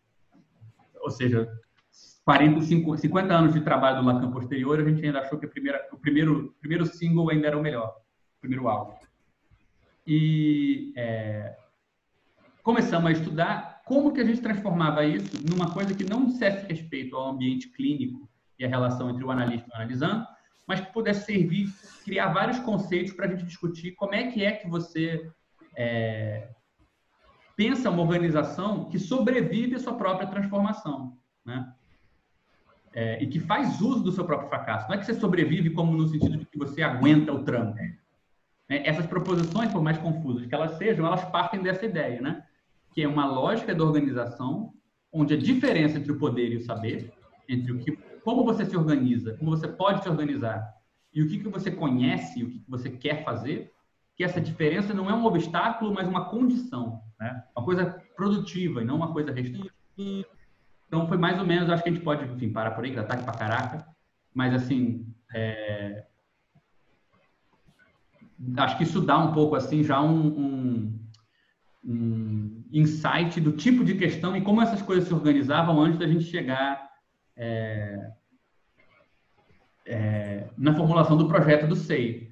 [1.00, 1.48] Ou seja,
[2.24, 5.96] 40, 50 anos de trabalho do Lacan posterior, a gente ainda achou que primeira, o
[5.96, 7.88] primeiro, primeiro single ainda era o melhor,
[8.36, 8.94] o primeiro álbum.
[10.10, 11.54] E é,
[12.62, 17.14] começamos a estudar como que a gente transformava isso numa coisa que não dissesse respeito
[17.14, 18.26] ao ambiente clínico
[18.58, 20.26] e a relação entre o analista e o analisando,
[20.66, 21.68] mas que pudesse servir,
[22.06, 25.30] criar vários conceitos para a gente discutir como é que é que você
[25.76, 26.52] é,
[27.54, 31.70] pensa uma organização que sobrevive à sua própria transformação, né?
[32.94, 34.88] É, e que faz uso do seu próprio fracasso.
[34.88, 37.76] Não é que você sobrevive como no sentido de que você aguenta o tranco.
[38.68, 38.82] Né?
[38.84, 42.44] Essas proposições, por mais confusas que elas sejam, elas partem dessa ideia, né?
[42.94, 44.72] Que é uma lógica da organização
[45.12, 47.12] onde a diferença entre o poder e o saber,
[47.48, 50.74] entre o que, como você se organiza, como você pode se organizar
[51.14, 53.72] e o que, que você conhece, o que, que você quer fazer,
[54.14, 57.44] que essa diferença não é um obstáculo, mas uma condição, né?
[57.56, 59.74] Uma coisa produtiva e não uma coisa restritiva.
[60.86, 62.96] Então, foi mais ou menos, acho que a gente pode, enfim, parar por aí, que
[62.96, 63.86] já tá pra caraca,
[64.34, 66.04] mas, assim, é...
[68.56, 71.00] acho que isso dá um pouco, assim, já um, um,
[71.84, 76.24] um, insight do tipo de questão e como essas coisas se organizavam antes da gente
[76.24, 76.88] chegar
[77.36, 78.10] é...
[79.86, 80.50] É...
[80.56, 82.28] na formulação do projeto do SEI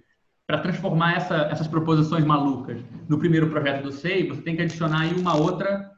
[0.46, 5.00] para transformar essa, essas proposições malucas no primeiro projeto do SEI, você tem que adicionar
[5.00, 5.90] aí uma outra,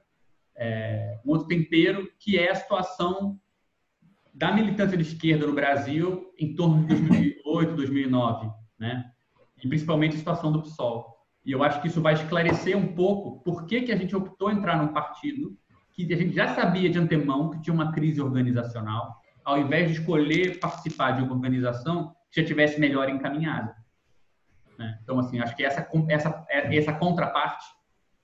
[0.56, 3.38] é, um outro tempero, que é a situação
[4.32, 9.12] da militância de esquerda no Brasil em torno de 2008, 2009, né?
[9.62, 11.16] E principalmente a situação do PSOL.
[11.44, 14.50] E eu acho que isso vai esclarecer um pouco por que, que a gente optou
[14.50, 15.56] entrar num partido
[15.92, 19.98] que a gente já sabia de antemão que tinha uma crise organizacional, ao invés de
[19.98, 23.74] escolher participar de uma organização que já tivesse melhor encaminhada.
[24.78, 24.96] Né?
[25.02, 27.64] Então, assim, acho que essa, essa, essa contraparte,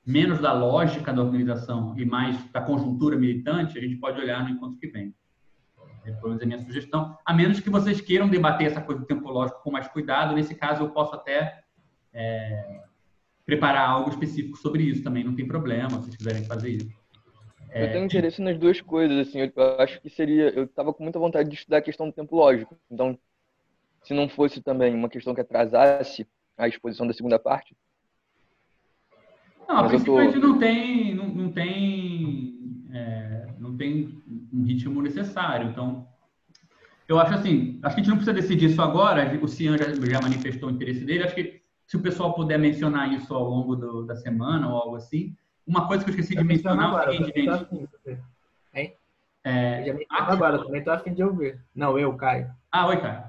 [0.06, 4.50] menos da lógica da organização e mais da conjuntura militante, a gente pode olhar no
[4.50, 5.14] encontro que vem.
[6.12, 7.16] Pelo menos é a minha sugestão.
[7.24, 10.54] A menos que vocês queiram debater essa coisa do tempo lógico com mais cuidado, nesse
[10.54, 11.64] caso eu posso até
[12.12, 12.82] é,
[13.44, 17.04] preparar algo específico sobre isso também, não tem problema, se vocês quiserem fazer isso.
[17.70, 17.84] É...
[17.84, 21.18] Eu tenho interesse nas duas coisas, assim, eu acho que seria, eu estava com muita
[21.18, 23.18] vontade de estudar a questão do tempo lógico, então,
[24.02, 26.26] se não fosse também uma questão que atrasasse
[26.56, 27.76] a exposição da segunda parte?
[29.68, 30.18] Não, a princípio tô...
[30.18, 34.22] a gente não tem, não, não tem, é, não tem
[34.54, 35.68] um ritmo necessário.
[35.68, 36.06] Então,
[37.08, 39.38] eu acho assim, acho que a gente não precisa decidir isso agora.
[39.42, 41.24] O Cian já, já manifestou o interesse dele.
[41.24, 44.96] Acho que se o pessoal puder mencionar isso ao longo do, da semana ou algo
[44.96, 45.34] assim.
[45.66, 48.20] Uma coisa que eu esqueci de mencionar agora, é o seguinte, gente.
[48.74, 48.94] Hein?
[49.42, 51.60] É, eu já agora, também estou afim de ouvir.
[51.74, 52.50] Não, eu, Caio.
[52.70, 53.24] Ah, oi, Caio.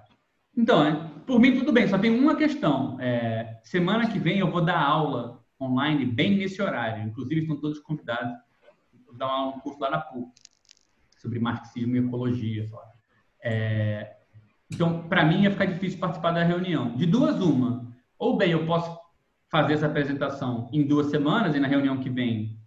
[0.56, 3.00] Então, é, por mim tudo bem, só tem uma questão.
[3.00, 7.04] É, semana que vem eu vou dar aula online bem nesse horário.
[7.04, 8.34] Inclusive estão todos convidados.
[9.06, 10.32] Vou dar um curso lá na PUC
[11.26, 12.70] sobre marxismo e ecologia.
[13.44, 14.16] É,
[14.72, 16.96] então, para mim ia ficar difícil participar da reunião.
[16.96, 18.98] De duas uma, ou bem eu posso
[19.52, 22.60] fazer essa apresentação em duas semanas e na reunião que vem,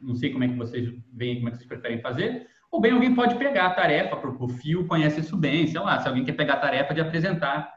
[0.00, 2.92] não sei como é que vocês veem, como é que vocês preferem fazer, ou bem
[2.92, 6.32] alguém pode pegar a tarefa, o Fio conhece isso bem, sei lá, se alguém quer
[6.32, 7.72] pegar a tarefa de apresentar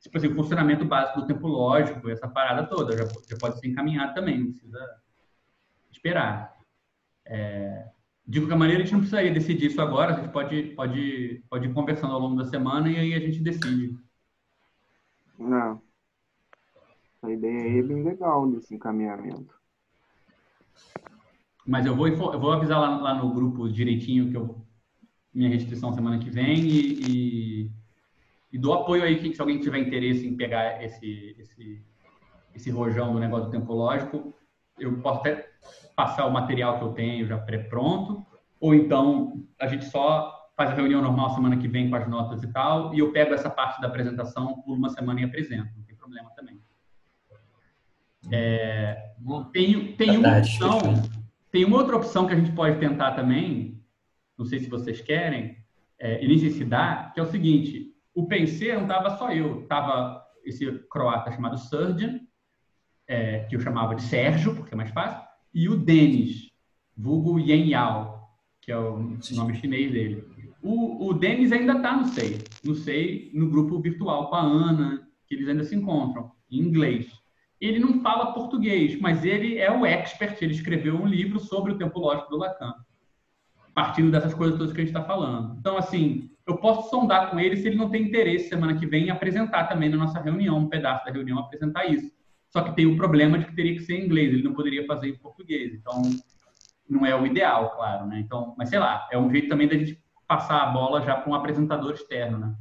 [0.00, 3.68] tipo assim, o funcionamento básico do tempo lógico, essa parada toda, já, já pode ser
[3.68, 4.78] encaminhado também, não precisa
[5.90, 6.54] esperar.
[7.24, 7.88] É,
[8.26, 11.68] de qualquer maneira, a gente não precisaria decidir isso agora, a gente pode, pode, pode
[11.68, 13.98] ir conversando ao longo da semana e aí a gente decide.
[15.38, 15.82] Não.
[17.22, 19.54] A ideia aí é bem legal desse encaminhamento.
[21.66, 24.64] Mas eu vou, eu vou avisar lá, lá no grupo direitinho que eu
[25.34, 27.70] minha restrição semana que vem e, e,
[28.52, 31.84] e dou apoio aí se alguém tiver interesse em pegar esse, esse,
[32.54, 34.32] esse rojão do negócio do tempo lógico,
[34.78, 35.53] eu posso até
[35.94, 38.26] passar o material que eu tenho já pré-pronto,
[38.60, 42.42] ou então a gente só faz a reunião normal semana que vem com as notas
[42.42, 45.84] e tal, e eu pego essa parte da apresentação por uma semana e apresento, não
[45.84, 46.60] tem problema também.
[48.32, 49.12] É,
[49.52, 50.80] tem, tem uma opção
[51.54, 53.80] tem uma outra opção que a gente pode tentar também,
[54.36, 55.56] não sei se vocês querem,
[56.00, 59.30] é, e nem sei se dá, que é o seguinte: o PC não estava só
[59.30, 62.18] eu, estava esse croata chamado Surgeon,
[63.06, 65.24] é, que eu chamava de Sérgio, porque é mais fácil,
[65.54, 66.50] e o Denis,
[66.96, 68.28] vulgo Yen Yao,
[68.60, 68.98] que é o
[69.32, 70.24] nome chinês dele.
[70.62, 75.06] O, o Denis ainda está no SEI, no SEI, no grupo virtual com a Ana,
[75.26, 77.24] que eles ainda se encontram, em inglês
[77.60, 81.78] ele não fala português, mas ele é o expert, ele escreveu um livro sobre o
[81.78, 82.74] tempo lógico do Lacan,
[83.72, 85.56] partindo dessas coisas todas que a gente está falando.
[85.58, 89.06] Então, assim, eu posso sondar com ele se ele não tem interesse semana que vem
[89.06, 92.12] em apresentar também na nossa reunião, um pedaço da reunião, apresentar isso.
[92.54, 94.86] Só que tem o problema de que teria que ser em inglês, ele não poderia
[94.86, 95.74] fazer em português.
[95.74, 96.02] Então,
[96.88, 98.20] não é o ideal, claro, né?
[98.20, 101.28] Então, mas sei lá, é um jeito também da gente passar a bola já para
[101.28, 102.54] um apresentador externo, né?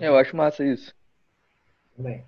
[0.00, 0.92] É, eu acho massa isso.
[1.96, 2.24] Bem.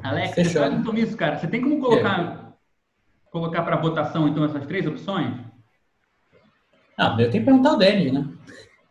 [0.00, 1.36] Alex, você faz então isso, cara.
[1.36, 3.28] Você tem como colocar, é.
[3.28, 5.34] colocar para votação, então, essas três opções?
[6.96, 8.24] Ah, eu tenho que perguntar ao Denis, né?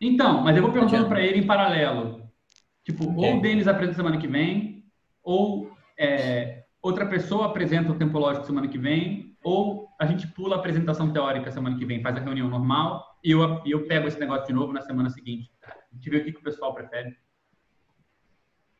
[0.02, 2.30] Então, mas eu vou perguntando para ele em paralelo.
[2.84, 3.32] Tipo, okay.
[3.32, 4.71] ou o Denis apresenta semana que vem,
[5.24, 10.56] ou é, outra pessoa apresenta o tempo lógico semana que vem, ou a gente pula
[10.56, 14.20] a apresentação teórica semana que vem, faz a reunião normal, e eu, eu pego esse
[14.20, 15.52] negócio de novo na semana seguinte.
[15.64, 17.16] A gente vê o que, que o pessoal prefere.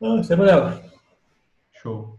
[0.02, 0.82] Ah, sem problema.
[1.72, 2.18] Show.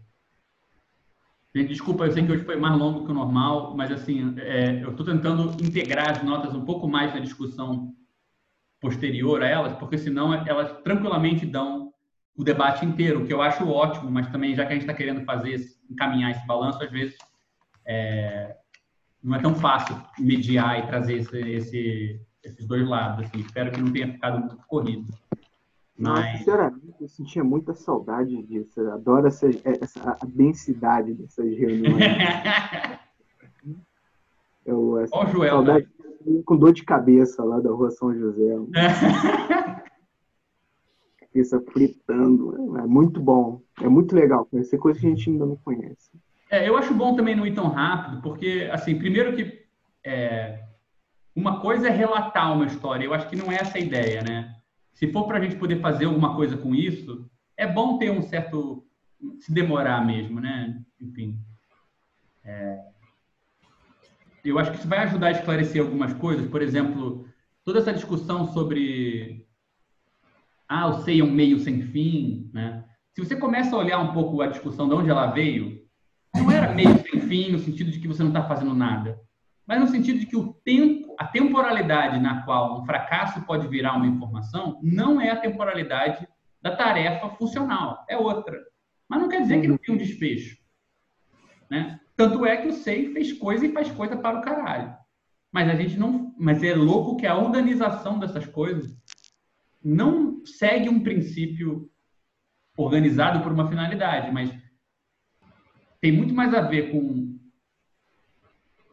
[1.54, 4.90] Desculpa, eu sei que hoje foi mais longo que o normal, mas assim, é, eu
[4.90, 7.94] estou tentando integrar as notas um pouco mais na discussão
[8.80, 11.83] posterior a elas, porque senão elas tranquilamente dão
[12.36, 15.24] o debate inteiro, que eu acho ótimo, mas também já que a gente está querendo
[15.24, 17.16] fazer, encaminhar esse balanço, às vezes
[17.86, 18.56] é,
[19.22, 23.24] não é tão fácil mediar e trazer esse, esse, esses dois lados.
[23.24, 23.38] Assim.
[23.38, 25.12] Espero que não tenha ficado muito corrido.
[25.96, 26.38] Mas...
[26.38, 28.80] sinceramente, eu sentia muita saudade disso.
[28.80, 29.48] Eu adoro essa,
[29.80, 32.02] essa, a densidade dessas reuniões.
[34.66, 35.88] eu, essa, Ó, Joel, saudade
[36.26, 36.42] né?
[36.44, 38.56] com dor de cabeça lá da rua São José.
[41.34, 42.76] cabeça fritando.
[42.78, 43.60] É muito bom.
[43.80, 46.10] É muito legal conhecer coisas que a gente ainda não conhece.
[46.50, 49.64] É, eu acho bom também não ir tão rápido, porque, assim, primeiro que
[50.04, 50.62] é,
[51.34, 53.04] uma coisa é relatar uma história.
[53.04, 54.54] Eu acho que não é essa a ideia, né?
[54.94, 58.22] se for para a gente poder fazer alguma coisa com isso, é bom ter um
[58.22, 58.86] certo.
[59.40, 60.80] se demorar mesmo, né?
[61.00, 61.38] Enfim.
[62.44, 62.78] É,
[64.44, 66.48] eu acho que isso vai ajudar a esclarecer algumas coisas.
[66.48, 67.26] Por exemplo,
[67.64, 69.43] toda essa discussão sobre.
[70.74, 72.84] Ah, o SEI é um meio sem fim, né?
[73.12, 75.82] Se você começa a olhar um pouco a discussão de onde ela veio,
[76.34, 79.24] não era meio sem fim no sentido de que você não está fazendo nada
[79.66, 83.96] mas no sentido de que o tempo, a temporalidade na qual um fracasso pode virar
[83.96, 86.28] uma informação não é a temporalidade
[86.60, 88.58] da tarefa funcional, é outra.
[89.08, 90.56] Mas não quer dizer que não tem um desfecho.
[91.70, 91.98] Né?
[92.16, 94.94] Tanto é que o SEI fez coisa e faz coisa para o caralho.
[95.52, 96.34] Mas a gente não.
[96.38, 98.96] Mas é louco que a organização dessas coisas
[99.82, 101.90] não segue um princípio
[102.76, 104.50] organizado por uma finalidade, mas
[106.00, 107.38] tem muito mais a ver com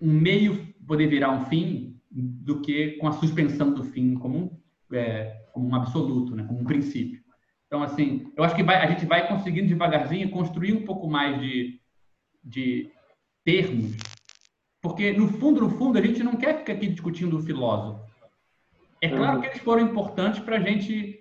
[0.02, 4.96] um meio poder virar um fim do que com a suspensão do fim como um,
[4.96, 6.44] é, como um absoluto, né?
[6.44, 7.22] como um princípio.
[7.68, 11.40] Então, assim, eu acho que vai, a gente vai conseguindo devagarzinho construir um pouco mais
[11.40, 11.80] de,
[12.44, 12.92] de
[13.46, 13.96] termos,
[14.82, 18.10] porque no fundo, no fundo, a gente não quer ficar aqui discutindo o filósofo.
[19.00, 21.21] É claro que eles foram importantes para a gente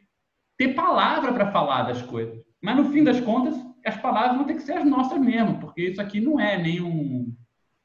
[0.60, 4.52] ter palavra para falar das coisas, mas no fim das contas, as palavras vão ter
[4.52, 7.34] que ser as nossas mesmo, porque isso aqui não é nenhum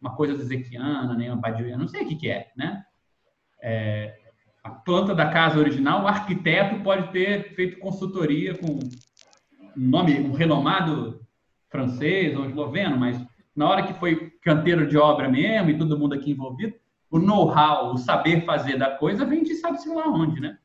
[0.01, 2.83] uma coisa zequiana, nem uma badiana, não sei o que, que é, né?
[3.63, 4.13] É,
[4.61, 8.79] a planta da casa original, o arquiteto pode ter feito consultoria com um
[9.73, 11.25] nome, um renomado
[11.69, 16.13] francês ou esloveno, mas na hora que foi canteiro de obra mesmo e todo mundo
[16.13, 16.75] aqui envolvido,
[17.09, 20.57] o know-how, o saber fazer da coisa vem de sabe-se lá onde, né?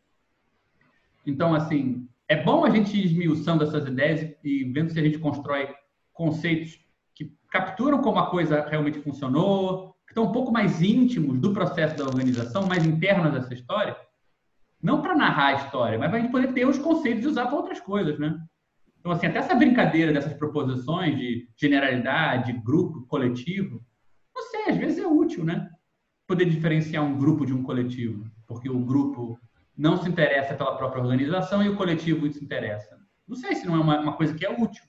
[1.26, 5.18] Então, assim, é bom a gente ir esmiuçando essas ideias e vendo se a gente
[5.18, 5.68] constrói
[6.12, 6.78] conceitos
[7.14, 11.96] que capturam como a coisa realmente funcionou, que estão um pouco mais íntimos do processo
[11.96, 13.96] da organização, mais internos dessa história,
[14.82, 17.46] não para narrar a história, mas para a gente poder ter os conceitos e usar
[17.46, 18.40] para outras coisas, né?
[18.98, 23.82] Então, assim, até essa brincadeira dessas proposições de generalidade, grupo, coletivo,
[24.34, 25.70] não sei, às vezes é útil, né?
[26.26, 29.38] Poder diferenciar um grupo de um coletivo, porque o grupo
[29.80, 33.00] não se interessa pela própria organização e o coletivo se interessa.
[33.26, 34.84] Não sei se não é uma, uma coisa que é útil.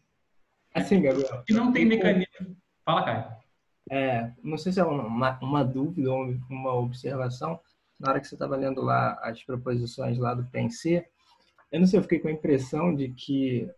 [0.76, 1.44] Assim, Gabriel.
[1.48, 2.58] E não tem mecanismo.
[2.84, 3.26] Fala, Caio.
[3.90, 7.58] É, não sei se é uma, uma dúvida ou uma observação.
[7.98, 11.06] Na hora que você estava lendo lá as proposições lá do PNC,
[11.72, 13.70] eu não sei, eu fiquei com a impressão de que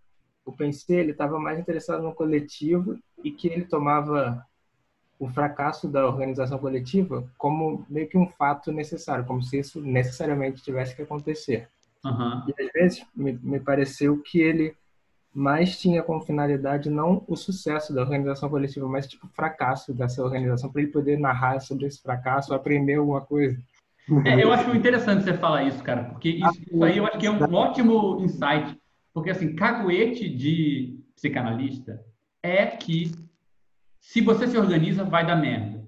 [0.44, 4.44] o PNC ele estava mais interessado no coletivo e que ele tomava
[5.20, 10.64] o fracasso da organização coletiva como meio que um fato necessário, como se isso necessariamente
[10.64, 11.70] tivesse que acontecer.
[12.04, 12.44] Uhum.
[12.48, 14.76] E às vezes me, me pareceu que ele
[15.34, 20.24] mais tinha como finalidade não o sucesso da organização coletiva, mas tipo o fracasso dessa
[20.24, 23.58] organização para ele poder narrar sobre esse fracasso, aprender alguma coisa.
[24.26, 27.26] É, eu acho interessante você falar isso, cara, porque isso, isso aí eu acho que
[27.26, 28.78] é um ótimo insight,
[29.14, 32.04] porque assim, caguete de psicanalista
[32.44, 33.12] é que
[34.04, 35.82] se você se organiza, vai dar merda.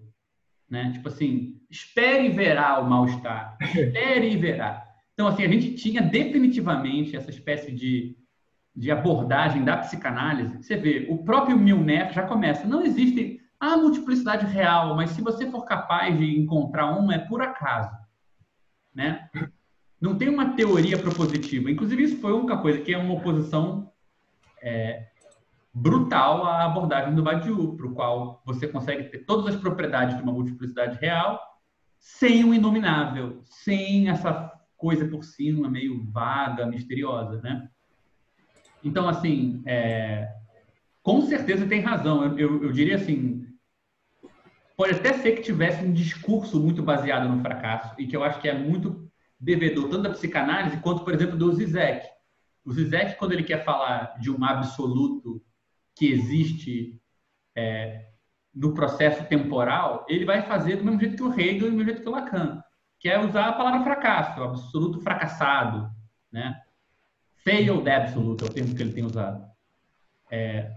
[0.69, 0.93] Né?
[0.93, 3.57] Tipo assim, espere e verá o mal-estar.
[3.61, 4.83] Espere e verá.
[5.13, 8.17] Então, assim, a gente tinha definitivamente essa espécie de,
[8.73, 10.63] de abordagem da psicanálise.
[10.63, 12.65] Você vê, o próprio Milner já começa.
[12.65, 17.41] Não existe a multiplicidade real, mas se você for capaz de encontrar uma, é por
[17.41, 17.95] acaso.
[18.93, 19.29] Né?
[19.99, 21.69] Não tem uma teoria propositiva.
[21.69, 23.91] Inclusive, isso foi uma coisa que é uma oposição
[24.61, 25.07] é,
[25.77, 30.23] brutal a abordagem do Badiou, para o qual você consegue ter todas as propriedades de
[30.23, 31.37] uma multiplicidade real
[31.99, 37.67] sem o inominável, sem essa coisa por cima meio vaga, misteriosa, né?
[38.81, 40.31] Então, assim, é...
[41.03, 42.23] com certeza tem razão.
[42.23, 43.45] Eu, eu, eu, diria assim,
[44.77, 48.39] pode até ser que tivesse um discurso muito baseado no fracasso e que eu acho
[48.39, 52.07] que é muito devedor tanto da psicanálise quanto, por exemplo, do Zizek.
[52.63, 55.43] O Zizek, quando ele quer falar de um absoluto
[55.95, 57.01] que existe
[57.55, 58.05] é,
[58.53, 61.85] no processo temporal, ele vai fazer do mesmo jeito que o Hegel e do mesmo
[61.85, 62.61] jeito que o Lacan,
[62.99, 65.89] que é usar a palavra fracasso, absoluto fracassado,
[66.31, 66.61] né?
[67.43, 69.45] Failed absolute é o termo que ele tem usado.
[70.31, 70.73] É...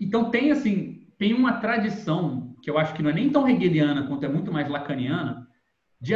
[0.00, 4.06] Então tem assim, tem uma tradição que eu acho que não é nem tão hegeliana
[4.06, 5.48] quanto é muito mais lacaniana,
[6.00, 6.12] de,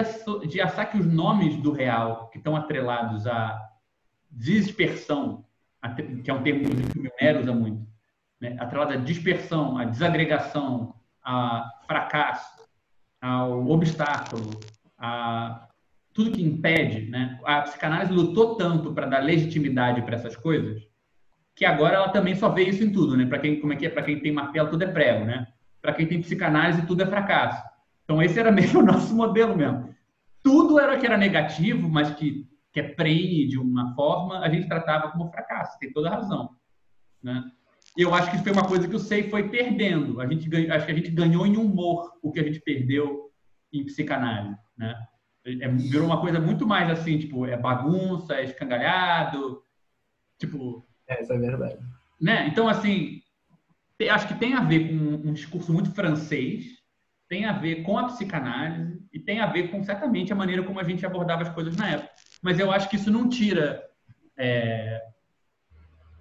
[0.48, 3.58] de achar que os nomes do real que estão atrelados à
[4.30, 5.44] dispersão
[6.22, 7.86] que é um termo que o Milner usa muito,
[8.40, 8.56] né?
[8.58, 10.94] atrelada à dispersão, à desagregação,
[11.24, 12.60] a fracasso,
[13.20, 14.60] ao obstáculo,
[14.98, 15.68] a
[16.12, 17.38] tudo que impede, né?
[17.44, 20.82] A psicanálise lutou tanto para dar legitimidade para essas coisas,
[21.54, 23.26] que agora ela também só vê isso em tudo, né?
[23.26, 23.90] Para quem como é que é?
[23.90, 25.46] Para quem tem martelo tudo é prego, né?
[25.80, 27.62] Para quem tem psicanálise tudo é fracasso.
[28.04, 29.94] Então esse era meio o nosso modelo mesmo.
[30.42, 34.68] Tudo era que era negativo, mas que que é prenhe de uma forma, a gente
[34.68, 35.78] tratava como fracasso.
[35.78, 36.56] Tem toda a razão.
[37.22, 37.44] Né?
[37.96, 40.20] Eu acho que foi uma coisa que o SEI foi perdendo.
[40.20, 43.30] A gente ganhou, acho que a gente ganhou em humor o que a gente perdeu
[43.72, 44.56] em psicanálise.
[44.76, 44.94] Né?
[45.44, 49.62] É, virou uma coisa muito mais assim, tipo, é bagunça, é escangalhado.
[50.38, 50.86] Tipo.
[51.08, 51.78] É, isso é verdade.
[52.20, 52.46] Né?
[52.46, 53.22] Então, assim,
[54.08, 56.78] acho que tem a ver com um discurso muito francês,
[57.28, 60.78] tem a ver com a psicanálise e tem a ver com, certamente, a maneira como
[60.78, 62.19] a gente abordava as coisas na época.
[62.40, 63.88] Mas eu acho que isso não tira.
[64.36, 65.02] É...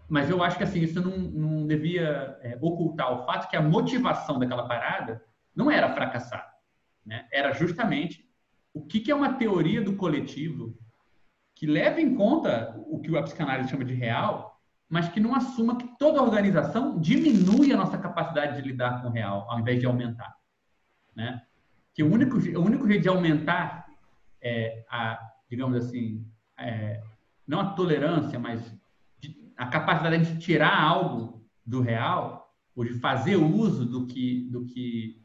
[0.07, 3.61] Mas eu acho que assim, isso não, não devia é, ocultar o fato que a
[3.61, 5.23] motivação daquela parada
[5.55, 6.51] não era fracassar.
[7.05, 7.27] Né?
[7.31, 8.27] Era justamente
[8.73, 10.75] o que, que é uma teoria do coletivo
[11.55, 15.77] que leva em conta o que a psicanálise chama de real, mas que não assuma
[15.77, 19.85] que toda organização diminui a nossa capacidade de lidar com o real, ao invés de
[19.85, 20.39] aumentar
[21.19, 21.41] né?
[21.93, 23.85] Que o único, o único jeito de aumentar
[24.41, 26.25] é, a, digamos assim,
[26.57, 27.01] é,
[27.47, 28.61] não a tolerância, mas
[29.57, 35.21] a capacidade de tirar algo do real, ou de fazer uso do que, do que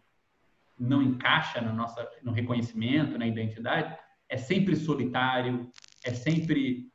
[0.78, 3.96] não encaixa no, nosso, no reconhecimento, na identidade,
[4.28, 5.70] é sempre solitário,
[6.04, 6.90] é sempre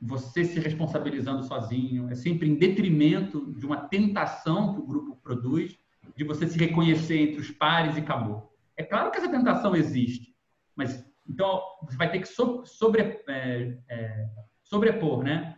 [0.00, 5.76] você se responsabilizando sozinho, é sempre em detrimento de uma tentação que o grupo produz
[6.16, 8.54] de você se reconhecer entre os pares e acabou.
[8.76, 10.34] É claro que essa tentação existe,
[10.76, 14.28] mas então você vai ter que sobre, é, é,
[14.62, 15.54] sobrepor, né?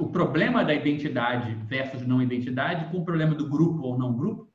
[0.00, 4.50] o problema da identidade versus não identidade com o problema do grupo ou não grupo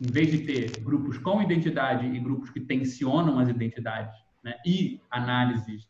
[0.00, 5.00] em vez de ter grupos com identidade e grupos que tensionam as identidades, né, e
[5.10, 5.86] análises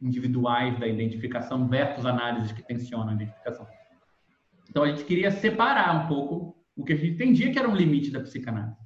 [0.00, 3.66] individuais da identificação versus análises que tensionam a identificação.
[4.70, 7.74] Então, a gente queria separar um pouco o que a gente entendia que era um
[7.74, 8.78] limite da psicanálise.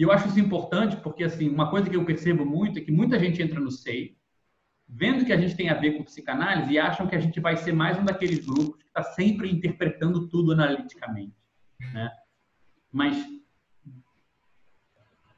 [0.00, 2.90] E eu acho isso importante porque, assim, uma coisa que eu percebo muito é que
[2.90, 4.16] muita gente entra no SEI
[4.88, 7.54] vendo que a gente tem a ver com psicanálise e acham que a gente vai
[7.58, 11.36] ser mais um daqueles grupos que está sempre interpretando tudo analiticamente,
[11.92, 12.10] né?
[12.90, 13.22] Mas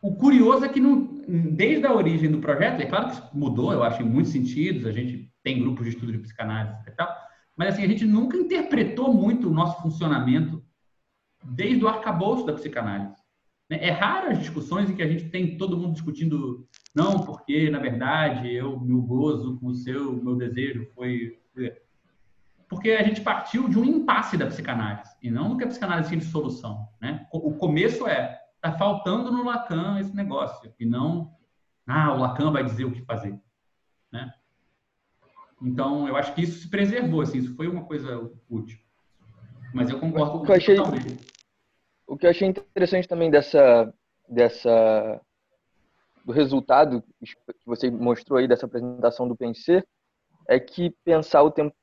[0.01, 1.25] o curioso é que não,
[1.57, 4.93] desde a origem do projeto, é claro que mudou, eu acho, em muitos sentidos, a
[4.93, 7.13] gente tem grupos de estudo de psicanálise e tal,
[7.57, 10.65] mas assim, a gente nunca interpretou muito o nosso funcionamento
[11.43, 13.22] desde o arcabouço da psicanálise.
[13.73, 13.79] Né?
[13.81, 17.79] É raro as discussões em que a gente tem todo mundo discutindo, não, porque, na
[17.79, 21.39] verdade, eu, meu gozo com o seu, meu desejo foi...
[22.69, 26.09] Porque a gente partiu de um impasse da psicanálise, e não do que a psicanálise
[26.11, 26.87] tinha de solução.
[27.01, 27.27] Né?
[27.33, 31.33] O começo é, está faltando no Lacan esse negócio, e não,
[31.87, 33.39] ah, o Lacan vai dizer o que fazer.
[34.11, 34.33] Né?
[35.63, 38.79] Então, eu acho que isso se preservou, assim, isso foi uma coisa útil.
[39.73, 40.77] Mas eu concordo com o que eu achei,
[42.07, 43.93] o que eu achei interessante também dessa,
[44.29, 45.21] dessa
[46.25, 49.85] do resultado que você mostrou aí dessa apresentação do Pensar
[50.49, 51.75] é que pensar o tempo,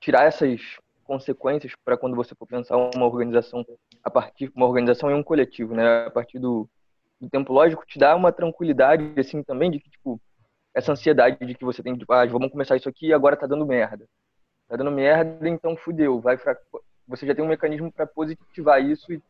[0.00, 0.60] tirar essas
[1.04, 3.64] consequências para quando você for pensar uma organização
[4.02, 6.06] a partir uma organização e um coletivo, né?
[6.06, 6.68] A partir do,
[7.20, 10.20] do tempo lógico te dá uma tranquilidade assim também de que tipo
[10.74, 13.46] essa ansiedade de que você tem, tipo, ah, vamos começar isso aqui e agora tá
[13.46, 14.08] dando merda.
[14.68, 16.20] Tá dando merda, então fudeu.
[16.20, 16.56] Vai fra...
[17.06, 19.22] Você já tem um mecanismo para positivar isso e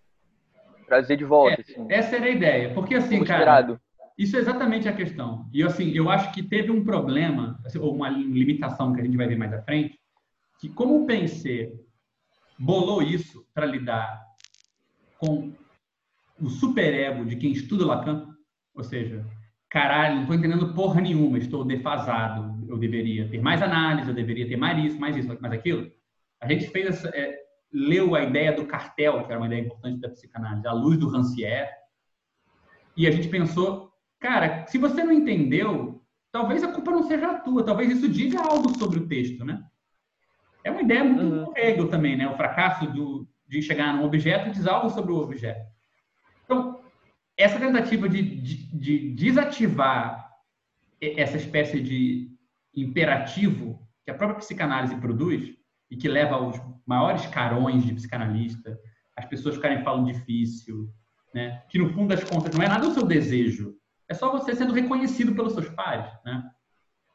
[0.93, 1.55] trazer de volta.
[1.59, 1.87] É, assim.
[1.89, 2.75] Essa era a ideia.
[2.75, 3.79] Porque assim, cara,
[4.19, 5.49] isso é exatamente a questão.
[5.53, 9.17] E assim, eu acho que teve um problema, assim, ou uma limitação que a gente
[9.17, 9.99] vai ver mais à frente,
[10.61, 11.73] que como o PNC
[12.59, 14.23] bolou isso para lidar
[15.19, 15.53] com
[16.39, 18.29] o superego de quem estuda Lacan,
[18.75, 19.25] ou seja,
[19.71, 24.47] caralho, não estou entendendo porra nenhuma, estou defasado, eu deveria ter mais análise, eu deveria
[24.47, 25.91] ter mais isso, mais isso, mais aquilo.
[26.41, 27.42] A gente fez essa, é,
[27.73, 31.09] leu a ideia do cartel, que era uma ideia importante da psicanálise, à luz do
[31.09, 31.71] Rancière,
[32.97, 37.39] e a gente pensou, cara, se você não entendeu, talvez a culpa não seja a
[37.39, 39.63] tua, talvez isso diga algo sobre o texto, né?
[40.65, 41.53] É uma ideia muito uhum.
[41.57, 42.29] Hegel também, né?
[42.29, 45.67] O fracasso do, de chegar num objeto diz algo sobre o objeto.
[46.45, 46.81] Então,
[47.37, 50.31] essa tentativa de, de, de desativar
[51.01, 52.31] essa espécie de
[52.75, 55.57] imperativo que a própria psicanálise produz
[55.93, 58.79] e que leva aos maiores carões de psicanalista,
[59.15, 60.89] as pessoas ficarem falando difícil,
[61.35, 61.63] né?
[61.69, 63.75] que no fundo das contas não é nada o seu desejo,
[64.09, 66.11] é só você sendo reconhecido pelos seus pares.
[66.25, 66.43] Né?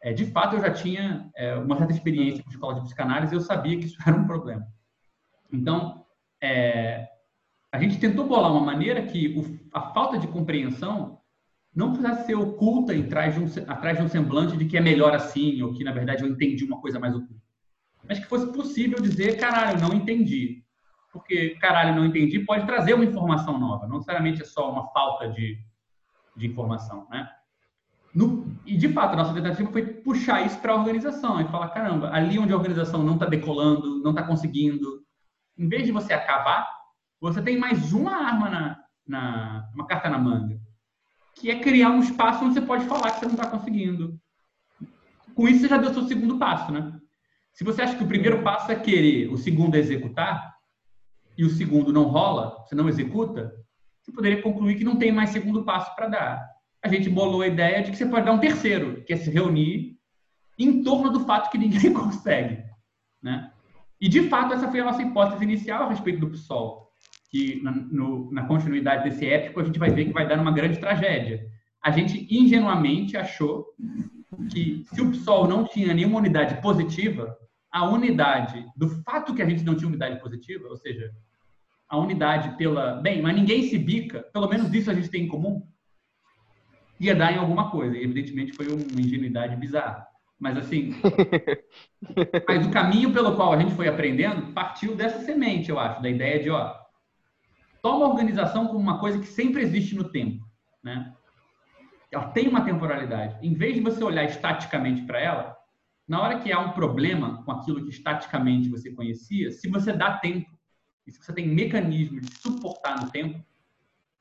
[0.04, 3.38] É, de fato, eu já tinha é, uma certa experiência com escola de psicanálise e
[3.38, 4.64] eu sabia que isso era um problema.
[5.52, 6.06] Então,
[6.40, 7.08] é,
[7.72, 11.20] a gente tentou bolar uma maneira que o, a falta de compreensão
[11.76, 15.16] não precisasse ser oculta atrás de, um, atrás de um semblante de que é melhor
[15.16, 17.47] assim, ou que, na verdade, eu entendi uma coisa mais oculta.
[18.08, 20.64] Mas que fosse possível dizer, caralho, não entendi.
[21.12, 25.30] Porque, caralho, não entendi pode trazer uma informação nova, não necessariamente é só uma falta
[25.30, 25.58] de,
[26.36, 27.30] de informação, né?
[28.14, 31.70] No, e, de fato, a nossa tentativa foi puxar isso para a organização e falar,
[31.70, 35.04] caramba, ali onde a organização não está decolando, não está conseguindo,
[35.58, 36.68] em vez de você acabar,
[37.20, 40.60] você tem mais uma arma na, na uma carta na manga,
[41.36, 44.20] que é criar um espaço onde você pode falar que você não está conseguindo.
[45.36, 47.00] Com isso, você já deu seu segundo passo, né?
[47.58, 50.54] Se você acha que o primeiro passo é querer, o segundo é executar,
[51.36, 53.52] e o segundo não rola, você não executa,
[54.00, 56.48] você poderia concluir que não tem mais segundo passo para dar.
[56.84, 59.32] A gente bolou a ideia de que você pode dar um terceiro, que é se
[59.32, 59.98] reunir
[60.60, 62.64] em torno do fato que ninguém consegue.
[63.24, 63.52] Né?
[64.00, 66.88] E, de fato, essa foi a nossa hipótese inicial a respeito do PSOL
[67.32, 70.52] que na, no, na continuidade desse épico a gente vai ver que vai dar uma
[70.52, 71.44] grande tragédia.
[71.84, 73.66] A gente ingenuamente achou
[74.52, 77.36] que se o PSOL não tinha nenhuma unidade positiva,
[77.78, 81.14] a unidade do fato que a gente não tinha unidade positiva, ou seja,
[81.88, 82.96] a unidade pela.
[82.96, 85.62] Bem, mas ninguém se bica, pelo menos isso a gente tem em comum,
[87.00, 87.96] ia dar em alguma coisa.
[87.96, 90.08] E, evidentemente, foi uma ingenuidade bizarra.
[90.40, 90.96] Mas, assim.
[92.48, 96.10] mas o caminho pelo qual a gente foi aprendendo partiu dessa semente, eu acho, da
[96.10, 96.76] ideia de, ó,
[97.82, 100.44] toma a organização como uma coisa que sempre existe no tempo,
[100.84, 101.14] né?
[102.12, 103.38] Ela tem uma temporalidade.
[103.46, 105.57] Em vez de você olhar estaticamente para ela,
[106.08, 110.18] na hora que há um problema com aquilo que estaticamente você conhecia, se você dá
[110.18, 110.50] tempo,
[111.06, 113.44] e se você tem mecanismo de suportar no tempo,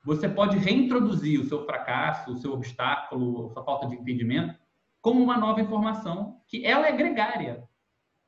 [0.03, 4.57] você pode reintroduzir o seu fracasso, o seu obstáculo, a sua falta de entendimento,
[5.01, 7.63] como uma nova informação que ela é gregária,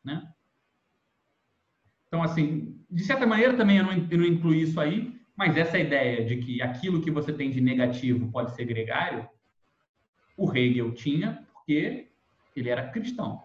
[0.03, 0.31] né?
[2.07, 5.79] Então, assim, de certa maneira também eu não, eu não incluí isso aí, Mas essa
[5.79, 9.25] ideia de que aquilo que você tem de negativo pode ser gregário,
[10.35, 12.09] o Hegel tinha porque
[12.53, 13.41] ele era cristão.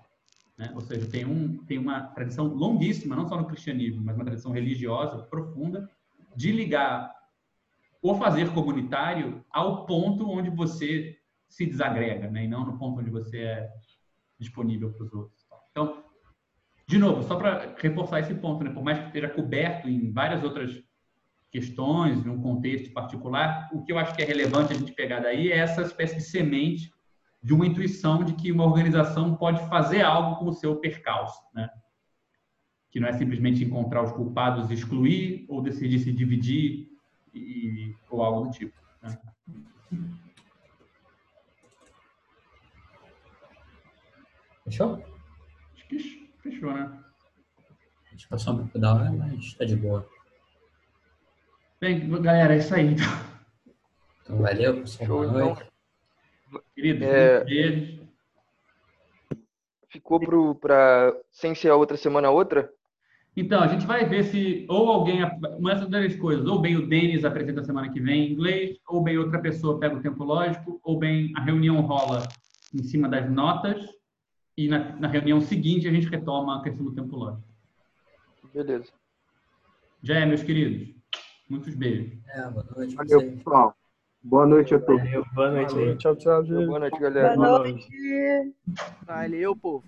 [0.57, 0.71] Né?
[0.75, 4.53] Ou seja, tem, um, tem uma tradição longuíssima, não só no cristianismo, mas uma tradição
[4.53, 5.91] religiosa profunda,
[6.37, 7.15] de ligar
[8.01, 11.17] o fazer comunitário ao ponto onde você
[11.49, 12.45] se desagrega, né?
[12.45, 13.71] e não no ponto onde você é
[14.39, 15.47] disponível para os outros.
[15.71, 16.05] Então,
[16.87, 18.71] de novo, só para reforçar esse ponto, né?
[18.71, 20.83] por mais que esteja coberto em várias outras
[21.51, 25.53] questões, num contexto particular, o que eu acho que é relevante a gente pegar daí
[25.53, 26.93] é essa espécie de semente
[27.45, 31.69] de uma intuição de que uma organização pode fazer algo com o seu percalço, né?
[32.91, 36.89] Que não é simplesmente encontrar os culpados, excluir ou decidir se dividir
[37.35, 38.75] e, ou algo do tipo.
[39.03, 39.19] Né?
[44.65, 45.05] Fechou?
[45.75, 46.99] Acho que fechou, né?
[48.07, 50.09] A gente passou um pouco da hora, mas está de boa.
[51.79, 52.95] Bem, galera, é isso aí.
[52.95, 53.07] Então,
[54.23, 55.07] então valeu, pessoal.
[55.07, 55.74] Show, então.
[56.75, 57.45] Querido, é...
[59.89, 62.69] Ficou para sem ser a outra semana a outra?
[63.37, 65.23] Então, a gente vai ver se ou alguém,
[65.59, 69.03] uma dessas duas coisas, ou bem o Denis apresenta semana que vem em inglês, ou
[69.03, 72.29] bem outra pessoa pega o tempo lógico, ou bem a reunião rola
[72.73, 73.89] em cima das notas
[74.57, 77.45] e na, na reunião seguinte a gente retoma a questão do tempo lógico.
[78.53, 78.93] Beleza.
[80.03, 80.95] Já é, meus queridos.
[81.49, 82.13] Muitos beijos.
[82.29, 82.95] É, boa noite.
[82.95, 83.77] Valeu, pessoal.
[84.25, 85.03] Boa noite a todos.
[85.03, 85.97] Valeu, boa noite.
[85.99, 86.67] Tchau, tchau, gente.
[86.67, 87.37] Boa noite, galera.
[87.37, 87.87] Boa noite.
[89.07, 89.85] Valeu, povo.